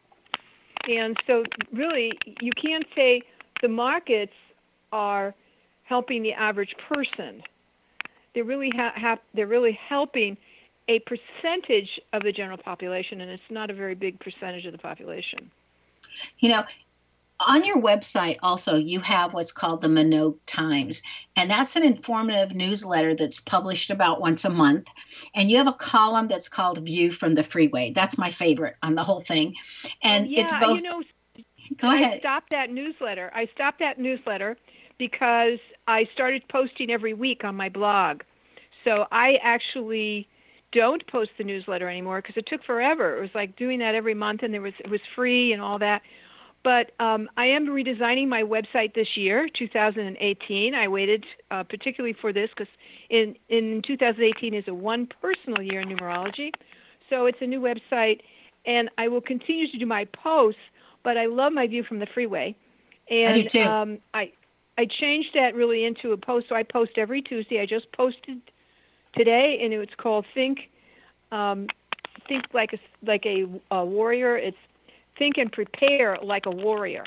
And 0.89 1.17
so 1.25 1.43
really 1.71 2.11
you 2.41 2.51
can't 2.51 2.85
say 2.95 3.21
the 3.61 3.67
markets 3.67 4.33
are 4.91 5.33
helping 5.83 6.23
the 6.23 6.33
average 6.33 6.75
person. 6.77 7.41
They're 8.33 8.43
really 8.43 8.71
ha- 8.75 8.93
ha- 8.95 9.19
they're 9.33 9.47
really 9.47 9.73
helping 9.73 10.37
a 10.87 10.99
percentage 10.99 11.99
of 12.13 12.21
the 12.21 12.31
general 12.31 12.57
population 12.57 13.21
and 13.21 13.31
it's 13.31 13.49
not 13.49 13.71
a 13.71 13.73
very 13.73 13.95
big 13.95 14.19
percentage 14.19 14.65
of 14.65 14.71
the 14.71 14.77
population. 14.77 15.49
You 16.39 16.49
know, 16.49 16.63
on 17.39 17.65
your 17.65 17.81
website 17.81 18.37
also 18.43 18.75
you 18.75 18.99
have 18.99 19.33
what's 19.33 19.51
called 19.51 19.81
the 19.81 19.87
Minogue 19.87 20.37
Times 20.45 21.01
and 21.35 21.51
that's 21.51 21.75
an 21.75 21.83
informative 21.83 22.55
newsletter 22.55 23.13
that's 23.13 23.41
published 23.41 23.89
about 23.89 24.21
once 24.21 24.45
a 24.45 24.49
month. 24.49 24.87
And 25.33 25.51
you 25.51 25.57
have 25.57 25.67
a 25.67 25.73
column 25.73 26.27
that's 26.27 26.47
called 26.47 26.79
View 26.79 27.11
from 27.11 27.35
the 27.35 27.43
Freeway. 27.43 27.91
That's 27.91 28.17
my 28.17 28.31
favorite 28.31 28.75
on 28.81 28.95
the 28.95 29.03
whole 29.03 29.21
thing. 29.21 29.55
And 30.01 30.29
yeah, 30.29 30.43
it's 30.43 30.53
both 30.59 30.81
you 30.81 30.89
know 30.89 31.03
go 31.77 31.93
ahead. 31.93 32.15
I 32.15 32.19
stopped 32.19 32.51
that 32.51 32.69
newsletter. 32.69 33.31
I 33.33 33.47
stopped 33.47 33.79
that 33.79 33.99
newsletter 33.99 34.55
because 34.97 35.59
I 35.87 36.05
started 36.13 36.47
posting 36.47 36.89
every 36.89 37.13
week 37.13 37.43
on 37.43 37.55
my 37.55 37.67
blog. 37.67 38.21
So 38.85 39.07
I 39.11 39.35
actually 39.43 40.27
don't 40.71 41.05
post 41.07 41.31
the 41.37 41.43
newsletter 41.43 41.89
anymore 41.89 42.21
because 42.21 42.37
it 42.37 42.45
took 42.45 42.63
forever. 42.63 43.17
It 43.17 43.21
was 43.21 43.35
like 43.35 43.57
doing 43.57 43.79
that 43.79 43.95
every 43.95 44.13
month 44.13 44.41
and 44.43 44.53
there 44.53 44.61
was 44.61 44.73
it 44.79 44.89
was 44.89 45.01
free 45.15 45.51
and 45.51 45.61
all 45.61 45.79
that 45.79 46.01
but 46.65 46.93
um, 46.99 47.29
I 47.37 47.45
am 47.45 47.67
redesigning 47.67 48.27
my 48.27 48.41
website 48.41 48.95
this 48.95 49.15
year, 49.15 49.47
2018. 49.47 50.73
I 50.73 50.87
waited 50.87 51.23
uh, 51.51 51.61
particularly 51.61 52.13
for 52.13 52.33
this 52.33 52.49
because 52.49 52.73
in, 53.07 53.35
in 53.49 53.83
2018 53.83 54.55
is 54.55 54.67
a 54.67 54.73
one 54.73 55.05
personal 55.21 55.61
year 55.61 55.81
in 55.81 55.89
numerology. 55.89 56.55
So 57.07 57.27
it's 57.27 57.39
a 57.39 57.45
new 57.45 57.61
website, 57.61 58.21
and 58.65 58.89
I 58.97 59.09
will 59.09 59.21
continue 59.21 59.67
to 59.67 59.77
do 59.77 59.85
my 59.85 60.05
posts, 60.05 60.59
but 61.03 61.19
I 61.19 61.27
love 61.27 61.53
my 61.53 61.67
view 61.67 61.83
from 61.83 61.99
the 61.99 62.07
freeway. 62.07 62.55
And 63.11 63.29
I 63.29 63.41
do 63.43 63.47
too. 63.47 63.61
Um, 63.61 63.99
I, 64.15 64.31
I 64.75 64.87
changed 64.87 65.35
that 65.35 65.53
really 65.53 65.85
into 65.85 66.13
a 66.13 66.17
post. 66.17 66.49
So 66.49 66.55
I 66.55 66.63
post 66.63 66.93
every 66.97 67.21
Tuesday. 67.21 67.61
I 67.61 67.67
just 67.67 67.91
posted 67.91 68.41
today, 69.15 69.59
and 69.61 69.71
it's 69.71 69.93
called 69.93 70.25
Think 70.33 70.71
um, 71.31 71.67
Think 72.27 72.45
Like 72.53 72.73
a, 72.73 72.79
like 73.03 73.27
a, 73.27 73.45
a 73.69 73.85
Warrior. 73.85 74.35
It's 74.35 74.57
think 75.17 75.37
and 75.37 75.51
prepare 75.51 76.17
like 76.21 76.45
a 76.45 76.51
warrior. 76.51 77.05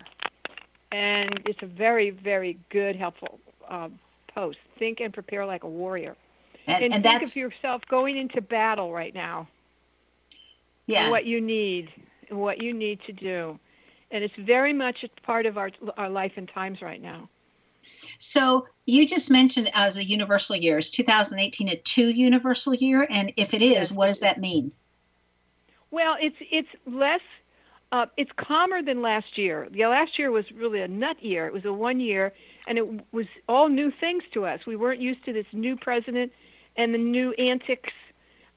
And 0.91 1.41
it's 1.47 1.63
a 1.63 1.67
very, 1.67 2.11
very 2.11 2.59
good, 2.71 2.97
helpful 2.97 3.41
uh, 3.69 3.89
post. 4.35 4.59
Think 4.79 5.01
and 5.01 5.13
prepare 5.13 5.45
like 5.45 5.65
a 5.65 5.69
warrior. 5.69 6.17
And, 6.67 6.85
and, 6.85 6.95
and 6.95 7.05
think 7.05 7.23
of 7.23 7.35
yourself 7.37 7.83
going 7.89 8.17
into 8.17 8.41
battle 8.41 8.93
right 8.93 9.15
now. 9.15 9.49
yeah. 10.87 11.11
What 11.11 11.25
you 11.27 11.41
need, 11.41 11.91
what 12.31 12.63
you 12.63 12.73
need 12.73 13.01
to 13.07 13.13
do. 13.13 13.59
And 14.11 14.25
it's 14.25 14.35
very 14.39 14.73
much 14.73 15.05
a 15.05 15.21
part 15.23 15.45
of 15.47 15.59
our, 15.59 15.71
our 15.97 16.09
life 16.09 16.33
and 16.37 16.49
times 16.49 16.81
right 16.81 17.01
now. 17.01 17.29
So 18.19 18.67
you 18.87 19.07
just 19.07 19.31
mentioned 19.31 19.71
as 19.75 19.97
a 19.99 20.05
universal 20.05 20.57
year, 20.57 20.79
is 20.79 20.91
2018 20.91 21.69
a 21.69 21.77
two 21.77 22.09
universal 22.09 22.75
year? 22.75 23.07
And 23.09 23.33
if 23.37 23.55
it 23.55 23.63
is, 23.63 23.91
Yes. 23.91 23.93
what 23.93 24.09
does 24.09 24.21
that 24.21 24.41
mean? 24.41 24.73
Well, 25.91 26.17
it's 26.21 26.37
it's 26.51 26.69
less 26.87 27.21
uh, 27.91 28.07
it's 28.17 28.31
calmer 28.37 28.83
than 28.83 29.01
last 29.01 29.39
year. 29.39 29.69
Yeah, 29.73 29.89
last 29.89 30.19
year 30.19 30.31
was 30.31 30.45
really 30.53 30.81
a 30.81 30.89
nut 30.89 31.23
year. 31.23 31.47
It 31.47 31.53
was 31.53 31.65
a 31.65 31.73
one 31.73 32.01
year, 32.01 32.33
and 32.67 32.77
it 32.77 32.87
was 33.13 33.27
all 33.49 33.69
new 33.69 33.91
things 33.91 34.25
to 34.35 34.45
us. 34.45 34.61
We 34.67 34.77
weren't 34.77 35.01
used 35.01 35.25
to 35.25 35.33
this 35.33 35.47
new 35.53 35.77
president 35.77 36.33
and 36.77 36.93
the 36.93 36.99
new 36.99 37.33
antics 37.33 37.93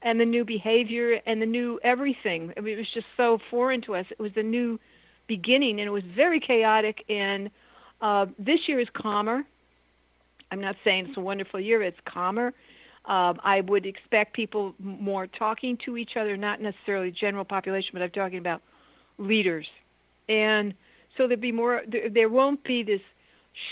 and 0.02 0.20
the 0.20 0.24
new 0.26 0.44
behavior 0.44 1.20
and 1.26 1.40
the 1.40 1.46
new 1.46 1.80
everything. 1.82 2.52
I 2.56 2.60
mean, 2.60 2.74
it 2.74 2.78
was 2.78 2.90
just 2.92 3.06
so 3.16 3.38
foreign 3.50 3.80
to 3.82 3.94
us. 3.94 4.06
It 4.10 4.20
was 4.20 4.32
a 4.36 4.42
new 4.42 4.78
beginning, 5.26 5.80
and 5.80 5.88
it 5.88 5.92
was 5.92 6.04
very 6.04 6.38
chaotic. 6.38 7.04
And 7.08 7.50
uh, 8.02 8.26
this 8.38 8.68
year 8.68 8.80
is 8.80 8.88
calmer. 8.92 9.44
I'm 10.50 10.60
not 10.60 10.76
saying 10.84 11.06
it's 11.08 11.16
a 11.16 11.20
wonderful 11.20 11.58
year. 11.58 11.82
It's 11.82 11.98
calmer. 12.04 12.52
Um, 13.06 13.40
I 13.42 13.62
would 13.62 13.86
expect 13.86 14.34
people 14.34 14.74
more 14.78 15.26
talking 15.26 15.78
to 15.86 15.96
each 15.96 16.16
other, 16.16 16.36
not 16.36 16.60
necessarily 16.60 17.10
general 17.10 17.44
population, 17.44 17.90
but 17.94 18.02
I'm 18.02 18.10
talking 18.10 18.38
about 18.38 18.60
leaders. 19.22 19.66
And 20.28 20.74
so 21.16 21.26
there'd 21.26 21.40
be 21.40 21.52
more, 21.52 21.82
there, 21.86 22.28
won't 22.28 22.62
be 22.64 22.82
this 22.82 23.00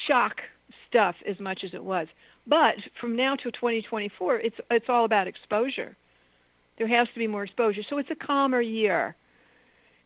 shock 0.06 0.40
stuff 0.88 1.16
as 1.26 1.38
much 1.40 1.64
as 1.64 1.74
it 1.74 1.82
was. 1.82 2.08
But 2.46 2.76
from 3.00 3.16
now 3.16 3.36
to 3.36 3.50
2024, 3.50 4.40
it's, 4.40 4.56
it's 4.70 4.88
all 4.88 5.04
about 5.04 5.26
exposure. 5.26 5.96
There 6.78 6.88
has 6.88 7.08
to 7.08 7.18
be 7.18 7.26
more 7.26 7.44
exposure. 7.44 7.82
So 7.88 7.98
it's 7.98 8.10
a 8.10 8.14
calmer 8.14 8.60
year. 8.60 9.14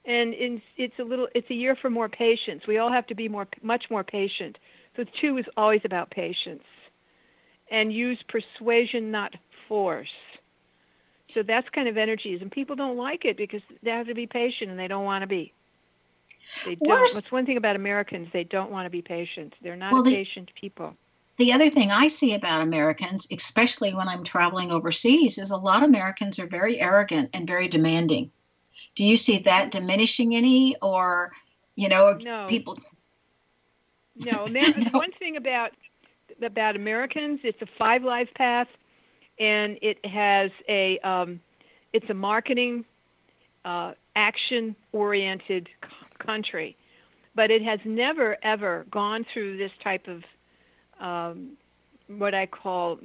And 0.04 0.35
it's, 0.35 0.62
it's 0.76 0.98
a 0.98 1.02
little, 1.02 1.28
it's 1.35 1.48
a 1.50 1.54
year 1.54 1.76
for 1.76 1.88
more 1.88 2.09
patience. 2.09 2.66
We 2.66 2.78
all 2.78 2.92
have 2.92 3.07
to 3.07 3.14
be 3.14 3.28
more, 3.28 3.48
much 3.62 3.85
more 3.90 4.04
patient. 4.04 4.59
So 4.96 5.04
two 5.20 5.38
is 5.38 5.46
always 5.57 5.80
about 5.85 6.11
patience 6.11 6.62
and 7.70 7.92
use 7.92 8.18
persuasion, 8.28 9.11
not 9.11 9.35
force. 9.68 10.09
So 11.28 11.42
that's 11.42 11.68
kind 11.70 11.88
of 11.88 11.96
energies, 11.96 12.42
and 12.42 12.50
people 12.52 12.76
don't 12.76 12.96
like 12.96 13.24
it 13.24 13.37
because 13.37 13.62
they 13.82 13.90
have 13.90 14.06
to 14.06 14.14
be 14.14 14.26
patient 14.26 14.70
and 14.70 14.78
they 14.78 14.88
don't 14.88 15.04
want 15.04 15.22
to 15.22 15.26
be. 15.26 15.52
They 16.66 16.74
don't. 16.74 16.88
Where's- 16.88 17.14
That's 17.14 17.32
one 17.32 17.46
thing 17.46 17.56
about 17.56 17.76
Americans; 17.76 18.28
they 18.32 18.44
don't 18.44 18.70
want 18.70 18.87
to 18.87 18.90
be 18.90 19.00
patient. 19.02 19.54
They're 19.62 19.76
not 19.76 19.92
Well, 19.92 20.02
the- 20.02 20.14
patient 20.14 20.50
people. 20.54 20.96
The 21.37 21.52
other 21.52 21.68
thing 21.68 21.90
I 21.90 22.06
see 22.06 22.34
about 22.34 22.62
Americans, 22.62 23.26
especially 23.32 23.92
when 23.92 24.06
I'm 24.06 24.22
traveling 24.22 24.70
overseas, 24.70 25.37
is 25.37 25.50
a 25.50 25.56
lot 25.56 25.82
of 25.82 25.88
Americans 25.88 26.38
are 26.38 26.46
very 26.46 26.80
arrogant 26.80 27.30
and 27.34 27.44
very 27.44 27.66
demanding. 27.66 28.30
Do 28.94 29.04
you 29.04 29.16
see 29.16 29.38
that 29.38 29.72
diminishing 29.72 30.37
any, 30.37 30.76
or, 30.80 31.32
you 31.74 31.88
know, 31.88 32.16
No. 32.22 32.46
people? 32.48 32.78
No, 34.14 34.46
Amer- 34.48 34.78
No. 34.78 34.90
one 34.98 35.10
thing 35.12 35.37
about 35.37 35.72
about 36.40 36.76
Americans, 36.76 37.40
it's 37.42 37.60
a 37.62 37.66
five 37.78 38.04
life 38.04 38.28
path, 38.34 38.68
and 39.38 39.79
it 39.83 40.05
has 40.05 40.51
a 40.68 40.99
um, 41.01 41.40
it's 41.92 42.09
a 42.11 42.14
marketing, 42.14 42.85
uh, 43.64 43.92
action 44.16 44.77
oriented 44.92 45.68
c- 45.83 46.16
country, 46.18 46.77
but 47.35 47.51
it 47.51 47.62
has 47.62 47.81
never 47.85 48.37
ever 48.42 48.87
gone 48.90 49.25
through 49.33 49.57
this 49.57 49.73
type 49.83 50.09
of 50.09 50.25
um, 51.01 51.57
what 52.09 52.35
I 52.35 52.47
call 52.47 52.99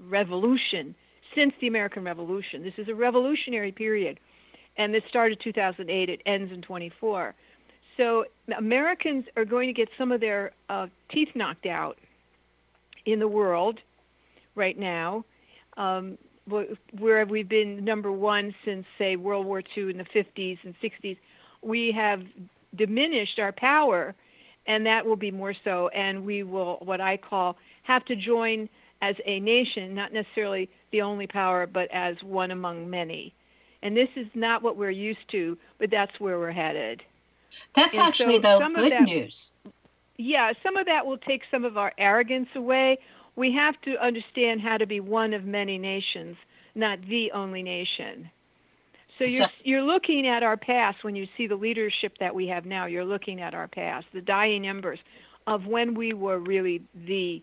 revolution 0.00 0.94
since 1.34 1.54
the 1.60 1.66
American 1.66 2.04
Revolution. 2.04 2.62
This 2.62 2.74
is 2.78 2.88
a 2.88 2.94
revolutionary 2.94 3.72
period, 3.72 4.20
and 4.76 4.94
this 4.94 5.02
started 5.08 5.40
2008. 5.40 6.08
It 6.08 6.20
ends 6.26 6.52
in 6.52 6.62
24. 6.62 7.34
So 7.96 8.24
Americans 8.56 9.26
are 9.36 9.44
going 9.44 9.68
to 9.68 9.72
get 9.72 9.88
some 9.96 10.10
of 10.10 10.20
their 10.20 10.52
uh, 10.68 10.88
teeth 11.10 11.28
knocked 11.34 11.66
out 11.66 11.98
in 13.04 13.18
the 13.18 13.28
world 13.28 13.80
right 14.54 14.78
now, 14.78 15.24
um, 15.76 16.18
where 16.46 17.24
we've 17.26 17.48
been 17.48 17.84
number 17.84 18.12
one 18.12 18.54
since, 18.64 18.86
say, 18.98 19.16
World 19.16 19.46
War 19.46 19.62
II 19.76 19.90
in 19.90 19.98
the 19.98 20.04
50s 20.04 20.58
and 20.62 20.74
60s. 20.80 21.16
We 21.62 21.92
have 21.92 22.22
diminished 22.74 23.38
our 23.38 23.52
power, 23.52 24.14
and 24.66 24.84
that 24.86 25.06
will 25.06 25.16
be 25.16 25.30
more 25.30 25.54
so. 25.64 25.88
And 25.88 26.24
we 26.24 26.42
will, 26.42 26.78
what 26.82 27.00
I 27.00 27.16
call, 27.16 27.56
have 27.84 28.04
to 28.06 28.16
join 28.16 28.68
as 29.00 29.16
a 29.24 29.40
nation, 29.40 29.94
not 29.94 30.12
necessarily 30.12 30.68
the 30.90 31.02
only 31.02 31.26
power, 31.26 31.66
but 31.66 31.90
as 31.90 32.22
one 32.22 32.50
among 32.50 32.88
many. 32.88 33.34
And 33.82 33.96
this 33.96 34.08
is 34.16 34.26
not 34.34 34.62
what 34.62 34.76
we're 34.76 34.90
used 34.90 35.28
to, 35.28 35.58
but 35.78 35.90
that's 35.90 36.18
where 36.18 36.38
we're 36.38 36.52
headed. 36.52 37.02
That's 37.74 37.94
and 37.96 38.06
actually, 38.06 38.36
so 38.36 38.58
though, 38.58 38.68
good 38.74 38.92
that, 38.92 39.02
news. 39.02 39.52
Yeah, 40.16 40.52
some 40.62 40.76
of 40.76 40.86
that 40.86 41.06
will 41.06 41.18
take 41.18 41.42
some 41.50 41.64
of 41.64 41.76
our 41.76 41.92
arrogance 41.98 42.48
away. 42.54 42.98
We 43.36 43.52
have 43.52 43.80
to 43.82 43.96
understand 44.02 44.60
how 44.60 44.78
to 44.78 44.86
be 44.86 45.00
one 45.00 45.34
of 45.34 45.44
many 45.44 45.78
nations, 45.78 46.36
not 46.74 47.02
the 47.02 47.32
only 47.32 47.62
nation. 47.62 48.30
So 49.18 49.24
you're, 49.24 49.46
so, 49.46 49.46
you're 49.62 49.82
looking 49.82 50.26
at 50.26 50.42
our 50.42 50.56
past 50.56 51.04
when 51.04 51.14
you 51.14 51.28
see 51.36 51.46
the 51.46 51.56
leadership 51.56 52.18
that 52.18 52.34
we 52.34 52.48
have 52.48 52.66
now. 52.66 52.86
You're 52.86 53.04
looking 53.04 53.40
at 53.40 53.54
our 53.54 53.68
past, 53.68 54.06
the 54.12 54.20
dying 54.20 54.66
embers 54.66 54.98
of 55.46 55.66
when 55.66 55.94
we 55.94 56.12
were 56.12 56.38
really 56.38 56.82
the 56.94 57.42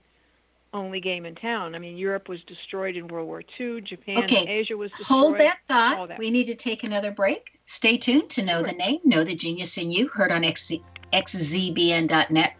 only 0.74 1.00
game 1.00 1.26
in 1.26 1.36
town. 1.36 1.76
I 1.76 1.80
mean, 1.80 1.98
Europe 1.98 2.30
was 2.30 2.42
destroyed 2.44 2.96
in 2.96 3.08
World 3.08 3.28
War 3.28 3.44
II. 3.60 3.82
Japan 3.82 4.24
okay. 4.24 4.46
Asia 4.48 4.78
was 4.78 4.90
destroyed. 4.92 5.20
Hold 5.20 5.38
that 5.40 5.60
thought. 5.68 6.08
That. 6.10 6.20
We 6.20 6.30
need 6.30 6.46
to 6.46 6.56
take 6.56 6.84
another 6.84 7.12
break. 7.12 7.60
Stay 7.66 7.98
tuned 7.98 8.30
to 8.32 8.44
Know 8.44 8.60
sure. 8.60 8.68
the 8.68 8.74
Name, 8.74 9.00
Know 9.04 9.24
the 9.24 9.36
Genius 9.36 9.78
in 9.78 9.92
You, 9.92 10.08
heard 10.08 10.32
on 10.32 10.44
XZ, 10.44 10.82
xzbn.net 11.12 12.56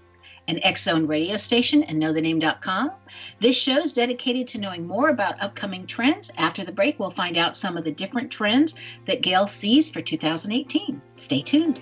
an 0.48 0.60
Zone 0.76 1.08
radio 1.08 1.38
station 1.38 1.84
and 1.84 2.02
knowthename.com. 2.02 2.92
This 3.40 3.58
show 3.58 3.78
is 3.78 3.94
dedicated 3.94 4.48
to 4.50 4.60
knowing 4.60 4.88
more 4.88 5.10
about 5.10 5.42
upcoming 5.42 5.86
trends. 5.86 6.32
After 6.38 6.64
the 6.64 6.72
break, 6.72 7.00
we'll 7.00 7.12
find 7.12 7.38
out 7.38 7.56
some 7.56 7.78
of 7.78 7.84
the 7.84 7.92
different 7.92 8.32
trends 8.32 8.76
that 9.06 9.22
Gail 9.22 9.48
sees 9.48 9.90
for 9.90 10.02
2018. 10.02 11.02
Stay 11.16 11.42
tuned. 11.42 11.82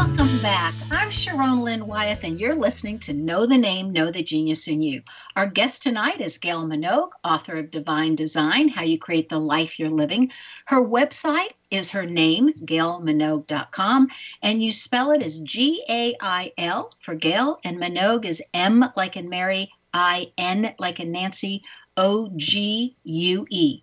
Welcome 0.00 0.38
back. 0.40 0.72
I'm 0.90 1.10
Sharon 1.10 1.60
Lynn 1.60 1.86
Wyeth, 1.86 2.24
and 2.24 2.40
you're 2.40 2.54
listening 2.54 2.98
to 3.00 3.12
Know 3.12 3.44
the 3.44 3.58
Name, 3.58 3.92
Know 3.92 4.10
the 4.10 4.22
Genius 4.22 4.66
in 4.66 4.80
You. 4.80 5.02
Our 5.36 5.46
guest 5.46 5.82
tonight 5.82 6.22
is 6.22 6.38
Gail 6.38 6.66
Minogue, 6.66 7.10
author 7.22 7.58
of 7.58 7.70
Divine 7.70 8.14
Design 8.14 8.68
How 8.68 8.82
You 8.82 8.98
Create 8.98 9.28
the 9.28 9.38
Life 9.38 9.78
You're 9.78 9.90
Living. 9.90 10.32
Her 10.64 10.82
website 10.82 11.50
is 11.70 11.90
her 11.90 12.06
name, 12.06 12.50
gailminogue.com, 12.64 14.08
and 14.42 14.62
you 14.62 14.72
spell 14.72 15.10
it 15.10 15.22
as 15.22 15.40
G 15.40 15.84
A 15.90 16.16
I 16.18 16.50
L 16.56 16.94
for 17.00 17.14
Gail, 17.14 17.58
and 17.62 17.76
Minogue 17.76 18.24
is 18.24 18.42
M 18.54 18.82
like 18.96 19.18
in 19.18 19.28
Mary, 19.28 19.70
I 19.92 20.32
N 20.38 20.74
like 20.78 21.00
in 21.00 21.12
Nancy, 21.12 21.62
O 21.98 22.30
G 22.36 22.96
U 23.04 23.46
E. 23.50 23.82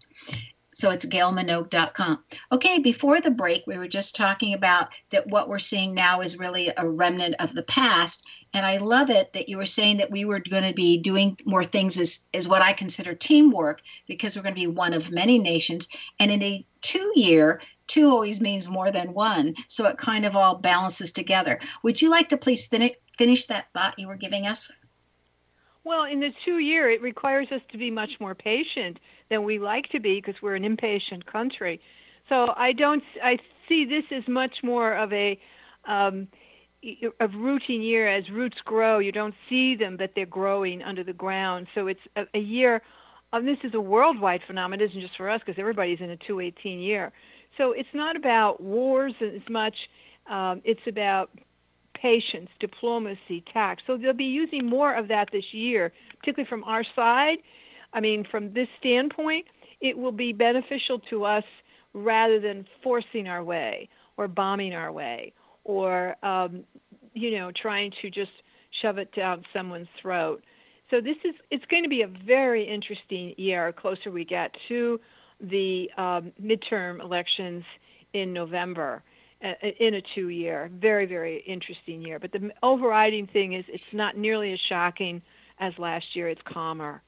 So 0.77 0.91
it's 0.91 1.07
gailminogue.com. 1.07 2.23
Okay, 2.51 2.77
before 2.77 3.19
the 3.19 3.31
break, 3.31 3.63
we 3.65 3.79
were 3.79 3.87
just 3.87 4.15
talking 4.15 4.53
about 4.53 4.89
that 5.09 5.25
what 5.25 5.49
we're 5.49 5.57
seeing 5.57 5.95
now 5.95 6.21
is 6.21 6.37
really 6.37 6.71
a 6.77 6.87
remnant 6.87 7.33
of 7.39 7.55
the 7.55 7.63
past. 7.63 8.27
And 8.53 8.63
I 8.63 8.77
love 8.77 9.09
it 9.09 9.33
that 9.33 9.49
you 9.49 9.57
were 9.57 9.65
saying 9.65 9.97
that 9.97 10.11
we 10.11 10.23
were 10.23 10.37
going 10.37 10.65
to 10.65 10.75
be 10.75 10.99
doing 10.99 11.35
more 11.45 11.63
things 11.63 11.99
as, 11.99 12.23
as 12.31 12.47
what 12.47 12.61
I 12.61 12.73
consider 12.73 13.15
teamwork 13.15 13.81
because 14.07 14.35
we're 14.35 14.43
going 14.43 14.53
to 14.53 14.61
be 14.61 14.67
one 14.67 14.93
of 14.93 15.09
many 15.09 15.39
nations. 15.39 15.87
And 16.19 16.29
in 16.29 16.43
a 16.43 16.63
two 16.81 17.11
year, 17.15 17.59
two 17.87 18.11
always 18.11 18.39
means 18.39 18.69
more 18.69 18.91
than 18.91 19.15
one. 19.15 19.55
So 19.67 19.87
it 19.87 19.97
kind 19.97 20.27
of 20.27 20.35
all 20.35 20.53
balances 20.53 21.11
together. 21.11 21.59
Would 21.81 22.03
you 22.03 22.11
like 22.11 22.29
to 22.29 22.37
please 22.37 22.67
fin- 22.67 22.91
finish 23.17 23.47
that 23.47 23.73
thought 23.73 23.97
you 23.97 24.07
were 24.07 24.15
giving 24.15 24.45
us? 24.45 24.71
Well, 25.83 26.03
in 26.03 26.19
the 26.19 26.33
two 26.45 26.59
year, 26.59 26.87
it 26.91 27.01
requires 27.01 27.47
us 27.51 27.61
to 27.71 27.79
be 27.79 27.89
much 27.89 28.11
more 28.19 28.35
patient 28.35 28.99
than 29.29 29.43
we 29.43 29.59
like 29.59 29.89
to 29.89 29.99
be 29.99 30.15
because 30.15 30.41
we're 30.41 30.55
an 30.55 30.63
impatient 30.65 31.25
country. 31.25 31.79
So 32.29 32.53
I 32.55 32.73
don't. 32.73 33.03
I 33.23 33.37
see 33.67 33.85
this 33.85 34.03
as 34.11 34.27
much 34.27 34.63
more 34.63 34.93
of 34.93 35.11
a 35.13 35.39
um, 35.85 36.27
of 37.19 37.33
routine 37.33 37.81
year 37.81 38.07
as 38.07 38.29
roots 38.29 38.57
grow. 38.63 38.99
You 38.99 39.11
don't 39.11 39.35
see 39.49 39.75
them, 39.75 39.97
but 39.97 40.11
they're 40.15 40.25
growing 40.25 40.81
under 40.83 41.03
the 41.03 41.13
ground. 41.13 41.67
So 41.73 41.87
it's 41.87 42.01
a, 42.15 42.23
a 42.33 42.39
year. 42.39 42.81
Um, 43.33 43.45
this 43.45 43.57
is 43.63 43.73
a 43.73 43.81
worldwide 43.81 44.41
phenomenon. 44.47 44.81
It 44.81 44.91
isn't 44.91 45.01
just 45.01 45.17
for 45.17 45.29
us 45.29 45.41
because 45.45 45.59
everybody's 45.59 45.99
in 45.99 46.11
a 46.11 46.17
218 46.17 46.79
year. 46.79 47.11
So 47.57 47.71
it's 47.71 47.89
not 47.93 48.15
about 48.15 48.61
wars 48.61 49.13
as 49.21 49.41
much. 49.49 49.75
Um, 50.29 50.61
it's 50.63 50.85
about 50.87 51.31
patience, 51.93 52.49
diplomacy, 52.59 53.43
tact. 53.51 53.83
So 53.87 53.97
they'll 53.97 54.13
be 54.13 54.25
using 54.25 54.65
more 54.65 54.93
of 54.93 55.07
that 55.07 55.29
this 55.31 55.53
year, 55.53 55.91
particularly 56.19 56.47
from 56.47 56.63
our 56.63 56.83
side. 56.95 57.39
I 57.93 57.99
mean, 57.99 58.23
from 58.23 58.53
this 58.53 58.67
standpoint, 58.79 59.47
it 59.81 59.97
will 59.97 60.11
be 60.11 60.33
beneficial 60.33 60.99
to 60.99 61.25
us 61.25 61.45
rather 61.93 62.39
than 62.39 62.67
forcing 62.83 63.27
our 63.27 63.43
way 63.43 63.89
or 64.17 64.27
bombing 64.27 64.73
our 64.73 64.91
way 64.91 65.33
or, 65.63 66.15
um, 66.23 66.63
you 67.13 67.31
know, 67.31 67.51
trying 67.51 67.91
to 68.01 68.09
just 68.09 68.31
shove 68.71 68.97
it 68.97 69.11
down 69.13 69.45
someone's 69.53 69.87
throat. 69.99 70.43
So 70.89 71.01
this 71.01 71.17
is 71.23 71.35
it's 71.49 71.65
going 71.65 71.83
to 71.83 71.89
be 71.89 72.01
a 72.01 72.07
very 72.07 72.63
interesting 72.63 73.33
year 73.37 73.73
closer 73.73 74.09
we 74.09 74.23
get 74.23 74.55
to 74.69 74.99
the 75.41 75.91
um, 75.97 76.31
midterm 76.41 77.01
elections 77.01 77.65
in 78.13 78.31
November 78.31 79.03
uh, 79.43 79.53
in 79.79 79.95
a 79.95 80.01
two 80.01 80.29
year 80.29 80.69
very 80.73 81.05
very 81.05 81.39
interesting 81.39 82.01
year. 82.01 82.19
But 82.19 82.31
the 82.31 82.51
overriding 82.63 83.27
thing 83.27 83.53
is 83.53 83.65
it's 83.67 83.93
not 83.93 84.15
nearly 84.15 84.53
as 84.53 84.59
shocking 84.59 85.21
as 85.59 85.77
last 85.77 86.15
year. 86.15 86.29
It's 86.29 86.41
calmer 86.43 87.01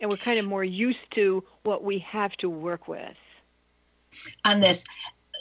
and 0.00 0.10
we're 0.10 0.16
kind 0.16 0.38
of 0.38 0.46
more 0.46 0.64
used 0.64 0.98
to 1.14 1.44
what 1.62 1.84
we 1.84 1.98
have 1.98 2.32
to 2.38 2.48
work 2.48 2.88
with. 2.88 3.16
On 4.44 4.60
this, 4.60 4.84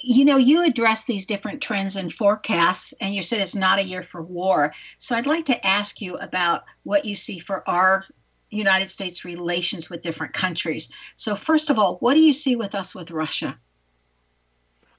you 0.03 0.25
know, 0.25 0.37
you 0.37 0.63
address 0.63 1.05
these 1.05 1.25
different 1.25 1.61
trends 1.61 1.95
and 1.95 2.13
forecasts, 2.13 2.93
and 3.01 3.13
you 3.13 3.21
said 3.21 3.41
it's 3.41 3.55
not 3.55 3.79
a 3.79 3.83
year 3.83 4.03
for 4.03 4.21
war. 4.21 4.73
So 4.97 5.15
I'd 5.15 5.25
like 5.25 5.45
to 5.45 5.67
ask 5.67 6.01
you 6.01 6.15
about 6.17 6.63
what 6.83 7.05
you 7.05 7.15
see 7.15 7.39
for 7.39 7.67
our 7.67 8.05
United 8.49 8.89
States 8.89 9.25
relations 9.25 9.89
with 9.89 10.01
different 10.01 10.33
countries. 10.33 10.91
So, 11.15 11.35
first 11.35 11.69
of 11.69 11.77
all, 11.77 11.97
what 11.97 12.13
do 12.13 12.19
you 12.19 12.33
see 12.33 12.55
with 12.55 12.73
us 12.75 12.95
with 12.95 13.11
Russia? 13.11 13.57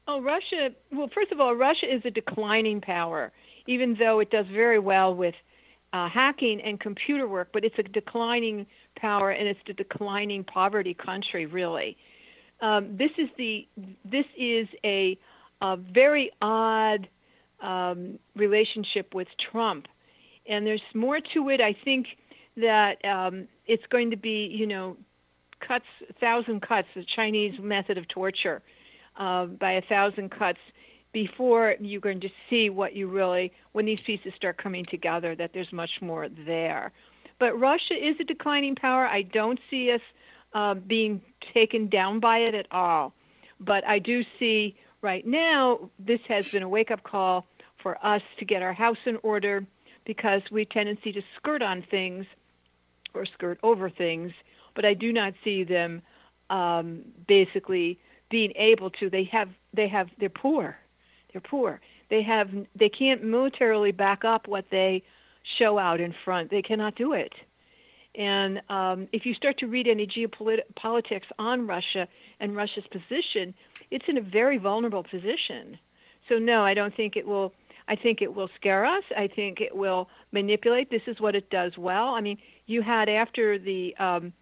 Oh, 0.06 0.20
Russia, 0.20 0.70
well, 0.92 1.08
first 1.08 1.32
of 1.32 1.40
all, 1.40 1.54
Russia 1.54 1.92
is 1.92 2.02
a 2.04 2.10
declining 2.10 2.80
power, 2.80 3.32
even 3.66 3.94
though 3.94 4.20
it 4.20 4.30
does 4.30 4.46
very 4.46 4.78
well 4.78 5.14
with 5.14 5.34
uh, 5.92 6.08
hacking 6.08 6.60
and 6.60 6.80
computer 6.80 7.26
work, 7.26 7.50
but 7.52 7.64
it's 7.64 7.78
a 7.78 7.82
declining 7.82 8.66
power 8.96 9.30
and 9.30 9.48
it's 9.48 9.60
the 9.66 9.72
declining 9.72 10.44
poverty 10.44 10.94
country, 10.94 11.46
really. 11.46 11.96
Um, 12.60 12.96
this 12.96 13.10
is 13.16 13.28
the 13.36 13.66
this 14.04 14.26
is 14.36 14.68
a, 14.84 15.18
a 15.62 15.76
very 15.76 16.30
odd 16.42 17.08
um, 17.60 18.18
relationship 18.36 19.14
with 19.14 19.28
Trump, 19.38 19.88
and 20.46 20.66
there's 20.66 20.82
more 20.94 21.20
to 21.20 21.48
it. 21.48 21.60
I 21.60 21.72
think 21.72 22.18
that 22.56 23.02
um, 23.04 23.48
it's 23.66 23.86
going 23.86 24.10
to 24.10 24.16
be 24.16 24.46
you 24.46 24.66
know 24.66 24.96
cuts 25.60 25.86
thousand 26.20 26.60
cuts, 26.60 26.88
the 26.94 27.04
Chinese 27.04 27.58
method 27.58 27.96
of 27.96 28.08
torture, 28.08 28.60
uh, 29.16 29.46
by 29.46 29.72
a 29.72 29.82
thousand 29.82 30.30
cuts 30.30 30.60
before 31.12 31.76
you're 31.80 32.00
going 32.00 32.20
to 32.20 32.30
see 32.48 32.70
what 32.70 32.94
you 32.94 33.08
really 33.08 33.52
when 33.72 33.84
these 33.84 34.00
pieces 34.00 34.32
start 34.34 34.56
coming 34.56 34.84
together 34.84 35.34
that 35.34 35.52
there's 35.52 35.72
much 35.72 36.00
more 36.00 36.28
there 36.28 36.92
but 37.40 37.58
Russia 37.58 37.94
is 37.94 38.14
a 38.20 38.24
declining 38.24 38.76
power. 38.76 39.06
I 39.06 39.22
don't 39.22 39.58
see 39.68 39.90
us 39.90 40.02
uh, 40.52 40.74
being 40.74 41.20
taken 41.52 41.88
down 41.88 42.20
by 42.20 42.38
it 42.38 42.54
at 42.54 42.66
all. 42.70 43.12
But 43.58 43.84
I 43.86 43.98
do 43.98 44.24
see 44.38 44.76
right 45.02 45.26
now 45.26 45.90
this 45.98 46.20
has 46.28 46.52
been 46.52 46.62
a 46.62 46.68
wake 46.68 46.92
up 46.92 47.02
call 47.02 47.46
for 47.82 47.98
us 48.06 48.22
to 48.38 48.44
get 48.44 48.62
our 48.62 48.74
house 48.74 48.98
in 49.06 49.18
order 49.22 49.66
because 50.04 50.42
we 50.52 50.64
tendency 50.66 51.12
to 51.12 51.22
skirt 51.36 51.62
on 51.62 51.82
things 51.82 52.26
or 53.14 53.24
skirt 53.24 53.58
over 53.62 53.88
things, 53.88 54.32
but 54.74 54.84
I 54.84 54.94
do 54.94 55.12
not 55.12 55.34
see 55.42 55.64
them 55.64 56.02
um, 56.50 57.02
basically 57.26 57.98
being 58.28 58.52
able 58.56 58.90
to. 58.90 59.08
They 59.08 59.24
have 59.24 59.48
they 59.72 59.88
have 59.88 60.10
they're 60.18 60.28
poor, 60.28 60.76
they're 61.32 61.40
poor. 61.40 61.80
They 62.08 62.22
have 62.22 62.50
they 62.76 62.88
can't 62.88 63.24
militarily 63.24 63.92
back 63.92 64.24
up 64.24 64.46
what 64.46 64.66
they 64.70 65.02
show 65.58 65.78
out 65.78 66.00
in 66.00 66.14
front. 66.24 66.50
They 66.50 66.62
cannot 66.62 66.94
do 66.94 67.12
it. 67.12 67.34
And 68.14 68.60
um, 68.68 69.08
if 69.12 69.24
you 69.24 69.34
start 69.34 69.58
to 69.58 69.66
read 69.68 69.86
any 69.86 70.06
geopolitics 70.06 71.26
on 71.38 71.66
Russia 71.66 72.08
and 72.40 72.56
Russia's 72.56 72.86
position, 72.88 73.54
it's 73.90 74.08
in 74.08 74.16
a 74.16 74.20
very 74.20 74.58
vulnerable 74.58 75.04
position. 75.04 75.78
So 76.28 76.38
no, 76.38 76.64
I 76.64 76.74
don't 76.74 76.94
think 76.94 77.16
it 77.16 77.26
will. 77.26 77.52
I 77.88 77.96
think 77.96 78.22
it 78.22 78.34
will 78.34 78.48
scare 78.54 78.84
us. 78.84 79.02
I 79.16 79.26
think 79.26 79.60
it 79.60 79.74
will 79.74 80.08
manipulate. 80.32 80.90
This 80.90 81.02
is 81.06 81.20
what 81.20 81.34
it 81.34 81.50
does 81.50 81.76
well. 81.76 82.08
I 82.14 82.20
mean, 82.20 82.38
you 82.66 82.82
had 82.82 83.08
after 83.08 83.58
the 83.58 83.96
um, 83.96 84.32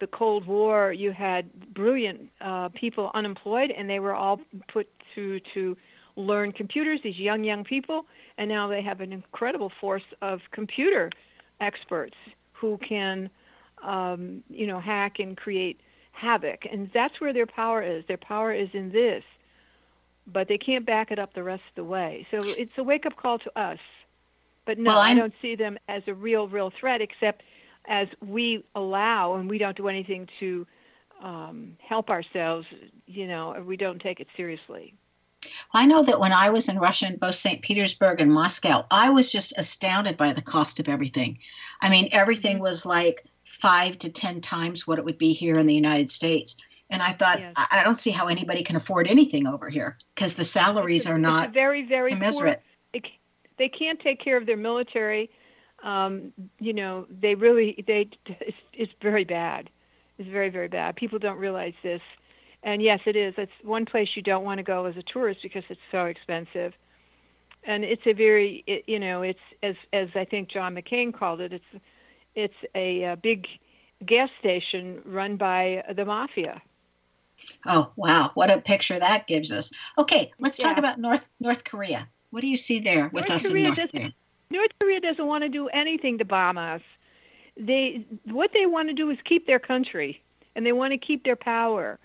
the 0.00 0.06
Cold 0.08 0.46
War, 0.46 0.92
you 0.92 1.12
had 1.12 1.52
brilliant 1.72 2.30
uh, 2.40 2.68
people 2.70 3.10
unemployed, 3.14 3.70
and 3.70 3.88
they 3.88 4.00
were 4.00 4.14
all 4.14 4.40
put 4.68 4.88
to 5.14 5.40
to 5.54 5.76
learn 6.16 6.52
computers. 6.52 7.00
These 7.02 7.18
young 7.18 7.44
young 7.44 7.64
people, 7.64 8.06
and 8.38 8.48
now 8.48 8.68
they 8.68 8.82
have 8.82 9.00
an 9.00 9.12
incredible 9.12 9.70
force 9.80 10.04
of 10.22 10.40
computer 10.50 11.10
experts 11.60 12.16
who 12.52 12.78
can, 12.78 13.30
um, 13.82 14.42
you 14.48 14.66
know, 14.66 14.80
hack 14.80 15.18
and 15.18 15.36
create 15.36 15.80
havoc. 16.12 16.66
And 16.70 16.90
that's 16.94 17.20
where 17.20 17.32
their 17.32 17.46
power 17.46 17.82
is. 17.82 18.04
Their 18.06 18.16
power 18.18 18.52
is 18.52 18.68
in 18.72 18.90
this, 18.92 19.24
but 20.26 20.48
they 20.48 20.58
can't 20.58 20.86
back 20.86 21.10
it 21.10 21.18
up 21.18 21.34
the 21.34 21.42
rest 21.42 21.62
of 21.68 21.74
the 21.74 21.84
way. 21.84 22.26
So 22.30 22.50
it's 22.50 22.72
a 22.78 22.82
wake 22.82 23.06
up 23.06 23.16
call 23.16 23.38
to 23.40 23.58
us. 23.60 23.78
But 24.66 24.78
no, 24.78 24.92
well, 24.92 25.00
I 25.00 25.14
don't 25.14 25.34
see 25.42 25.56
them 25.56 25.78
as 25.88 26.02
a 26.06 26.14
real, 26.14 26.48
real 26.48 26.70
threat, 26.70 27.02
except 27.02 27.42
as 27.86 28.08
we 28.26 28.64
allow 28.74 29.34
and 29.34 29.48
we 29.50 29.58
don't 29.58 29.76
do 29.76 29.88
anything 29.88 30.26
to 30.40 30.66
um, 31.22 31.76
help 31.86 32.10
ourselves, 32.10 32.66
you 33.06 33.26
know, 33.26 33.62
we 33.66 33.76
don't 33.76 34.00
take 34.00 34.20
it 34.20 34.28
seriously. 34.36 34.94
I 35.72 35.86
know 35.86 36.02
that 36.02 36.20
when 36.20 36.32
I 36.32 36.50
was 36.50 36.68
in 36.68 36.78
Russia, 36.78 37.06
in 37.06 37.16
both 37.16 37.34
St. 37.34 37.62
Petersburg 37.62 38.20
and 38.20 38.32
Moscow, 38.32 38.86
I 38.90 39.10
was 39.10 39.32
just 39.32 39.52
astounded 39.56 40.16
by 40.16 40.32
the 40.32 40.42
cost 40.42 40.80
of 40.80 40.88
everything. 40.88 41.38
I 41.82 41.90
mean, 41.90 42.08
everything 42.12 42.56
mm-hmm. 42.56 42.64
was 42.64 42.86
like 42.86 43.24
five 43.44 43.98
to 43.98 44.10
10 44.10 44.40
times 44.40 44.86
what 44.86 44.98
it 44.98 45.04
would 45.04 45.18
be 45.18 45.32
here 45.32 45.58
in 45.58 45.66
the 45.66 45.74
United 45.74 46.10
States. 46.10 46.56
And 46.90 47.02
I 47.02 47.12
thought, 47.12 47.40
yes. 47.40 47.54
I 47.56 47.82
don't 47.82 47.96
see 47.96 48.10
how 48.10 48.26
anybody 48.26 48.62
can 48.62 48.76
afford 48.76 49.08
anything 49.08 49.46
over 49.46 49.68
here 49.68 49.96
because 50.14 50.34
the 50.34 50.44
salaries 50.44 51.06
a, 51.06 51.12
are 51.12 51.18
not 51.18 51.52
very, 51.52 51.86
very 51.86 52.10
commensurate. 52.10 52.62
Poor. 52.92 53.02
they 53.58 53.68
can't 53.68 53.98
take 54.00 54.20
care 54.20 54.36
of 54.36 54.46
their 54.46 54.56
military. 54.56 55.30
Um, 55.82 56.32
you 56.60 56.72
know, 56.72 57.06
they 57.10 57.34
really, 57.34 57.82
they, 57.86 58.08
it's, 58.26 58.56
it's 58.72 58.92
very 59.02 59.24
bad. 59.24 59.70
It's 60.18 60.28
very, 60.28 60.50
very 60.50 60.68
bad. 60.68 60.96
People 60.96 61.18
don't 61.18 61.38
realize 61.38 61.74
this 61.82 62.02
And 62.64 62.82
yes, 62.82 63.00
it 63.04 63.14
is. 63.14 63.34
It's 63.36 63.52
one 63.62 63.84
place 63.84 64.16
you 64.16 64.22
don't 64.22 64.42
want 64.42 64.58
to 64.58 64.64
go 64.64 64.86
as 64.86 64.96
a 64.96 65.02
tourist 65.02 65.42
because 65.42 65.64
it's 65.68 65.80
so 65.92 66.06
expensive. 66.06 66.72
And 67.64 67.84
it's 67.84 68.06
a 68.06 68.14
very, 68.14 68.64
it, 68.66 68.84
you 68.86 68.98
know, 68.98 69.22
it's 69.22 69.38
as 69.62 69.76
as 69.92 70.08
I 70.14 70.24
think 70.24 70.48
John 70.48 70.74
McCain 70.74 71.12
called 71.14 71.40
it. 71.40 71.52
It's 71.52 71.84
it's 72.34 72.54
a, 72.74 73.04
a 73.04 73.16
big 73.16 73.46
gas 74.04 74.30
station 74.40 75.00
run 75.04 75.36
by 75.36 75.84
the 75.94 76.04
mafia. 76.04 76.60
Oh 77.66 77.92
wow, 77.96 78.30
what 78.34 78.50
a 78.50 78.60
picture 78.60 78.98
that 78.98 79.26
gives 79.26 79.52
us. 79.52 79.70
Okay, 79.98 80.32
let's 80.38 80.58
Yeah. 80.58 80.68
talk 80.68 80.78
about 80.78 80.98
North 80.98 81.28
North 81.40 81.64
Korea. 81.64 82.08
What 82.30 82.40
do 82.40 82.48
you 82.48 82.56
see 82.56 82.80
there 82.80 83.08
with 83.12 83.28
North 83.28 83.42
us 83.42 83.48
Korea 83.48 83.68
in 83.68 83.74
North 83.74 83.90
Korea? 83.92 84.14
North 84.50 84.70
Korea 84.80 85.00
doesn't 85.00 85.26
want 85.26 85.42
to 85.42 85.48
do 85.48 85.68
anything 85.68 86.18
to 86.18 86.24
bomb 86.24 86.58
us. 86.58 86.82
They 87.56 88.04
what 88.24 88.52
they 88.52 88.66
want 88.66 88.88
to 88.88 88.94
do 88.94 89.10
is 89.10 89.18
keep 89.24 89.46
their 89.46 89.58
country 89.58 90.22
and 90.56 90.64
they 90.64 90.72
want 90.72 90.92
to 90.92 90.98
keep 90.98 91.24
their 91.24 91.36
power. 91.36 91.98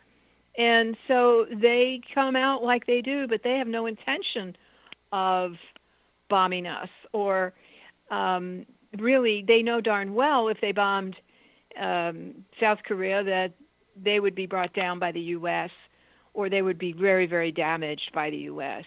And 0.60 0.98
so 1.08 1.46
they 1.50 2.02
come 2.14 2.36
out 2.36 2.62
like 2.62 2.86
they 2.86 3.02
do, 3.02 3.28
but 3.28 3.42
they 3.44 3.58
have 3.58 3.68
no 3.68 3.86
intention 3.86 4.58
of 5.14 5.54
bombing 6.30 6.68
us 6.68 6.90
or 7.14 7.54
um, 8.12 8.66
really 8.98 9.44
they 9.48 9.64
know 9.64 9.80
darn 9.80 10.14
well 10.14 10.50
if 10.50 10.60
they 10.60 10.74
bombed 10.74 11.16
um, 11.80 12.34
South 12.60 12.80
Korea 12.84 13.24
that 13.24 13.54
they 13.96 14.20
would 14.20 14.36
be 14.36 14.46
brought 14.46 14.74
down 14.74 15.00
by 15.00 15.14
the 15.14 15.22
U.S. 15.22 15.72
or 16.34 16.50
they 16.50 16.62
would 16.62 16.78
be 16.78 16.92
very, 16.92 17.26
very 17.26 17.54
damaged 17.54 18.12
by 18.14 18.30
the 18.30 18.38
U.S. 18.38 18.84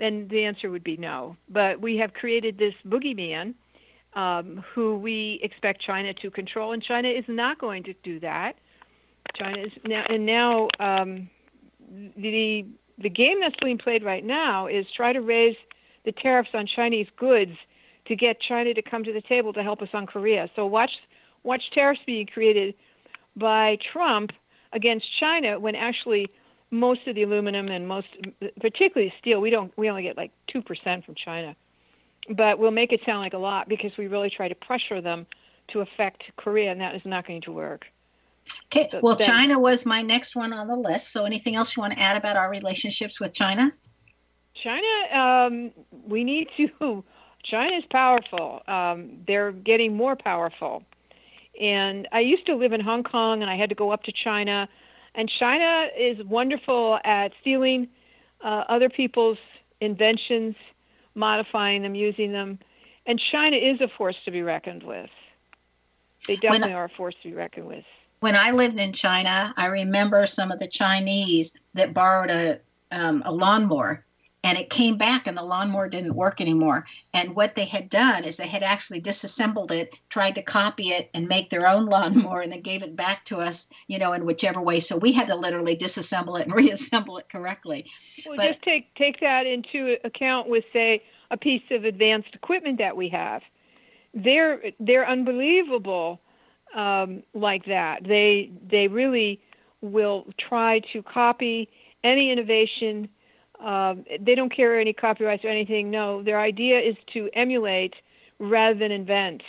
And 0.00 0.28
the 0.30 0.44
answer 0.44 0.70
would 0.70 0.84
be 0.84 0.96
no. 0.96 1.36
But 1.50 1.80
we 1.82 1.98
have 1.98 2.14
created 2.14 2.56
this 2.56 2.74
boogeyman 2.86 3.52
um, 4.14 4.64
who 4.74 4.96
we 4.96 5.38
expect 5.42 5.82
China 5.82 6.14
to 6.14 6.30
control, 6.30 6.72
and 6.72 6.82
China 6.82 7.08
is 7.08 7.24
not 7.28 7.58
going 7.58 7.82
to 7.82 7.94
do 8.02 8.18
that. 8.20 8.56
China 9.34 9.60
is 9.60 9.72
now, 9.84 10.04
and 10.08 10.26
now 10.26 10.68
um, 10.78 11.28
the 12.16 12.64
the 12.98 13.10
game 13.10 13.40
that's 13.40 13.56
being 13.62 13.78
played 13.78 14.04
right 14.04 14.24
now 14.24 14.66
is 14.66 14.86
try 14.90 15.12
to 15.12 15.20
raise 15.20 15.56
the 16.04 16.12
tariffs 16.12 16.50
on 16.54 16.66
Chinese 16.66 17.08
goods 17.16 17.56
to 18.04 18.14
get 18.14 18.38
China 18.40 18.74
to 18.74 18.82
come 18.82 19.02
to 19.04 19.12
the 19.12 19.22
table 19.22 19.52
to 19.52 19.62
help 19.62 19.82
us 19.82 19.88
on 19.94 20.06
Korea. 20.06 20.48
So 20.54 20.66
watch 20.66 21.00
watch 21.42 21.70
tariffs 21.70 22.00
being 22.06 22.26
created 22.26 22.74
by 23.36 23.76
Trump 23.76 24.32
against 24.72 25.10
China 25.10 25.58
when 25.58 25.74
actually 25.74 26.28
most 26.70 27.06
of 27.06 27.14
the 27.14 27.22
aluminum 27.22 27.68
and 27.68 27.86
most 27.86 28.08
particularly 28.60 29.12
steel 29.18 29.40
we 29.40 29.50
don't 29.50 29.72
we 29.76 29.88
only 29.88 30.02
get 30.02 30.16
like 30.16 30.32
2% 30.48 31.04
from 31.04 31.14
China. 31.14 31.56
But 32.28 32.58
we'll 32.58 32.70
make 32.70 32.92
it 32.92 33.00
sound 33.04 33.20
like 33.20 33.34
a 33.34 33.38
lot 33.38 33.68
because 33.68 33.96
we 33.96 34.06
really 34.06 34.30
try 34.30 34.48
to 34.48 34.54
pressure 34.54 35.00
them 35.00 35.26
to 35.68 35.80
affect 35.80 36.24
Korea 36.36 36.72
and 36.72 36.80
that 36.80 36.94
is 36.94 37.04
not 37.04 37.26
going 37.26 37.42
to 37.42 37.52
work. 37.52 37.86
Okay, 38.66 38.88
well, 39.02 39.16
then- 39.16 39.26
China 39.26 39.58
was 39.58 39.86
my 39.86 40.02
next 40.02 40.34
one 40.34 40.52
on 40.52 40.68
the 40.68 40.76
list. 40.76 41.12
So, 41.12 41.24
anything 41.24 41.54
else 41.54 41.76
you 41.76 41.80
want 41.80 41.94
to 41.94 42.00
add 42.00 42.16
about 42.16 42.36
our 42.36 42.50
relationships 42.50 43.20
with 43.20 43.32
China? 43.32 43.72
China, 44.54 44.86
um, 45.12 45.70
we 46.06 46.24
need 46.24 46.48
to. 46.56 47.04
China 47.42 47.76
is 47.76 47.84
powerful. 47.90 48.62
Um, 48.66 49.18
they're 49.26 49.52
getting 49.52 49.94
more 49.94 50.16
powerful. 50.16 50.82
And 51.60 52.08
I 52.10 52.20
used 52.20 52.46
to 52.46 52.54
live 52.54 52.72
in 52.72 52.80
Hong 52.80 53.02
Kong, 53.02 53.42
and 53.42 53.50
I 53.50 53.56
had 53.56 53.68
to 53.68 53.74
go 53.74 53.90
up 53.90 54.02
to 54.04 54.12
China. 54.12 54.66
And 55.14 55.28
China 55.28 55.88
is 55.96 56.24
wonderful 56.24 56.98
at 57.04 57.32
stealing 57.40 57.88
uh, 58.42 58.64
other 58.68 58.88
people's 58.88 59.38
inventions, 59.80 60.56
modifying 61.14 61.82
them, 61.82 61.94
using 61.94 62.32
them. 62.32 62.58
And 63.06 63.20
China 63.20 63.56
is 63.56 63.80
a 63.80 63.88
force 63.88 64.16
to 64.24 64.30
be 64.30 64.42
reckoned 64.42 64.82
with. 64.82 65.10
They 66.26 66.36
definitely 66.36 66.72
are 66.72 66.84
a 66.84 66.88
force 66.88 67.14
to 67.22 67.28
be 67.28 67.34
reckoned 67.34 67.66
with. 67.66 67.84
When 68.20 68.36
I 68.36 68.52
lived 68.52 68.78
in 68.78 68.92
China, 68.92 69.52
I 69.56 69.66
remember 69.66 70.26
some 70.26 70.50
of 70.50 70.58
the 70.58 70.68
Chinese 70.68 71.52
that 71.74 71.94
borrowed 71.94 72.30
a 72.30 72.60
um, 72.90 73.22
a 73.26 73.32
lawnmower, 73.32 74.04
and 74.44 74.56
it 74.56 74.70
came 74.70 74.96
back, 74.96 75.26
and 75.26 75.36
the 75.36 75.42
lawnmower 75.42 75.88
didn't 75.88 76.14
work 76.14 76.40
anymore. 76.40 76.86
And 77.12 77.34
what 77.34 77.56
they 77.56 77.64
had 77.64 77.88
done 77.90 78.24
is 78.24 78.36
they 78.36 78.46
had 78.46 78.62
actually 78.62 79.00
disassembled 79.00 79.72
it, 79.72 79.98
tried 80.10 80.36
to 80.36 80.42
copy 80.42 80.88
it, 80.88 81.10
and 81.12 81.26
make 81.26 81.50
their 81.50 81.66
own 81.66 81.86
lawnmower, 81.94 82.42
and 82.42 82.52
then 82.52 82.60
gave 82.60 82.82
it 82.82 82.94
back 82.94 83.24
to 83.26 83.38
us, 83.40 83.68
you 83.88 83.98
know, 83.98 84.12
in 84.12 84.24
whichever 84.24 84.60
way. 84.60 84.80
So 84.80 84.96
we 84.96 85.12
had 85.12 85.26
to 85.28 85.34
literally 85.34 85.76
disassemble 85.76 86.38
it 86.38 86.46
and 86.46 86.54
reassemble 86.64 87.18
it 87.18 87.28
correctly. 87.28 87.90
Well, 88.24 88.36
But- 88.36 88.46
just 88.46 88.62
take 88.62 88.94
take 88.94 89.20
that 89.20 89.46
into 89.46 89.96
account 90.04 90.48
with 90.48 90.64
say 90.72 91.02
a 91.30 91.36
piece 91.36 91.64
of 91.70 91.84
advanced 91.84 92.34
equipment 92.34 92.78
that 92.78 92.96
we 92.96 93.08
have. 93.08 93.42
They're 94.12 94.62
they're 94.78 95.08
unbelievable 95.08 96.20
um, 96.74 97.22
like 97.34 97.64
that. 97.66 98.04
They 98.04 98.50
they 98.68 98.88
really 98.88 99.40
will 99.80 100.26
try 100.36 100.80
to 100.92 101.02
copy 101.02 101.68
any 102.02 102.30
innovation. 102.30 103.08
Um, 103.60 104.04
they 104.20 104.34
don't 104.34 104.50
care 104.50 104.78
any 104.78 104.92
copyrights 104.92 105.44
or 105.44 105.48
anything. 105.48 105.90
No, 105.90 106.22
their 106.22 106.40
idea 106.40 106.80
is 106.80 106.96
to 107.14 107.30
emulate 107.34 107.94
rather 108.38 108.74
than 108.74 108.92
invent. 108.92 109.42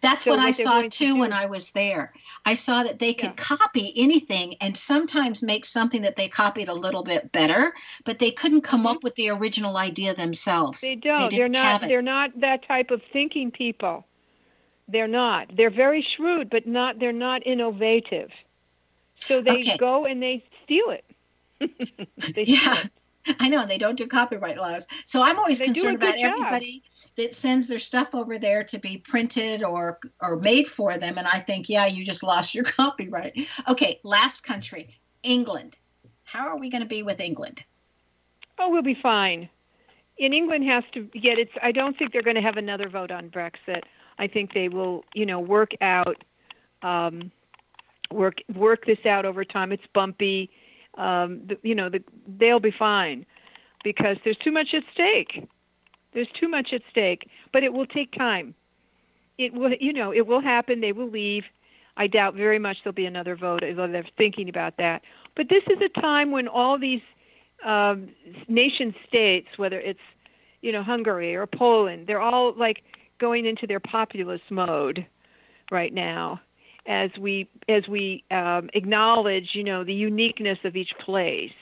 That's 0.00 0.24
So 0.24 0.30
what 0.30 0.38
I 0.40 0.46
what 0.46 0.56
they're 0.56 0.66
saw 0.66 0.72
going 0.80 0.90
to 0.90 0.96
too 1.06 1.16
when 1.16 1.32
I 1.32 1.46
was 1.46 1.70
there. 1.70 2.12
I 2.46 2.54
saw 2.54 2.82
that 2.84 2.98
they 3.00 3.12
could 3.12 3.30
Yeah. 3.30 3.56
copy 3.56 3.92
anything 3.96 4.54
and 4.60 4.76
sometimes 4.76 5.42
make 5.42 5.64
something 5.64 6.02
that 6.02 6.16
they 6.16 6.28
copied 6.28 6.68
a 6.68 6.74
little 6.74 7.02
bit 7.02 7.32
better, 7.32 7.72
but 8.04 8.18
they 8.18 8.30
couldn't 8.30 8.62
come 8.62 8.84
Mhm. 8.84 8.90
up 8.90 9.02
with 9.02 9.14
the 9.16 9.30
original 9.30 9.76
idea 9.76 10.14
themselves. 10.14 10.80
They 10.80 10.94
don't. 10.96 11.30
They 11.30 11.42
are 11.42 11.48
not. 11.48 11.80
They're 11.82 12.02
not 12.02 12.38
that 12.40 12.62
type 12.62 12.90
of 12.90 13.02
thinking 13.12 13.50
people. 13.50 14.04
They're 14.92 15.08
not. 15.08 15.56
They're 15.56 15.70
very 15.70 16.02
shrewd, 16.02 16.50
but 16.50 16.66
not. 16.66 16.98
They're 16.98 17.12
not 17.12 17.46
innovative. 17.46 18.30
So 19.20 19.40
they 19.40 19.58
Okay. 19.58 19.76
go 19.78 20.04
and 20.04 20.22
they 20.22 20.44
steal 20.62 20.90
it. 20.90 21.04
they 22.34 22.44
steal 22.44 22.56
Yeah. 22.56 22.76
it. 22.84 22.90
I 23.38 23.48
know 23.48 23.64
they 23.64 23.78
don't 23.78 23.96
do 23.96 24.06
copyright 24.08 24.56
laws. 24.56 24.86
So 25.06 25.22
I'm 25.22 25.38
always 25.38 25.60
They 25.60 25.66
concerned 25.66 25.94
about 25.94 26.16
job. 26.16 26.32
everybody 26.32 26.82
that 27.16 27.34
sends 27.36 27.68
their 27.68 27.78
stuff 27.78 28.14
over 28.14 28.36
there 28.36 28.64
to 28.64 28.78
be 28.80 28.98
printed 28.98 29.62
or 29.62 30.00
or 30.20 30.36
made 30.40 30.66
for 30.66 30.98
them 30.98 31.18
and 31.18 31.26
I 31.28 31.38
think, 31.38 31.68
yeah, 31.68 31.86
you 31.86 32.04
just 32.04 32.24
lost 32.24 32.52
your 32.52 32.64
copyright. 32.80 33.46
Okay, 33.68 34.00
last 34.02 34.42
country, 34.42 34.88
England. 35.22 35.78
How 36.24 36.48
are 36.48 36.58
we 36.58 36.68
going 36.68 36.82
to 36.82 36.88
be 36.88 37.04
with 37.04 37.20
England? 37.20 37.62
Oh, 38.58 38.68
we'll 38.70 38.82
be 38.82 38.94
fine. 39.00 39.48
And 40.20 40.34
England 40.34 40.64
has 40.64 40.82
to 40.92 41.04
get 41.04 41.38
its. 41.38 41.52
I 41.62 41.70
don't 41.72 41.96
think 41.96 42.12
they're 42.12 42.22
going 42.22 42.36
to 42.36 42.42
have 42.42 42.56
another 42.56 42.88
vote 42.88 43.10
on 43.12 43.30
Brexit. 43.30 43.82
I 44.18 44.26
think 44.26 44.52
they 44.52 44.68
will, 44.68 45.04
you 45.14 45.26
know, 45.26 45.40
work 45.40 45.72
out, 45.80 46.24
um, 46.82 47.30
work 48.10 48.42
work 48.54 48.86
this 48.86 49.04
out 49.06 49.24
over 49.24 49.44
time. 49.44 49.72
It's 49.72 49.86
bumpy. 49.92 50.50
Um, 50.98 51.40
the, 51.46 51.58
you 51.62 51.74
know, 51.74 51.88
the, 51.88 52.02
they'll 52.26 52.60
be 52.60 52.70
fine 52.70 53.24
because 53.82 54.18
there's 54.24 54.36
too 54.36 54.52
much 54.52 54.74
at 54.74 54.84
stake. 54.92 55.48
There's 56.12 56.28
too 56.28 56.48
much 56.48 56.72
at 56.72 56.82
stake, 56.90 57.30
but 57.52 57.62
it 57.62 57.72
will 57.72 57.86
take 57.86 58.12
time. 58.12 58.54
It 59.38 59.54
will, 59.54 59.72
you 59.72 59.92
know, 59.92 60.12
it 60.12 60.26
will 60.26 60.40
happen. 60.40 60.80
They 60.80 60.92
will 60.92 61.08
leave. 61.08 61.44
I 61.96 62.06
doubt 62.06 62.34
very 62.34 62.58
much 62.58 62.82
there'll 62.82 62.94
be 62.94 63.06
another 63.06 63.36
vote, 63.36 63.62
although 63.62 63.86
they're 63.86 64.04
thinking 64.16 64.48
about 64.48 64.76
that. 64.76 65.02
But 65.34 65.48
this 65.48 65.64
is 65.68 65.80
a 65.80 65.88
time 66.00 66.30
when 66.30 66.48
all 66.48 66.78
these 66.78 67.02
um, 67.64 68.08
nation 68.48 68.94
states, 69.06 69.48
whether 69.56 69.80
it's 69.80 70.00
you 70.60 70.72
know 70.72 70.82
Hungary 70.82 71.34
or 71.34 71.46
Poland, 71.46 72.06
they're 72.06 72.20
all 72.20 72.52
like 72.54 72.82
going 73.22 73.46
into 73.46 73.68
their 73.68 73.78
populist 73.78 74.50
mode 74.50 75.06
right 75.70 75.94
now, 75.94 76.40
as 76.86 77.08
we 77.16 77.48
as 77.68 77.86
we 77.86 78.24
um, 78.32 78.68
acknowledge 78.74 79.54
you 79.54 79.62
know 79.62 79.84
the 79.84 79.94
uniqueness 79.94 80.58
of 80.64 80.74
each 80.76 80.92
place. 80.98 81.52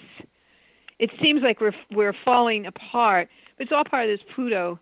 It 0.98 1.10
seems 1.20 1.42
like 1.42 1.60
we're 1.60 1.74
we're 1.92 2.14
falling 2.24 2.64
apart, 2.64 3.28
but 3.58 3.64
it's 3.64 3.72
all 3.72 3.84
part 3.84 4.08
of 4.08 4.18
this 4.18 4.26
Pluto 4.34 4.80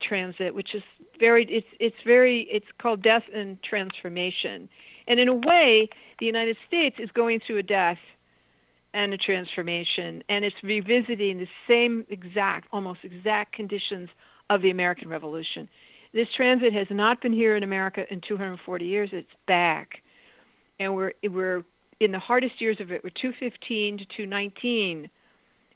transit, 0.00 0.54
which 0.54 0.72
is 0.72 0.84
very 1.18 1.44
it's 1.46 1.66
it's 1.80 2.00
very 2.06 2.42
it's 2.42 2.68
called 2.78 3.02
death 3.02 3.24
and 3.34 3.60
transformation, 3.64 4.68
and 5.08 5.18
in 5.18 5.26
a 5.26 5.34
way, 5.34 5.88
the 6.20 6.26
United 6.26 6.56
States 6.64 7.00
is 7.00 7.10
going 7.10 7.40
through 7.40 7.58
a 7.58 7.64
death 7.64 7.98
and 8.94 9.12
a 9.12 9.18
transformation, 9.18 10.22
and 10.28 10.44
it's 10.44 10.62
revisiting 10.62 11.38
the 11.38 11.48
same 11.66 12.06
exact, 12.08 12.68
almost 12.72 13.00
exact 13.02 13.52
conditions 13.52 14.10
of 14.54 14.62
the 14.62 14.70
American 14.70 15.08
Revolution. 15.08 15.68
This 16.12 16.28
transit 16.28 16.72
has 16.74 16.88
not 16.90 17.20
been 17.22 17.32
here 17.32 17.56
in 17.56 17.62
America 17.62 18.10
in 18.12 18.20
240 18.20 18.84
years. 18.84 19.10
It's 19.12 19.32
back, 19.46 20.02
and 20.78 20.94
we're 20.94 21.12
we're 21.22 21.64
in 22.00 22.12
the 22.12 22.18
hardest 22.18 22.60
years 22.60 22.80
of 22.80 22.92
it. 22.92 23.02
We're 23.02 23.10
215 23.10 23.98
to 23.98 24.04
219, 24.04 25.08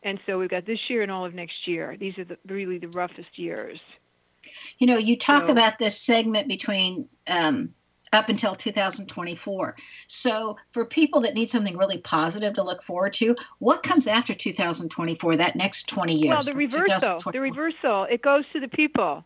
and 0.03 0.21
so 0.27 0.39
we've 0.39 0.51
got 0.51 0.67
this 0.67 0.91
year 0.91 1.03
and 1.03 1.11
all 1.11 1.25
of 1.25 1.35
next 1.35 1.67
year. 1.67 1.97
These 1.99 2.19
are 2.19 2.25
the, 2.25 2.39
really 2.47 2.79
the 2.79 2.89
roughest 2.89 3.39
years. 3.39 3.81
You 4.79 4.87
know, 4.87 4.99
you 4.99 5.17
talk 5.17 5.47
So- 5.47 5.53
about 5.53 5.79
this 5.79 5.99
segment 5.99 6.49
between 6.49 7.09
um, 7.29 7.75
up 8.13 8.29
until 8.29 8.55
2024. 8.55 9.77
So, 10.07 10.57
for 10.73 10.85
people 10.85 11.21
that 11.21 11.35
need 11.35 11.51
something 11.51 11.77
really 11.77 11.99
positive 11.99 12.55
to 12.55 12.63
look 12.63 12.83
forward 12.83 13.13
to, 13.15 13.35
what 13.59 13.83
comes 13.83 14.07
after 14.07 14.35
2024? 14.35 15.37
That 15.37 15.57
next 15.57 15.89
20 15.89 16.15
years? 16.15 16.31
Well, 16.31 16.43
the 16.43 16.55
reversal, 16.55 17.21
the 17.33 17.41
reversal, 17.41 18.05
it 18.05 18.23
goes 18.23 18.45
to 18.53 18.61
the 18.61 18.69
people. 18.69 19.25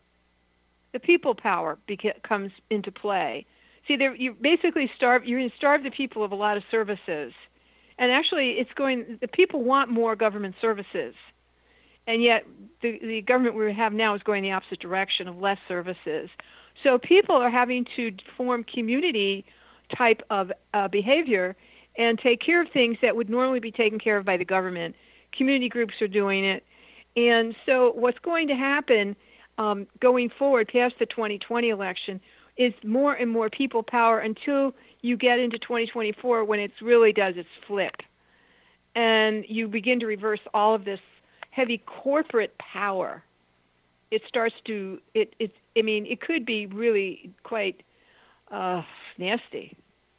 The 0.93 1.01
people 1.01 1.35
power 1.35 1.79
beca- 1.89 2.23
comes 2.23 2.51
into 2.69 2.91
play. 2.91 3.47
See, 3.87 3.97
there, 3.97 4.15
you 4.15 4.35
basically 4.41 4.91
starve. 4.95 5.25
You're 5.25 5.39
going 5.39 5.51
to 5.51 5.57
starve 5.57 5.83
the 5.83 5.91
people 5.91 6.23
of 6.25 6.33
a 6.33 6.37
lot 6.37 6.57
of 6.57 6.65
services, 6.71 7.33
And 7.99 8.11
actually, 8.11 8.53
it's 8.53 8.73
going. 8.73 9.19
The 9.21 9.29
people 9.29 9.63
want 9.63 9.91
more 9.91 10.17
government 10.17 10.57
services, 10.61 11.15
and 12.07 12.23
yet 12.23 12.47
the 12.83 12.99
the 12.99 13.23
government 13.23 13.57
we 13.57 13.73
have 13.73 13.93
now 13.93 14.15
is 14.15 14.23
going 14.23 14.43
the 14.43 14.53
opposite 14.53 14.81
direction 14.81 15.29
of 15.29 15.41
less 15.41 15.59
services. 15.69 16.31
So 16.83 16.99
people 16.99 17.37
are 17.37 17.51
having 17.51 17.87
to 17.97 18.13
form 18.37 18.65
community 18.65 19.45
type 19.95 20.23
of 20.31 20.53
uh, 20.73 20.89
behavior 20.89 21.57
and 21.97 22.19
take 22.19 22.41
care 22.41 22.63
of 22.63 22.69
things 22.71 22.97
that 23.03 23.17
would 23.17 23.29
normally 23.29 23.61
be 23.61 23.71
taken 23.71 23.99
care 23.99 24.17
of 24.17 24.25
by 24.25 24.37
the 24.37 24.45
government. 24.45 24.95
Community 25.33 25.69
groups 25.69 26.01
are 26.01 26.09
doing 26.09 26.45
it. 26.45 26.65
And 27.17 27.57
so, 27.67 27.93
what's 27.93 28.19
going 28.21 28.49
to 28.49 28.55
happen 28.55 29.17
um, 29.59 29.87
going 29.99 30.31
forward 30.31 30.69
past 30.69 30.95
the 30.99 31.07
2020 31.07 31.69
election 31.69 32.21
is 32.57 32.73
more 32.85 33.15
and 33.15 33.31
more 33.31 33.51
people 33.51 33.83
power 33.83 34.19
until 34.21 34.75
you 35.03 35.17
get 35.17 35.39
into 35.39 35.59
2024 35.59 36.45
when 36.45 36.61
it 36.61 36.73
really 36.81 37.13
does 37.13 37.37
its 37.37 37.49
flip. 37.67 37.97
And 38.95 39.45
you 39.49 39.69
begin 39.69 40.01
to 40.01 40.07
reverse 40.07 40.41
all 40.55 40.75
of 40.75 40.85
this 40.85 41.01
heavy 41.51 41.79
corporate 41.79 42.57
power. 42.59 43.23
It 44.11 44.23
starts 44.27 44.57
to, 44.65 45.01
it, 45.15 45.35
it, 45.39 45.53
I 45.77 45.83
mean, 45.83 46.07
it 46.07 46.21
could 46.21 46.45
be 46.45 46.67
really 46.67 47.31
quite 47.43 47.83
uh, 48.51 48.83
nasty. 49.19 49.77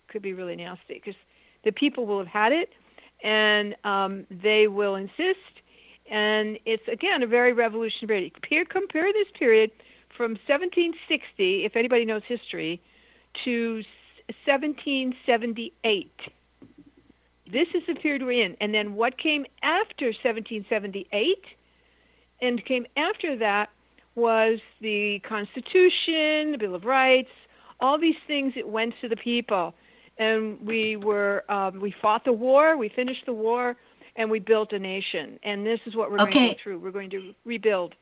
Could 0.07 0.21
be 0.21 0.33
really 0.33 0.55
nasty 0.55 0.95
because 0.95 1.15
the 1.63 1.71
people 1.71 2.05
will 2.05 2.19
have 2.19 2.27
had 2.27 2.51
it 2.51 2.73
and 3.23 3.75
um, 3.83 4.25
they 4.29 4.67
will 4.67 4.95
insist. 4.95 5.61
And 6.09 6.57
it's, 6.65 6.87
again, 6.87 7.23
a 7.23 7.27
very 7.27 7.53
revolutionary 7.53 8.33
period. 8.41 8.69
Compare 8.69 9.13
this 9.13 9.27
period 9.37 9.71
from 10.15 10.31
1760, 10.47 11.65
if 11.65 11.75
anybody 11.75 12.05
knows 12.05 12.23
history, 12.27 12.81
to 13.45 13.83
1778. 14.45 16.11
This 17.49 17.67
is 17.73 17.83
the 17.87 17.95
period 17.95 18.23
we're 18.23 18.43
in. 18.45 18.55
And 18.61 18.73
then 18.73 18.95
what 18.95 19.17
came 19.17 19.45
after 19.61 20.05
1778 20.07 21.45
and 22.41 22.65
came 22.65 22.85
after 22.97 23.35
that 23.37 23.69
was 24.16 24.59
the 24.80 25.20
Constitution, 25.20 26.51
the 26.51 26.57
Bill 26.57 26.76
of 26.76 26.86
Rights, 26.86 27.32
all 27.80 27.97
these 27.97 28.18
things 28.28 28.53
that 28.55 28.68
went 28.68 28.95
to 29.01 29.09
the 29.09 29.16
people. 29.16 29.74
And 30.18 30.59
we 30.62 30.97
were 30.97 31.43
um, 31.49 31.80
we 31.80 31.91
fought 31.91 32.26
the 32.26 32.34
war, 32.34 32.78
we 32.78 32.89
finished 32.89 33.26
the 33.26 33.34
war, 33.34 33.76
and 34.16 34.30
we 34.30 34.39
built 34.39 34.74
a 34.74 34.80
nation. 34.80 35.39
And 35.43 35.66
this 35.66 35.80
is 35.86 35.95
what 35.95 36.12
we're 36.12 36.22
okay. 36.22 36.32
going 36.32 36.49
to 36.49 36.55
go 36.55 36.59
through. 36.62 36.80
We're 36.80 36.91
going 36.91 37.09
to 37.12 37.34
rebuild. 37.45 37.95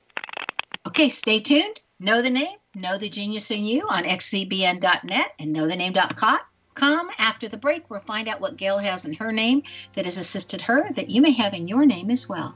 Okay, 0.87 1.09
stay 1.09 1.39
tuned. 1.39 1.81
Know 1.99 2.21
the 2.21 2.29
name, 2.29 2.57
know 2.75 2.97
the 2.97 3.09
genius 3.09 3.51
in 3.51 3.65
you 3.65 3.85
on 3.89 4.03
xzbn.net 4.03 5.33
and 5.37 5.55
knowthename.com. 5.55 7.09
After 7.17 7.49
the 7.49 7.57
break, 7.57 7.89
we'll 7.89 7.99
find 7.99 8.29
out 8.29 8.39
what 8.39 8.55
Gail 8.55 8.77
has 8.77 9.05
in 9.05 9.13
her 9.13 9.33
name 9.33 9.63
that 9.95 10.05
has 10.05 10.17
assisted 10.17 10.61
her 10.61 10.89
that 10.93 11.09
you 11.09 11.21
may 11.21 11.31
have 11.31 11.53
in 11.53 11.67
your 11.67 11.85
name 11.85 12.09
as 12.09 12.29
well. 12.29 12.55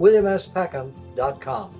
www.williamspeckham.com. 0.00 1.76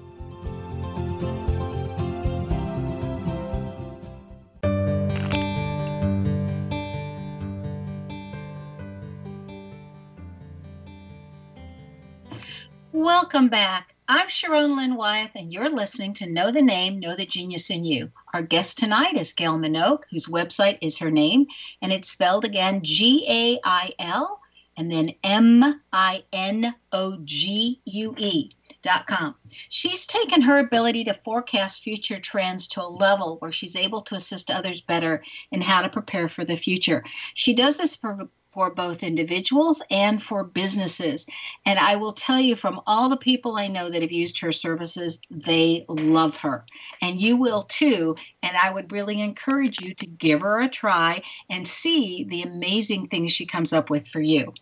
Welcome 12.92 13.48
back. 13.48 13.94
I'm 14.08 14.28
Sharon 14.28 14.76
Lynn 14.76 14.96
Wyeth, 14.96 15.30
and 15.36 15.52
you're 15.52 15.70
listening 15.70 16.12
to 16.14 16.28
Know 16.28 16.50
the 16.50 16.60
Name, 16.60 16.98
Know 16.98 17.14
the 17.14 17.24
Genius 17.24 17.70
in 17.70 17.84
You. 17.84 18.10
Our 18.34 18.42
guest 18.42 18.78
tonight 18.78 19.16
is 19.16 19.32
Gail 19.32 19.56
Minogue, 19.56 20.02
whose 20.10 20.26
website 20.26 20.78
is 20.82 20.98
her 20.98 21.10
name, 21.10 21.46
and 21.80 21.92
it's 21.92 22.10
spelled 22.10 22.44
again 22.44 22.80
G 22.82 23.24
A 23.28 23.60
I 23.64 23.92
L 23.98 24.39
and 24.81 24.91
then 24.91 25.12
M 25.22 25.83
I 25.93 26.24
N 26.33 26.74
O 26.93 27.18
G 27.24 27.83
U 27.85 28.14
E. 28.16 28.51
Dot 28.83 29.07
com. 29.07 29.35
She's 29.68 30.07
taken 30.07 30.41
her 30.41 30.59
ability 30.59 31.05
to 31.05 31.12
forecast 31.12 31.83
future 31.83 32.18
trends 32.18 32.66
to 32.68 32.81
a 32.81 32.89
level 32.89 33.37
where 33.41 33.53
she's 33.53 33.76
able 33.76 34.01
to 34.03 34.14
assist 34.14 34.51
others 34.51 34.81
better 34.81 35.22
in 35.53 35.61
how 35.61 35.83
to 35.83 35.91
prepare 35.91 36.28
for 36.28 36.47
the 36.47 36.57
future. 36.57 37.05
She 37.35 37.53
does 37.53 37.76
this 37.76 37.95
for 37.95 38.31
for 38.51 38.70
both 38.70 39.03
individuals 39.03 39.82
and 39.90 40.22
for 40.22 40.44
businesses. 40.44 41.26
And 41.64 41.78
I 41.78 41.96
will 41.96 42.12
tell 42.12 42.40
you 42.40 42.57
from 42.57 42.80
all 42.86 43.09
the 43.09 43.16
people 43.16 43.57
I 43.57 43.68
know 43.68 43.88
that 43.88 44.03
have 44.03 44.12
used 44.12 44.40
her 44.40 44.53
services, 44.53 45.20
they 45.30 45.84
love 45.88 46.36
her. 46.38 46.64
And 47.01 47.20
you 47.20 47.36
will 47.36 47.62
too. 47.62 48.16
And 48.42 48.57
I 48.57 48.72
would 48.72 48.92
really 48.92 49.20
encourage 49.20 49.80
you 49.80 49.94
to 49.94 50.07
give 50.07 50.40
her 50.40 50.61
a 50.61 50.68
try 50.68 51.22
and 51.48 51.66
see 51.66 52.24
the 52.24 52.42
amazing 52.42 53.09
things 53.09 53.32
she 53.32 53.46
comes 53.46 53.72
up 53.72 53.88
with 53.88 54.09
for 54.09 54.20
you. 54.20 54.53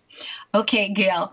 Okay, 0.54 0.90
Gail. 0.90 1.32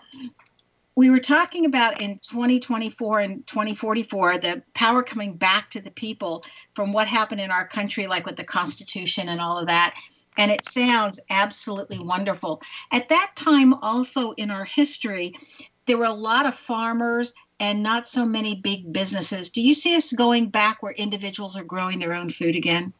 We 0.97 1.09
were 1.09 1.19
talking 1.19 1.65
about 1.65 1.99
in 1.99 2.19
2024 2.19 3.19
and 3.19 3.47
2044 3.47 4.37
the 4.37 4.63
power 4.73 5.03
coming 5.03 5.35
back 5.35 5.69
to 5.71 5.81
the 5.81 5.91
people 5.91 6.45
from 6.73 6.93
what 6.93 7.09
happened 7.09 7.41
in 7.41 7.51
our 7.51 7.67
country, 7.67 8.07
like 8.07 8.25
with 8.25 8.37
the 8.37 8.45
Constitution 8.45 9.27
and 9.27 9.41
all 9.41 9.59
of 9.59 9.67
that 9.67 9.93
and 10.37 10.51
it 10.51 10.65
sounds 10.65 11.19
absolutely 11.29 11.99
wonderful. 11.99 12.61
At 12.91 13.09
that 13.09 13.31
time, 13.35 13.73
also 13.75 14.31
in 14.31 14.51
our 14.51 14.65
history, 14.65 15.33
there 15.85 15.97
were 15.97 16.05
a 16.05 16.13
lot 16.13 16.45
of 16.45 16.55
farmers 16.55 17.33
and 17.59 17.81
not 17.81 18.07
so 18.07 18.25
many 18.25 18.55
big 18.55 18.91
businesses. 18.91 19.49
Do 19.49 19.61
you 19.61 19.73
see 19.73 19.95
us 19.95 20.11
going 20.11 20.49
back 20.49 20.83
where 20.83 20.91
individuals 20.93 21.57
are 21.57 21.63
growing 21.63 21.99
their 21.99 22.13
own 22.13 22.29
food 22.29 22.55
again? 22.55 22.93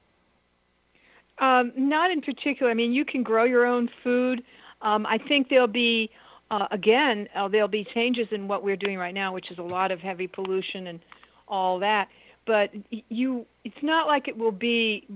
Um, 1.40 1.74
not 1.76 2.12
in 2.12 2.22
particular. 2.22 2.72
I 2.72 2.76
mean, 2.76 2.94
you 2.94 3.04
can 3.04 3.22
grow 3.22 3.44
your 3.44 3.66
own 3.66 3.90
food. 4.04 4.44
Um, 4.82 5.06
I 5.06 5.18
think 5.18 5.50
there'll 5.50 5.68
be, 5.68 6.10
uh, 6.52 6.68
again, 6.72 7.28
uh, 7.36 7.50
there'll 7.50 7.68
be 7.68 7.84
changes 7.84 8.28
in 8.32 8.48
what 8.48 8.64
we're 8.64 8.78
doing 8.78 8.98
right 8.98 9.14
now, 9.14 9.34
which 9.34 9.52
is 9.52 9.58
a 9.58 9.64
lot 9.64 9.92
of 9.92 10.00
heavy 10.00 10.28
pollution 10.28 10.88
and 10.88 11.02
all 11.48 11.80
that. 11.80 12.08
But 12.46 12.72
you, 13.10 13.46
it's 13.64 13.82
not 13.82 14.08
like 14.08 14.28
it 14.28 14.38
will 14.38 14.52
be. 14.52 15.08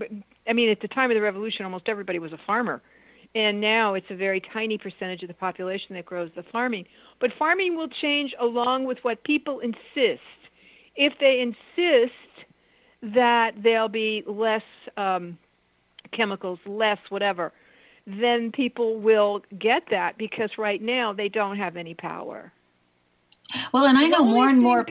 I 0.47 0.53
mean, 0.53 0.69
at 0.69 0.81
the 0.81 0.87
time 0.87 1.11
of 1.11 1.15
the 1.15 1.21
revolution, 1.21 1.65
almost 1.65 1.87
everybody 1.87 2.19
was 2.19 2.33
a 2.33 2.39
farmer. 2.45 2.81
And 3.35 3.61
now 3.61 3.93
it's 3.93 4.09
a 4.09 4.15
very 4.15 4.41
tiny 4.41 4.77
percentage 4.79 5.21
of 5.21 5.27
the 5.27 5.35
population 5.35 5.95
that 5.95 6.05
grows 6.05 6.31
the 6.35 6.43
farming. 6.43 6.85
But 7.19 7.31
farming 7.37 7.75
will 7.75 7.87
change 7.87 8.33
along 8.39 8.85
with 8.85 8.97
what 9.03 9.23
people 9.23 9.59
insist. 9.59 10.21
If 10.95 11.13
they 11.19 11.39
insist 11.39 12.13
that 13.01 13.53
there'll 13.61 13.87
be 13.87 14.23
less 14.25 14.63
um, 14.97 15.37
chemicals, 16.11 16.59
less 16.65 16.97
whatever, 17.09 17.53
then 18.07 18.51
people 18.51 18.99
will 18.99 19.43
get 19.57 19.83
that 19.91 20.17
because 20.17 20.57
right 20.57 20.81
now 20.81 21.13
they 21.13 21.29
don't 21.29 21.57
have 21.57 21.77
any 21.77 21.93
power. 21.93 22.51
Well, 23.73 23.85
and 23.85 23.97
I 23.97 24.07
know 24.07 24.25
more 24.25 24.49
and 24.49 24.59
more 24.59 24.87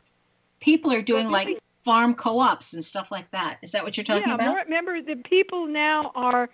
people 0.60 0.92
are 0.92 1.02
doing 1.02 1.28
like 1.28 1.58
farm 1.84 2.14
co-ops 2.14 2.74
and 2.74 2.84
stuff 2.84 3.10
like 3.10 3.30
that. 3.30 3.58
Is 3.62 3.72
that 3.72 3.84
what 3.84 3.96
you're 3.96 4.04
talking 4.04 4.28
yeah, 4.28 4.34
about? 4.34 4.48
More, 4.48 4.62
remember, 4.64 5.02
the 5.02 5.16
people 5.16 5.66
now 5.66 6.12
are. 6.14 6.48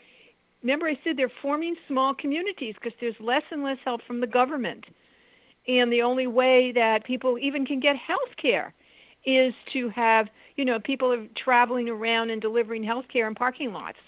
Remember, 0.63 0.87
I 0.87 0.99
said 1.05 1.19
they're 1.19 1.33
forming 1.43 1.77
small 1.87 2.15
communities 2.15 2.75
because 2.75 2.97
there's 2.99 3.19
less 3.21 3.43
and 3.51 3.63
less 3.63 3.77
help 3.85 4.01
from 4.03 4.21
the 4.21 4.27
government, 4.27 4.87
and 5.69 5.93
the 5.93 6.03
only 6.03 6.27
way 6.27 6.73
that 6.73 7.05
people 7.05 7.39
even 7.39 7.67
can 7.67 7.81
get 7.81 7.97
health 7.97 8.37
care 8.41 8.73
is 9.27 9.55
to 9.73 9.89
have 9.91 10.29
you 10.57 10.65
know 10.65 10.79
people 10.81 11.13
are 11.13 11.27
traveling 11.35 11.89
around 11.89 12.31
and 12.31 12.41
delivering 12.41 12.83
health 12.83 13.07
care 13.13 13.27
in 13.29 13.35
parking 13.35 13.73
lots, 13.73 13.99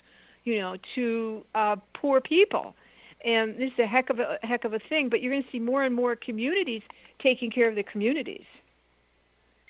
you 0.45 0.59
know, 0.59 0.77
to 0.95 1.45
uh, 1.55 1.77
poor 1.95 2.21
people, 2.21 2.75
and 3.25 3.57
this 3.59 3.73
is 3.73 3.79
a 3.81 3.87
heck 3.87 4.11
of 4.11 4.19
a 4.19 4.39
heck 4.43 4.65
of 4.65 4.73
a 4.73 4.79
thing. 4.79 5.09
But 5.09 5.21
you're 5.21 5.33
going 5.33 5.45
to 5.45 5.51
see 5.51 5.61
more 5.61 5.83
and 5.83 5.95
more 5.95 6.17
communities 6.17 6.83
taking 7.23 7.51
care 7.51 7.69
of 7.69 7.75
the 7.75 7.83
communities 7.83 8.47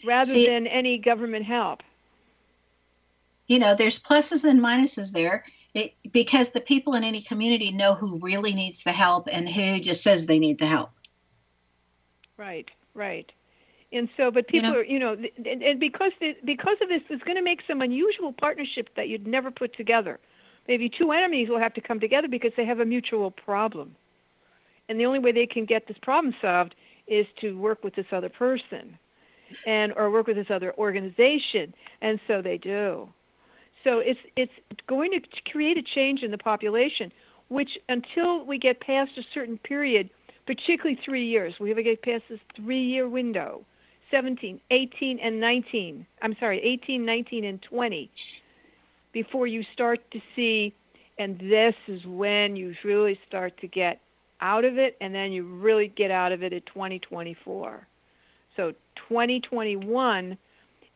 rather 0.04 0.30
See, 0.30 0.46
than 0.46 0.66
any 0.66 0.98
government 0.98 1.44
help. 1.44 1.82
You 3.46 3.58
know, 3.58 3.74
there's 3.74 3.98
pluses 3.98 4.44
and 4.44 4.60
minuses 4.60 5.12
there 5.12 5.44
it, 5.74 5.94
because 6.12 6.50
the 6.50 6.60
people 6.60 6.94
in 6.94 7.04
any 7.04 7.20
community 7.20 7.70
know 7.70 7.94
who 7.94 8.18
really 8.20 8.54
needs 8.54 8.82
the 8.82 8.92
help 8.92 9.28
and 9.30 9.48
who 9.48 9.78
just 9.78 10.02
says 10.02 10.26
they 10.26 10.38
need 10.38 10.58
the 10.58 10.66
help. 10.66 10.90
Right, 12.36 12.68
right. 12.94 13.30
And 13.92 14.08
so, 14.16 14.30
but 14.30 14.48
people 14.48 14.70
you 14.70 14.74
know, 14.74 14.80
are, 14.80 14.84
you 14.84 14.98
know, 14.98 15.12
and, 15.48 15.62
and 15.62 15.78
because 15.78 16.12
the, 16.20 16.36
because 16.44 16.76
of 16.82 16.88
this, 16.88 17.02
it's 17.08 17.22
going 17.22 17.36
to 17.36 17.42
make 17.42 17.62
some 17.66 17.80
unusual 17.80 18.32
partnerships 18.32 18.90
that 18.96 19.08
you'd 19.08 19.26
never 19.26 19.50
put 19.50 19.76
together. 19.76 20.18
Maybe 20.66 20.88
two 20.88 21.12
enemies 21.12 21.48
will 21.48 21.60
have 21.60 21.74
to 21.74 21.80
come 21.80 22.00
together 22.00 22.26
because 22.26 22.52
they 22.56 22.64
have 22.64 22.80
a 22.80 22.84
mutual 22.84 23.30
problem, 23.30 23.94
and 24.88 24.98
the 24.98 25.06
only 25.06 25.20
way 25.20 25.30
they 25.30 25.46
can 25.46 25.64
get 25.64 25.86
this 25.86 25.96
problem 25.98 26.34
solved 26.42 26.74
is 27.06 27.26
to 27.40 27.56
work 27.56 27.84
with 27.84 27.94
this 27.94 28.06
other 28.10 28.28
person 28.28 28.98
and 29.66 29.92
or 29.96 30.10
work 30.10 30.26
with 30.26 30.36
this 30.36 30.50
other 30.50 30.74
organization. 30.78 31.74
And 32.00 32.20
so 32.26 32.42
they 32.42 32.58
do. 32.58 33.08
So 33.84 34.00
it's 34.00 34.20
it's 34.34 34.52
going 34.86 35.12
to 35.12 35.20
create 35.50 35.78
a 35.78 35.82
change 35.82 36.22
in 36.22 36.30
the 36.30 36.38
population 36.38 37.12
which 37.48 37.78
until 37.88 38.44
we 38.44 38.58
get 38.58 38.80
past 38.80 39.16
a 39.16 39.22
certain 39.32 39.58
period 39.58 40.10
particularly 40.46 41.00
3 41.04 41.24
years 41.24 41.58
we 41.60 41.68
have 41.68 41.76
to 41.76 41.82
get 41.82 42.02
past 42.02 42.24
this 42.28 42.40
3 42.54 42.78
year 42.78 43.08
window 43.08 43.64
17 44.10 44.60
18 44.70 45.18
and 45.18 45.40
19 45.40 46.06
i'm 46.22 46.36
sorry 46.38 46.60
18 46.60 47.04
19 47.04 47.44
and 47.44 47.62
20 47.62 48.10
before 49.12 49.46
you 49.46 49.62
start 49.72 50.00
to 50.10 50.20
see 50.34 50.74
and 51.18 51.38
this 51.38 51.74
is 51.88 52.04
when 52.04 52.56
you 52.56 52.74
really 52.84 53.18
start 53.26 53.56
to 53.58 53.66
get 53.66 54.00
out 54.40 54.64
of 54.64 54.78
it 54.78 54.96
and 55.00 55.14
then 55.14 55.32
you 55.32 55.44
really 55.44 55.88
get 55.88 56.10
out 56.10 56.32
of 56.32 56.42
it 56.42 56.52
at 56.52 56.66
2024 56.66 57.86
so 58.56 58.72
2021 59.08 60.38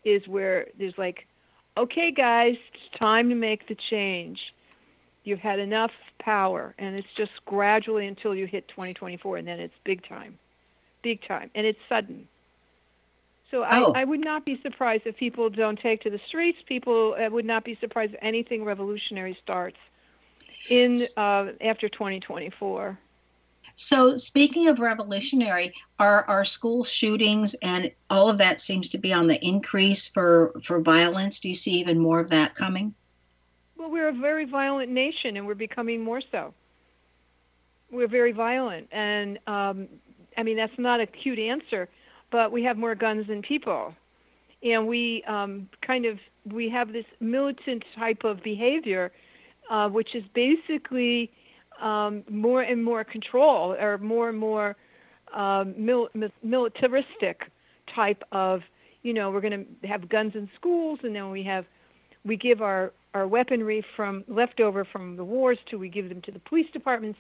is 0.05 0.27
where 0.27 0.67
there's 0.79 0.97
like, 0.97 1.27
okay, 1.77 2.11
guys, 2.11 2.57
it's 2.75 2.99
time 2.99 3.29
to 3.29 3.35
make 3.35 3.69
the 3.69 3.75
change. 3.75 4.49
You've 5.25 5.41
had 5.41 5.59
enough 5.59 5.93
power, 6.19 6.75
and 6.79 6.99
it's 6.99 7.13
just 7.15 7.33
gradually 7.45 8.07
until 8.07 8.35
you 8.35 8.47
hit 8.47 8.69
2024, 8.69 9.37
and 9.37 9.49
then 9.49 9.61
it's 9.61 9.75
big 9.85 10.07
time, 10.07 10.39
big 11.03 11.23
time, 11.27 11.51
and 11.55 11.67
it's 11.67 11.79
sudden. 11.89 12.27
So 13.51 13.65
oh. 13.69 13.93
I, 13.93 14.03
I, 14.03 14.05
would 14.05 14.21
not 14.21 14.45
be 14.45 14.61
surprised 14.63 15.03
if 15.07 15.17
people 15.17 15.51
don't 15.51 15.79
take 15.79 16.03
to 16.03 16.11
the 16.11 16.21
streets. 16.29 16.59
People 16.67 17.17
uh, 17.19 17.29
would 17.29 17.45
not 17.45 17.65
be 17.65 17.77
surprised 17.81 18.15
if 18.15 18.19
anything 18.23 18.65
revolutionary 18.65 19.37
starts 19.43 19.77
in 20.69 20.97
uh, 21.17 21.49
after 21.61 21.89
2024. 21.89 22.99
So, 23.75 24.17
speaking 24.17 24.69
of 24.69 24.79
revolutionary, 24.79 25.73
are 25.99 26.25
our 26.25 26.45
school 26.45 26.85
shootings 26.85 27.55
and 27.63 27.91
all 28.11 28.29
of 28.29 28.37
that 28.39 28.61
seems 28.61 28.89
to 28.91 28.99
be 28.99 29.13
on 29.13 29.27
the 29.27 29.43
increase 29.45 30.07
for 30.09 30.53
for 30.63 30.81
violence? 30.81 31.41
Do 31.41 31.49
you 31.49 31.55
see 31.55 31.73
even 31.73 31.99
more 31.99 32.21
of 32.21 32.29
that 32.29 32.55
coming? 32.55 32.95
Well, 33.77 33.91
we're 33.91 34.09
a 34.09 34.13
very 34.13 34.45
violent 34.45 34.91
nation, 34.91 35.39
and 35.39 35.47
we're 35.47 35.55
becoming 35.55 36.03
more 36.03 36.21
so. 36.21 36.53
We're 37.91 38.09
very 38.09 38.33
violent, 38.33 38.89
and 38.93 39.39
um, 39.47 39.89
I 40.37 40.43
mean 40.43 40.57
that's 40.57 40.79
not 40.79 41.01
a 41.01 41.07
cute 41.07 41.39
answer, 41.39 41.89
but 42.31 42.53
we 42.53 42.63
have 42.65 42.77
more 42.77 42.95
guns 42.95 43.29
than 43.29 43.41
people, 43.41 43.95
and 44.63 44.87
we 44.87 45.25
um, 45.25 45.69
kind 45.81 46.05
of 46.05 46.19
we 46.45 46.69
have 46.69 46.93
this 46.93 47.07
militant 47.21 47.85
type 47.97 48.25
of 48.25 48.43
behavior, 48.43 49.11
uh, 49.71 49.89
which 49.89 50.15
is 50.15 50.25
basically 50.35 51.31
um, 51.81 52.25
more 52.29 52.63
and 52.63 52.85
more 52.85 53.05
control 53.05 53.73
or 53.73 53.99
more 53.99 54.29
and 54.29 54.39
more 54.39 54.77
um, 55.33 55.75
mil- 55.77 56.09
militaristic 56.43 57.51
type 57.95 58.23
of, 58.33 58.63
you 59.03 59.13
know, 59.13 59.31
we're 59.31 59.41
going 59.41 59.67
to 59.83 59.89
have 59.89 60.09
guns 60.09 60.35
in 60.35 60.49
schools, 60.55 61.01
and 61.03 61.15
then 61.15 61.31
we 61.31 61.43
have, 61.45 61.65
we 62.25 62.37
give 62.37 62.61
our 62.63 62.93
our 63.13 63.27
weaponry 63.27 63.85
from 63.97 64.23
leftover 64.29 64.85
from 64.85 65.17
the 65.17 65.25
wars 65.25 65.59
to 65.67 65.77
we 65.79 65.89
give 65.89 66.09
them 66.09 66.23
to 66.23 66.31
the 66.31 66.39
police 66.39 66.71
departments. 66.73 67.19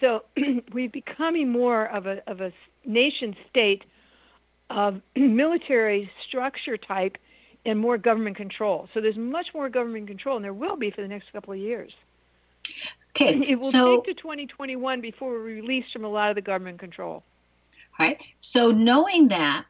So 0.00 0.24
we're 0.72 0.88
becoming 0.88 1.48
more 1.48 1.86
of 1.86 2.06
a 2.06 2.28
of 2.28 2.40
a 2.40 2.52
nation 2.84 3.36
state 3.48 3.84
of 4.70 5.00
military 5.16 6.10
structure 6.26 6.76
type 6.76 7.18
and 7.64 7.78
more 7.78 7.98
government 7.98 8.36
control. 8.36 8.88
So 8.92 9.00
there's 9.00 9.16
much 9.16 9.54
more 9.54 9.68
government 9.68 10.08
control, 10.08 10.36
and 10.36 10.44
there 10.44 10.52
will 10.52 10.76
be 10.76 10.90
for 10.90 11.02
the 11.02 11.08
next 11.08 11.32
couple 11.32 11.52
of 11.52 11.60
years. 11.60 11.92
Okay, 13.14 13.38
It 13.46 13.56
will 13.56 13.70
so 13.70 14.00
take 14.00 14.16
to 14.16 14.22
2021 14.22 15.00
before 15.02 15.32
we're 15.32 15.40
released 15.40 15.92
from 15.92 16.04
a 16.04 16.08
lot 16.08 16.30
of 16.30 16.34
the 16.34 16.40
government 16.40 16.78
control. 16.78 17.22
right, 18.00 18.22
so 18.40 18.70
knowing 18.70 19.28
that, 19.28 19.66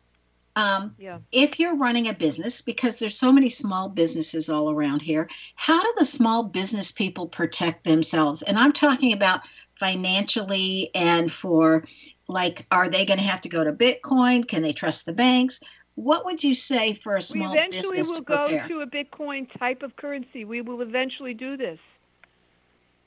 um, 0.54 0.94
Yeah. 0.96 1.18
if 1.32 1.58
you're 1.58 1.74
running 1.74 2.08
a 2.08 2.14
business, 2.14 2.60
because 2.60 2.98
there's 2.98 3.18
so 3.18 3.32
many 3.32 3.48
small 3.48 3.88
businesses 3.88 4.48
all 4.48 4.70
around 4.70 5.02
here, 5.02 5.28
how 5.56 5.82
do 5.82 5.92
the 5.98 6.04
small 6.04 6.44
business 6.44 6.92
people 6.92 7.26
protect 7.26 7.82
themselves? 7.82 8.42
And 8.42 8.56
I'm 8.56 8.72
talking 8.72 9.12
about 9.12 9.40
financially 9.76 10.90
and 10.94 11.32
for 11.32 11.84
like, 12.28 12.64
are 12.70 12.88
they 12.88 13.04
going 13.04 13.18
to 13.18 13.24
have 13.24 13.40
to 13.40 13.48
go 13.48 13.64
to 13.64 13.72
Bitcoin? 13.72 14.46
Can 14.46 14.62
they 14.62 14.72
trust 14.72 15.04
the 15.04 15.12
banks? 15.12 15.60
What 15.96 16.24
would 16.24 16.44
you 16.44 16.54
say 16.54 16.94
for 16.94 17.16
a 17.16 17.20
small 17.20 17.52
business? 17.52 17.70
we 17.70 17.78
eventually 17.78 17.98
business 17.98 18.18
will 18.18 18.24
to 18.24 18.68
go 18.68 18.68
to 18.68 18.80
a 18.82 18.86
Bitcoin 18.86 19.58
type 19.58 19.82
of 19.82 19.96
currency. 19.96 20.44
We 20.44 20.60
will 20.60 20.80
eventually 20.80 21.34
do 21.34 21.56
this. 21.56 21.80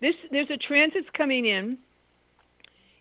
This 0.02 0.16
there's 0.32 0.50
a 0.50 0.58
transit's 0.58 1.10
coming 1.14 1.46
in. 1.46 1.78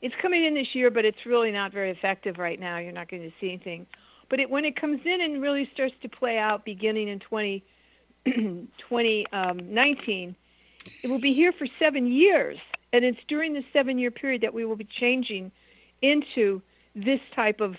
It's 0.00 0.14
coming 0.20 0.44
in 0.44 0.54
this 0.54 0.74
year, 0.74 0.90
but 0.90 1.04
it's 1.04 1.24
really 1.24 1.50
not 1.50 1.72
very 1.72 1.90
effective 1.90 2.38
right 2.38 2.60
now. 2.60 2.78
You're 2.78 2.92
not 2.92 3.08
going 3.08 3.22
to 3.22 3.32
see 3.40 3.48
anything. 3.48 3.86
But 4.28 4.40
it, 4.40 4.50
when 4.50 4.64
it 4.64 4.76
comes 4.76 5.00
in 5.04 5.20
and 5.20 5.40
really 5.40 5.68
starts 5.72 5.94
to 6.02 6.08
play 6.08 6.38
out 6.38 6.64
beginning 6.64 7.08
in 7.08 7.20
20, 7.20 7.62
2019, 8.24 10.28
um, 10.28 10.36
it 11.02 11.08
will 11.08 11.18
be 11.18 11.32
here 11.32 11.52
for 11.52 11.66
seven 11.78 12.06
years. 12.06 12.58
And 12.92 13.04
it's 13.04 13.20
during 13.28 13.54
the 13.54 13.64
seven 13.72 13.98
year 13.98 14.10
period 14.10 14.42
that 14.42 14.52
we 14.52 14.64
will 14.64 14.76
be 14.76 14.84
changing 14.84 15.50
into 16.02 16.62
this 16.94 17.20
type 17.34 17.60
of 17.60 17.76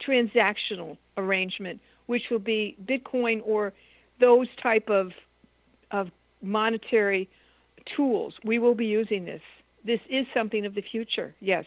transactional 0.00 0.96
arrangement, 1.16 1.80
which 2.06 2.30
will 2.30 2.38
be 2.38 2.76
Bitcoin 2.84 3.40
or 3.44 3.72
those 4.20 4.48
type 4.60 4.90
of 4.90 5.12
of 5.90 6.10
monetary 6.42 7.28
tools. 7.86 8.34
We 8.44 8.58
will 8.58 8.74
be 8.74 8.86
using 8.86 9.24
this. 9.24 9.42
This 9.84 10.00
is 10.08 10.26
something 10.32 10.64
of 10.64 10.74
the 10.74 10.82
future. 10.82 11.34
Yes. 11.40 11.64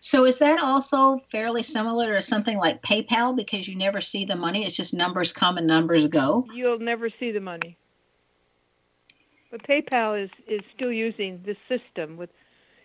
So 0.00 0.24
is 0.24 0.38
that 0.38 0.60
also 0.62 1.18
fairly 1.26 1.62
similar 1.62 2.14
to 2.14 2.20
something 2.20 2.56
like 2.56 2.82
PayPal 2.82 3.36
because 3.36 3.68
you 3.68 3.74
never 3.76 4.00
see 4.00 4.24
the 4.24 4.36
money? 4.36 4.64
It's 4.64 4.76
just 4.76 4.94
numbers 4.94 5.32
come 5.32 5.58
and 5.58 5.66
numbers 5.66 6.06
go. 6.06 6.46
You'll 6.54 6.78
never 6.78 7.10
see 7.10 7.30
the 7.30 7.40
money. 7.40 7.76
But 9.50 9.62
PayPal 9.62 10.22
is 10.22 10.30
is 10.46 10.62
still 10.74 10.92
using 10.92 11.42
this 11.44 11.58
system 11.68 12.16
with 12.16 12.30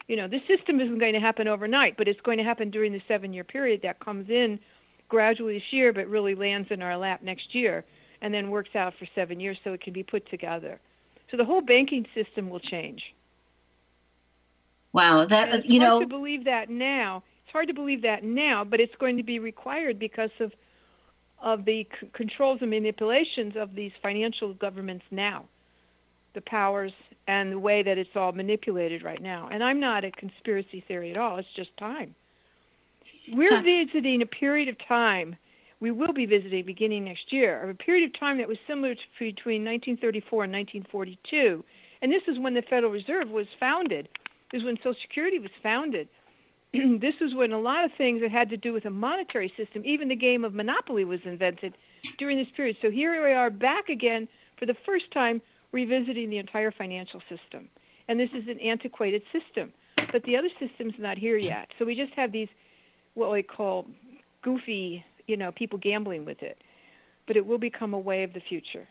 you 0.07 0.17
know, 0.17 0.27
this 0.27 0.41
system 0.45 0.81
isn't 0.81 0.99
going 0.99 1.13
to 1.13 1.21
happen 1.21 1.47
overnight, 1.47 1.95
but 1.95 2.07
it's 2.07 2.19
going 2.19 2.37
to 2.37 2.43
happen 2.43 2.69
during 2.69 2.91
the 2.91 3.01
7-year 3.09 3.45
period 3.45 3.81
that 3.83 3.99
comes 4.01 4.29
in 4.29 4.59
gradually 5.07 5.53
this 5.53 5.71
year 5.71 5.93
but 5.93 6.05
really 6.07 6.35
lands 6.35 6.69
in 6.71 6.81
our 6.81 6.97
lap 6.97 7.21
next 7.21 7.55
year 7.55 7.85
and 8.21 8.33
then 8.33 8.49
works 8.49 8.75
out 8.75 8.93
for 8.99 9.07
7 9.15 9.39
years 9.39 9.57
so 9.63 9.71
it 9.71 9.81
can 9.81 9.93
be 9.93 10.03
put 10.03 10.29
together. 10.29 10.79
So 11.31 11.37
the 11.37 11.45
whole 11.45 11.61
banking 11.61 12.05
system 12.13 12.49
will 12.49 12.59
change. 12.59 13.15
Wow, 14.93 15.25
that 15.25 15.53
And 15.53 15.55
it's 15.55 15.67
you 15.67 15.79
hard 15.79 15.89
know, 15.89 15.99
to 15.99 16.05
believe 16.05 16.45
that 16.45 16.69
now. 16.69 17.23
It's 17.43 17.51
hard 17.53 17.67
to 17.69 17.73
believe 17.73 18.01
that 18.03 18.23
now, 18.23 18.63
but 18.63 18.79
it's 18.79 18.95
going 18.95 19.17
to 19.17 19.23
be 19.23 19.39
required 19.39 19.99
because 19.99 20.31
of 20.39 20.53
of 21.39 21.65
the 21.65 21.87
c- 21.99 22.07
controls 22.13 22.59
and 22.61 22.69
manipulations 22.69 23.55
of 23.55 23.73
these 23.75 23.91
financial 24.01 24.53
governments 24.53 25.05
now, 25.11 25.45
the 26.33 26.41
powers 26.41 26.93
and 27.27 27.51
the 27.51 27.59
way 27.59 27.81
that 27.81 27.97
it's 27.97 28.15
all 28.15 28.31
manipulated 28.31 29.03
right 29.03 29.21
now. 29.21 29.49
And 29.51 29.63
I'm 29.63 29.79
not 29.79 30.03
a 30.05 30.11
conspiracy 30.11 30.81
theory 30.87 31.11
at 31.11 31.17
all. 31.17 31.37
It's 31.37 31.51
just 31.55 31.75
time. 31.77 32.15
We're 33.27 33.57
visiting 33.57 34.21
a 34.21 34.25
period 34.27 34.69
of 34.69 34.77
time. 34.87 35.35
We 35.81 35.91
will 35.91 36.13
be 36.13 36.27
visiting 36.27 36.63
beginning 36.63 37.05
next 37.05 37.33
year, 37.33 37.61
of 37.61 37.69
a 37.69 37.73
period 37.73 38.05
of 38.05 38.19
time 38.19 38.37
that 38.37 38.47
was 38.47 38.57
similar 38.67 38.93
to 38.93 39.01
between 39.19 39.65
1934 39.65 40.43
and 40.43 40.53
1942. 40.53 41.65
And 42.01 42.11
this 42.11 42.21
is 42.27 42.39
when 42.39 42.53
the 42.53 42.61
Federal 42.61 42.91
Reserve 42.91 43.29
was 43.29 43.47
founded. 43.59 44.07
This 44.51 44.59
is 44.59 44.65
when 44.65 44.77
Social 44.77 44.95
Security 45.01 45.39
was 45.39 45.49
founded. 45.63 46.07
this 46.73 47.15
is 47.19 47.33
when 47.33 47.51
a 47.51 47.59
lot 47.59 47.83
of 47.83 47.91
things 47.97 48.21
that 48.21 48.31
had 48.31 48.49
to 48.51 48.57
do 48.57 48.73
with 48.73 48.85
a 48.85 48.91
monetary 48.91 49.51
system, 49.57 49.81
even 49.83 50.07
the 50.07 50.15
game 50.15 50.45
of 50.45 50.53
Monopoly 50.53 51.03
was 51.03 51.19
invented 51.25 51.75
during 52.19 52.37
this 52.37 52.47
period. 52.55 52.77
So 52.81 52.91
here 52.91 53.23
we 53.23 53.33
are 53.33 53.49
back 53.49 53.89
again 53.89 54.27
for 54.57 54.67
the 54.67 54.75
first 54.85 55.11
time 55.11 55.41
revisiting 55.71 56.29
the 56.29 56.37
entire 56.37 56.71
financial 56.71 57.21
system. 57.21 57.69
And 58.07 58.19
this 58.19 58.29
is 58.35 58.47
an 58.47 58.59
antiquated 58.59 59.23
system. 59.31 59.73
But 60.11 60.23
the 60.23 60.37
other 60.37 60.49
system's 60.59 60.93
not 60.99 61.17
here 61.17 61.37
yet. 61.37 61.69
So 61.79 61.85
we 61.85 61.95
just 61.95 62.13
have 62.13 62.31
these 62.31 62.49
what 63.15 63.31
we 63.31 63.41
call 63.41 63.87
goofy, 64.43 65.03
you 65.27 65.37
know, 65.37 65.51
people 65.51 65.79
gambling 65.79 66.25
with 66.25 66.41
it. 66.43 66.61
But 67.25 67.37
it 67.37 67.45
will 67.45 67.57
become 67.57 67.93
a 67.93 67.99
way 67.99 68.23
of 68.23 68.33
the 68.33 68.41
future. 68.41 68.87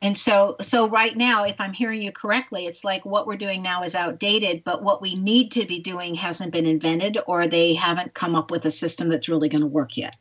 and 0.00 0.16
so 0.16 0.56
so 0.60 0.88
right 0.88 1.16
now, 1.16 1.44
if 1.44 1.60
I'm 1.60 1.72
hearing 1.72 2.00
you 2.02 2.12
correctly, 2.12 2.66
it's 2.66 2.84
like 2.84 3.04
what 3.04 3.26
we're 3.26 3.36
doing 3.36 3.62
now 3.62 3.82
is 3.82 3.94
outdated, 3.94 4.64
but 4.64 4.82
what 4.82 5.02
we 5.02 5.14
need 5.14 5.50
to 5.52 5.66
be 5.66 5.80
doing 5.80 6.14
hasn't 6.14 6.52
been 6.52 6.66
invented, 6.66 7.18
or 7.26 7.46
they 7.46 7.74
haven't 7.74 8.14
come 8.14 8.34
up 8.34 8.50
with 8.50 8.64
a 8.64 8.70
system 8.70 9.08
that's 9.08 9.28
really 9.28 9.48
going 9.48 9.60
to 9.60 9.66
work 9.66 9.96
yet. 9.96 10.16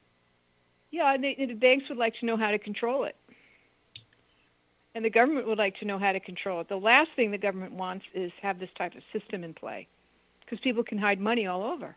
Yeah, 0.91 1.13
and 1.13 1.23
they, 1.23 1.35
the 1.35 1.53
banks 1.53 1.89
would 1.89 1.97
like 1.97 2.15
to 2.19 2.25
know 2.25 2.37
how 2.37 2.51
to 2.51 2.57
control 2.57 3.03
it. 3.03 3.15
And 4.95 5.05
the 5.05 5.11
government 5.11 5.45
would 5.47 5.59
like 5.59 5.77
to 5.79 5.85
know 5.85 5.99
how 5.99 6.11
to 6.11 6.19
control 6.19 6.59
it. 6.61 6.69
The 6.69 6.77
last 6.77 7.11
thing 7.15 7.29
the 7.29 7.37
government 7.37 7.73
wants 7.73 8.05
is 8.15 8.31
have 8.41 8.57
this 8.57 8.69
type 8.77 8.95
of 8.95 9.03
system 9.13 9.43
in 9.43 9.53
play 9.53 9.87
because 10.41 10.59
people 10.59 10.83
can 10.83 10.97
hide 10.97 11.19
money 11.19 11.45
all 11.45 11.61
over. 11.61 11.95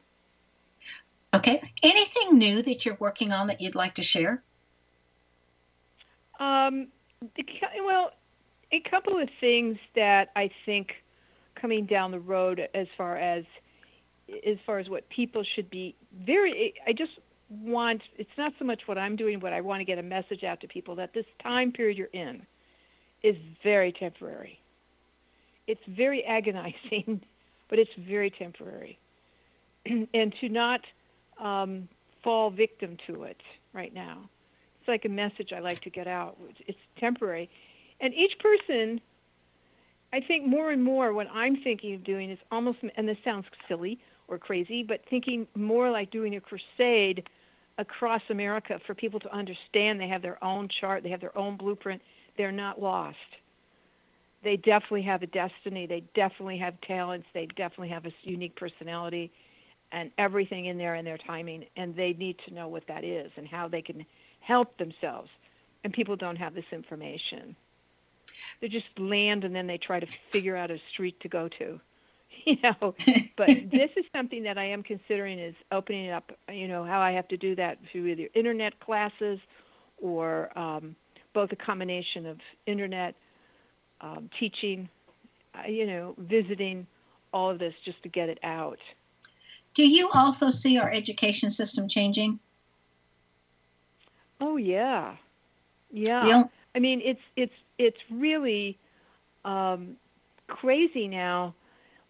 Okay. 1.40 1.62
Anything 1.82 2.36
new 2.36 2.62
that 2.62 2.84
you're 2.84 2.98
working 3.00 3.32
on 3.32 3.46
that 3.46 3.62
you'd 3.62 3.74
like 3.74 3.94
to 3.94 4.02
share? 4.02 4.42
Um, 6.38 6.88
well, 7.82 8.12
a 8.72 8.80
couple 8.80 9.18
of 9.18 9.28
things 9.40 9.78
that 9.96 10.30
I 10.36 10.50
think 10.66 10.92
coming 11.54 11.86
down 11.86 12.10
the 12.10 12.20
road 12.20 12.68
as 12.74 12.86
far 12.96 13.16
as 13.16 13.44
as 14.46 14.56
far 14.64 14.78
as 14.78 14.88
what 14.88 15.08
people 15.08 15.42
should 15.42 15.68
be 15.70 15.96
very 16.24 16.74
I 16.86 16.92
just 16.92 17.12
want 17.50 18.02
it's 18.16 18.30
not 18.38 18.52
so 18.58 18.64
much 18.64 18.82
what 18.86 18.96
I'm 18.96 19.16
doing 19.16 19.40
but 19.40 19.52
I 19.52 19.60
want 19.60 19.80
to 19.80 19.84
get 19.84 19.98
a 19.98 20.02
message 20.02 20.44
out 20.44 20.60
to 20.60 20.68
people 20.68 20.94
that 20.96 21.12
this 21.12 21.26
time 21.42 21.72
period 21.72 21.98
you're 21.98 22.06
in 22.12 22.46
is 23.22 23.36
very 23.62 23.92
temporary. 23.92 24.60
It's 25.66 25.82
very 25.88 26.24
agonizing, 26.36 27.22
but 27.68 27.78
it's 27.78 27.90
very 27.98 28.30
temporary. 28.30 28.98
and 29.86 30.34
to 30.40 30.48
not 30.48 30.80
um, 31.40 31.88
fall 32.22 32.50
victim 32.50 32.96
to 33.06 33.24
it 33.24 33.40
right 33.72 33.94
now 33.94 34.28
it's 34.80 34.88
like 34.88 35.04
a 35.04 35.08
message 35.08 35.52
I 35.52 35.60
like 35.60 35.80
to 35.82 35.90
get 35.90 36.06
out. 36.06 36.36
It's- 36.66 36.76
temporary. 36.98 37.48
And 38.00 38.12
each 38.14 38.38
person, 38.38 39.00
I 40.12 40.20
think 40.20 40.46
more 40.46 40.70
and 40.70 40.82
more 40.82 41.12
what 41.12 41.28
I'm 41.32 41.56
thinking 41.62 41.94
of 41.94 42.04
doing 42.04 42.30
is 42.30 42.38
almost, 42.50 42.78
and 42.96 43.08
this 43.08 43.18
sounds 43.24 43.46
silly 43.68 43.98
or 44.28 44.38
crazy, 44.38 44.82
but 44.82 45.02
thinking 45.08 45.46
more 45.54 45.90
like 45.90 46.10
doing 46.10 46.36
a 46.36 46.40
crusade 46.40 47.28
across 47.78 48.22
America 48.28 48.78
for 48.86 48.94
people 48.94 49.18
to 49.20 49.34
understand 49.34 49.98
they 49.98 50.08
have 50.08 50.22
their 50.22 50.42
own 50.44 50.68
chart, 50.68 51.02
they 51.02 51.08
have 51.08 51.20
their 51.20 51.36
own 51.36 51.56
blueprint, 51.56 52.02
they're 52.36 52.52
not 52.52 52.80
lost. 52.80 53.16
They 54.42 54.56
definitely 54.56 55.02
have 55.02 55.22
a 55.22 55.26
destiny, 55.26 55.86
they 55.86 56.02
definitely 56.14 56.58
have 56.58 56.78
talents, 56.82 57.26
they 57.32 57.46
definitely 57.46 57.88
have 57.90 58.06
a 58.06 58.12
unique 58.22 58.56
personality 58.56 59.30
and 59.92 60.10
everything 60.18 60.66
in 60.66 60.78
there 60.78 60.94
and 60.94 61.06
their 61.06 61.18
timing, 61.18 61.64
and 61.76 61.94
they 61.94 62.12
need 62.12 62.36
to 62.46 62.54
know 62.54 62.68
what 62.68 62.86
that 62.88 63.04
is 63.04 63.30
and 63.36 63.46
how 63.46 63.68
they 63.68 63.82
can 63.82 64.04
help 64.40 64.76
themselves. 64.78 65.28
And 65.84 65.92
people 65.92 66.16
don't 66.16 66.36
have 66.36 66.54
this 66.54 66.64
information. 66.72 67.56
They 68.60 68.68
just 68.68 68.86
land 68.98 69.44
and 69.44 69.54
then 69.54 69.66
they 69.66 69.78
try 69.78 70.00
to 70.00 70.06
figure 70.30 70.56
out 70.56 70.70
a 70.70 70.78
street 70.92 71.18
to 71.20 71.28
go 71.28 71.48
to. 71.58 71.80
You 72.46 72.56
know, 72.62 72.94
but 73.36 73.48
this 73.70 73.90
is 73.96 74.04
something 74.16 74.44
that 74.44 74.56
I 74.56 74.64
am 74.64 74.82
considering 74.82 75.38
is 75.38 75.54
opening 75.72 76.10
up, 76.10 76.32
you 76.48 76.68
know, 76.68 76.84
how 76.84 76.98
I 76.98 77.12
have 77.12 77.28
to 77.28 77.36
do 77.36 77.54
that 77.56 77.76
through 77.92 78.06
either 78.06 78.28
internet 78.34 78.80
classes 78.80 79.38
or 80.00 80.56
um, 80.58 80.96
both 81.34 81.52
a 81.52 81.56
combination 81.56 82.24
of 82.24 82.38
internet 82.66 83.14
um, 84.00 84.30
teaching, 84.38 84.88
uh, 85.54 85.68
you 85.68 85.86
know, 85.86 86.14
visiting, 86.18 86.86
all 87.32 87.50
of 87.50 87.58
this 87.58 87.74
just 87.84 88.02
to 88.04 88.08
get 88.08 88.28
it 88.28 88.38
out. 88.42 88.78
Do 89.74 89.88
you 89.88 90.10
also 90.12 90.50
see 90.50 90.78
our 90.78 90.90
education 90.90 91.50
system 91.50 91.88
changing? 91.88 92.40
Oh 94.40 94.56
yeah, 94.56 95.16
yeah. 95.90 96.44
I 96.74 96.78
mean, 96.78 97.00
it's 97.04 97.20
it's 97.36 97.52
it's 97.78 97.98
really 98.10 98.78
um, 99.44 99.96
crazy 100.48 101.06
now. 101.08 101.54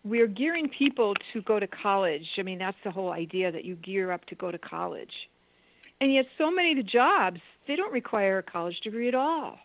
We're 0.04 0.26
gearing 0.26 0.68
people 0.68 1.14
to 1.32 1.42
go 1.42 1.60
to 1.60 1.66
college. 1.66 2.26
I 2.38 2.42
mean, 2.42 2.58
that's 2.58 2.78
the 2.84 2.90
whole 2.90 3.12
idea 3.12 3.52
that 3.52 3.64
you 3.64 3.76
gear 3.76 4.10
up 4.12 4.24
to 4.26 4.34
go 4.34 4.50
to 4.50 4.58
college, 4.58 5.28
and 6.00 6.12
yet 6.12 6.26
so 6.38 6.50
many 6.50 6.72
of 6.72 6.78
the 6.78 6.82
jobs 6.82 7.40
they 7.66 7.76
don't 7.76 7.92
require 7.92 8.38
a 8.38 8.42
college 8.42 8.80
degree 8.80 9.08
at 9.08 9.14
all. 9.14 9.58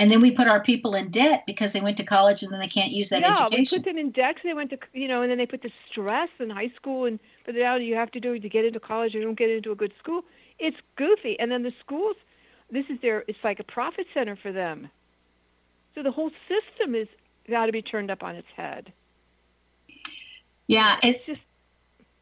And 0.00 0.10
then 0.10 0.22
we 0.22 0.30
put 0.30 0.48
our 0.48 0.60
people 0.60 0.94
in 0.94 1.10
debt 1.10 1.44
because 1.46 1.72
they 1.72 1.82
went 1.82 1.98
to 1.98 2.04
college 2.04 2.42
and 2.42 2.50
then 2.50 2.58
they 2.58 2.66
can't 2.66 2.90
use 2.90 3.10
that 3.10 3.20
yeah, 3.20 3.46
we 3.50 3.66
put 3.66 3.84
them 3.84 3.98
in 3.98 4.10
debt 4.10 4.36
'cause 4.36 4.44
they 4.44 4.54
went 4.54 4.70
to 4.70 4.78
you 4.94 5.06
know, 5.06 5.20
and 5.20 5.30
then 5.30 5.36
they 5.36 5.46
put 5.46 5.60
the 5.60 5.70
stress 5.88 6.30
in 6.38 6.48
high 6.48 6.70
school 6.70 7.04
and 7.04 7.20
but 7.44 7.54
now 7.54 7.76
you 7.76 7.94
have 7.94 8.10
to 8.12 8.20
do 8.20 8.38
to 8.38 8.48
get 8.48 8.64
into 8.64 8.80
college. 8.80 9.14
You 9.14 9.22
don't 9.22 9.34
get 9.34 9.50
into 9.50 9.72
a 9.72 9.74
good 9.76 9.92
school. 9.98 10.24
It's 10.58 10.78
goofy, 10.96 11.38
and 11.38 11.52
then 11.52 11.62
the 11.62 11.74
schools 11.80 12.16
this 12.70 12.86
is 12.88 12.98
their 13.00 13.24
it's 13.28 13.44
like 13.44 13.60
a 13.60 13.64
profit 13.64 14.06
center 14.14 14.36
for 14.36 14.52
them. 14.52 14.88
So 15.94 16.02
the 16.02 16.10
whole 16.12 16.30
system 16.48 16.94
is 16.94 17.08
got 17.48 17.66
to 17.66 17.72
be 17.72 17.82
turned 17.82 18.10
up 18.10 18.22
on 18.22 18.36
its 18.36 18.48
head. 18.56 18.92
Yeah, 20.66 20.96
it's 21.02 21.18
it, 21.18 21.26
just 21.26 21.40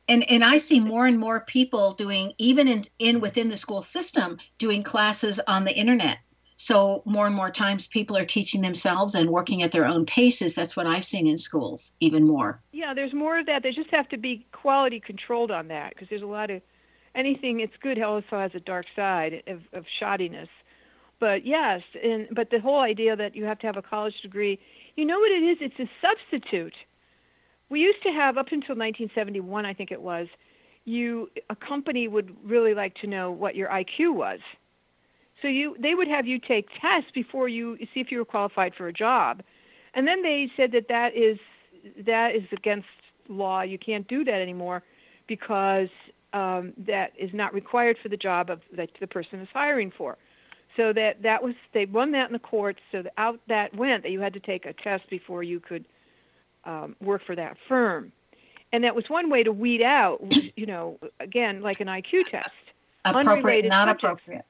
and 0.09 0.29
and 0.29 0.43
I 0.43 0.57
see 0.57 0.81
more 0.81 1.07
and 1.07 1.19
more 1.19 1.41
people 1.41 1.93
doing 1.93 2.33
even 2.39 2.67
in 2.67 2.85
in 2.99 3.21
within 3.21 3.51
the 3.51 3.57
school 3.57 3.83
system 3.83 4.39
doing 4.57 4.83
classes 4.83 5.39
on 5.47 5.65
the 5.65 5.77
internet. 5.77 6.19
So 6.61 7.03
more 7.05 7.25
and 7.25 7.37
more 7.37 7.51
times 7.51 7.87
people 7.87 8.17
are 8.17 8.25
teaching 8.25 8.63
themselves 8.63 9.15
and 9.15 9.31
working 9.31 9.63
at 9.63 9.71
their 9.71 9.87
own 9.87 10.05
paces. 10.05 10.57
That's 10.57 10.77
what 10.77 10.89
I've 10.89 11.05
seen 11.05 11.29
in 11.29 11.39
schools 11.39 11.93
even 12.01 12.27
more. 12.27 12.61
yeah, 12.73 12.93
there's 12.93 13.15
more 13.15 13.39
of 13.39 13.47
that. 13.47 13.63
They 13.63 13.71
just 13.71 13.91
have 13.91 14.09
to 14.09 14.17
be 14.17 14.45
quality 14.51 14.99
controlled 14.99 15.53
on 15.53 15.69
that 15.69 15.95
because 15.95 16.09
there's 16.09 16.23
a 16.23 16.27
lot 16.27 16.51
of 16.51 16.61
anything. 17.15 17.61
It's 17.61 17.77
good 17.81 18.03
also 18.03 18.41
has 18.41 18.51
a 18.55 18.61
dark 18.61 18.87
side 18.97 19.45
of, 19.47 19.63
of 19.73 19.85
shoddiness. 20.01 20.49
But 21.21 21.47
yes, 21.47 21.83
and 22.03 22.27
but 22.33 22.51
the 22.51 22.61
whole 22.61 22.81
idea 22.81 23.15
that 23.15 23.37
you 23.37 23.45
have 23.45 23.61
to 23.61 23.67
have 23.69 23.77
a 23.77 23.83
college 23.83 24.21
degree, 24.21 24.59
you 24.97 25.05
know 25.05 25.19
what 25.19 25.31
it 25.31 25.45
is? 25.45 25.59
It's 25.61 25.79
a 25.79 25.89
substitute. 26.03 26.75
We 27.69 27.81
used 27.81 28.03
to 28.03 28.11
have 28.11 28.37
up 28.37 28.47
until 28.47 28.75
1971, 28.75 29.65
I 29.65 29.75
think 29.75 29.93
it 29.93 30.03
was. 30.03 30.27
You 30.85 31.31
a 31.51 31.57
company 31.57 32.09
would 32.09 32.37
really 32.43 32.75
like 32.75 32.97
to 32.97 33.07
know 33.07 33.31
what 33.31 33.55
your 33.55 33.69
IQ 33.69 34.15
was. 34.15 34.41
So 35.43 35.49
you 35.49 35.77
they 35.79 35.95
would 35.95 36.09
have 36.09 36.27
you 36.27 36.39
take 36.39 36.69
tests 36.81 37.11
before 37.13 37.49
you 37.49 37.79
see 37.95 38.01
if 38.01 38.11
you 38.11 38.19
were 38.19 38.25
qualified 38.25 38.75
for 38.75 38.89
a 38.89 38.93
job. 38.93 39.43
And 39.95 40.07
then 40.07 40.23
they 40.23 40.51
said 40.57 40.73
that 40.73 40.89
that 40.89 41.15
is 41.15 41.39
that 42.07 42.35
is 42.35 42.45
against 42.53 42.89
law. 43.29 43.63
You 43.63 43.79
can't 43.79 44.07
do 44.09 44.25
that 44.25 44.41
anymore 44.41 44.83
because 45.27 45.89
um, 46.33 46.73
that 46.77 47.13
is 47.17 47.33
not 47.33 47.55
required 47.55 47.99
for 48.03 48.09
the 48.09 48.17
job 48.17 48.51
of 48.51 48.61
that 48.73 48.91
the 49.01 49.07
person 49.07 49.41
is 49.41 49.49
hiring 49.53 49.91
for. 49.91 50.17
So 50.77 50.93
that 50.93 51.23
that 51.23 51.43
was 51.43 51.55
they 51.73 51.87
won 51.87 52.13
that 52.13 52.27
in 52.27 52.33
the 52.33 52.39
courts. 52.39 52.81
So 52.93 53.03
that 53.03 53.13
out 53.17 53.41
that 53.49 53.75
went 53.75 54.03
that 54.03 54.11
you 54.11 54.21
had 54.21 54.35
to 54.35 54.41
take 54.41 54.67
a 54.67 54.73
test 54.73 55.09
before 55.09 55.43
you 55.43 55.61
could 55.61 55.85
um, 56.65 56.97
work 57.01 57.23
for 57.25 57.35
that 57.35 57.57
firm, 57.69 58.13
and 58.73 58.85
that 58.85 58.95
was 58.95 59.09
one 59.09 59.31
way 59.31 59.43
to 59.43 59.53
weed 59.53 59.83
out, 59.83 60.21
you 60.57 60.67
know, 60.67 60.99
again 61.21 61.63
like 61.63 61.81
an 61.81 61.89
IQ 61.89 62.27
test. 62.27 62.51
Appropriate, 63.05 63.65
not 63.65 63.89
subjects. 63.89 64.23
appropriate. 64.23 64.45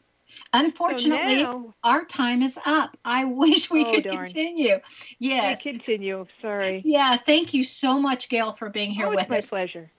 Unfortunately, 0.52 1.38
so 1.38 1.42
now, 1.42 1.74
our 1.84 2.04
time 2.04 2.42
is 2.42 2.58
up. 2.64 2.96
I 3.04 3.24
wish 3.24 3.70
we 3.70 3.84
Oh, 3.84 3.90
could 3.92 4.04
darn. 4.04 4.26
continue. 4.26 4.74
I 4.74 4.80
Yes. 5.18 5.62
continue. 5.62 6.26
Sorry. 6.40 6.82
Yeah, 6.84 7.16
thank 7.16 7.52
you 7.52 7.64
so 7.64 8.00
much, 8.00 8.28
Gail, 8.28 8.52
for 8.52 8.70
being 8.70 8.90
here 8.90 9.08
oh, 9.08 9.12
it's 9.12 9.22
with 9.22 9.30
my 9.30 9.38
us. 9.38 9.50
pleasure. 9.50 9.90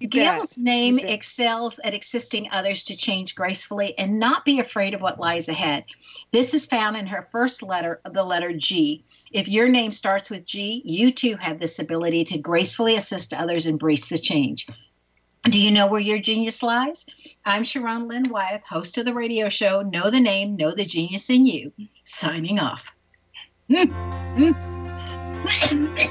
You 0.00 0.08
bet. 0.08 0.10
Gail's 0.10 0.58
name 0.58 0.98
You 0.98 1.06
excels 1.06 1.78
at 1.84 1.94
assisting 1.94 2.48
others 2.50 2.84
to 2.84 2.96
change 2.96 3.34
gracefully 3.34 3.96
and 3.96 4.18
not 4.18 4.44
be 4.44 4.58
afraid 4.60 4.92
of 4.92 5.00
what 5.00 5.20
lies 5.20 5.48
ahead. 5.48 5.84
This 6.32 6.52
is 6.52 6.66
found 6.66 6.96
in 6.96 7.06
her 7.06 7.28
first 7.30 7.62
letter, 7.62 8.00
the 8.10 8.24
letter 8.24 8.52
G. 8.52 9.04
If 9.30 9.48
your 9.48 9.68
name 9.68 9.92
starts 9.92 10.30
with 10.30 10.44
G, 10.44 10.82
you 10.84 11.12
too 11.12 11.36
have 11.36 11.60
this 11.60 11.78
ability 11.78 12.24
to 12.24 12.38
gracefully 12.38 12.96
assist 12.96 13.32
others 13.32 13.66
embrace 13.66 14.08
the 14.08 14.18
change. 14.18 14.66
Do 15.50 15.60
you 15.60 15.70
know 15.70 15.86
where 15.86 16.00
your 16.00 16.18
genius 16.18 16.62
lies? 16.62 17.04
I'm 17.44 17.64
Sharon 17.64 18.08
Lynn 18.08 18.30
Wyeth, 18.30 18.62
host 18.66 18.96
of 18.96 19.04
the 19.04 19.12
radio 19.12 19.50
show 19.50 19.82
Know 19.82 20.10
the 20.10 20.20
Name, 20.20 20.56
Know 20.56 20.70
the 20.70 20.86
Genius 20.86 21.28
in 21.28 21.44
You, 21.44 21.70
signing 22.04 22.58
off. 22.58 22.94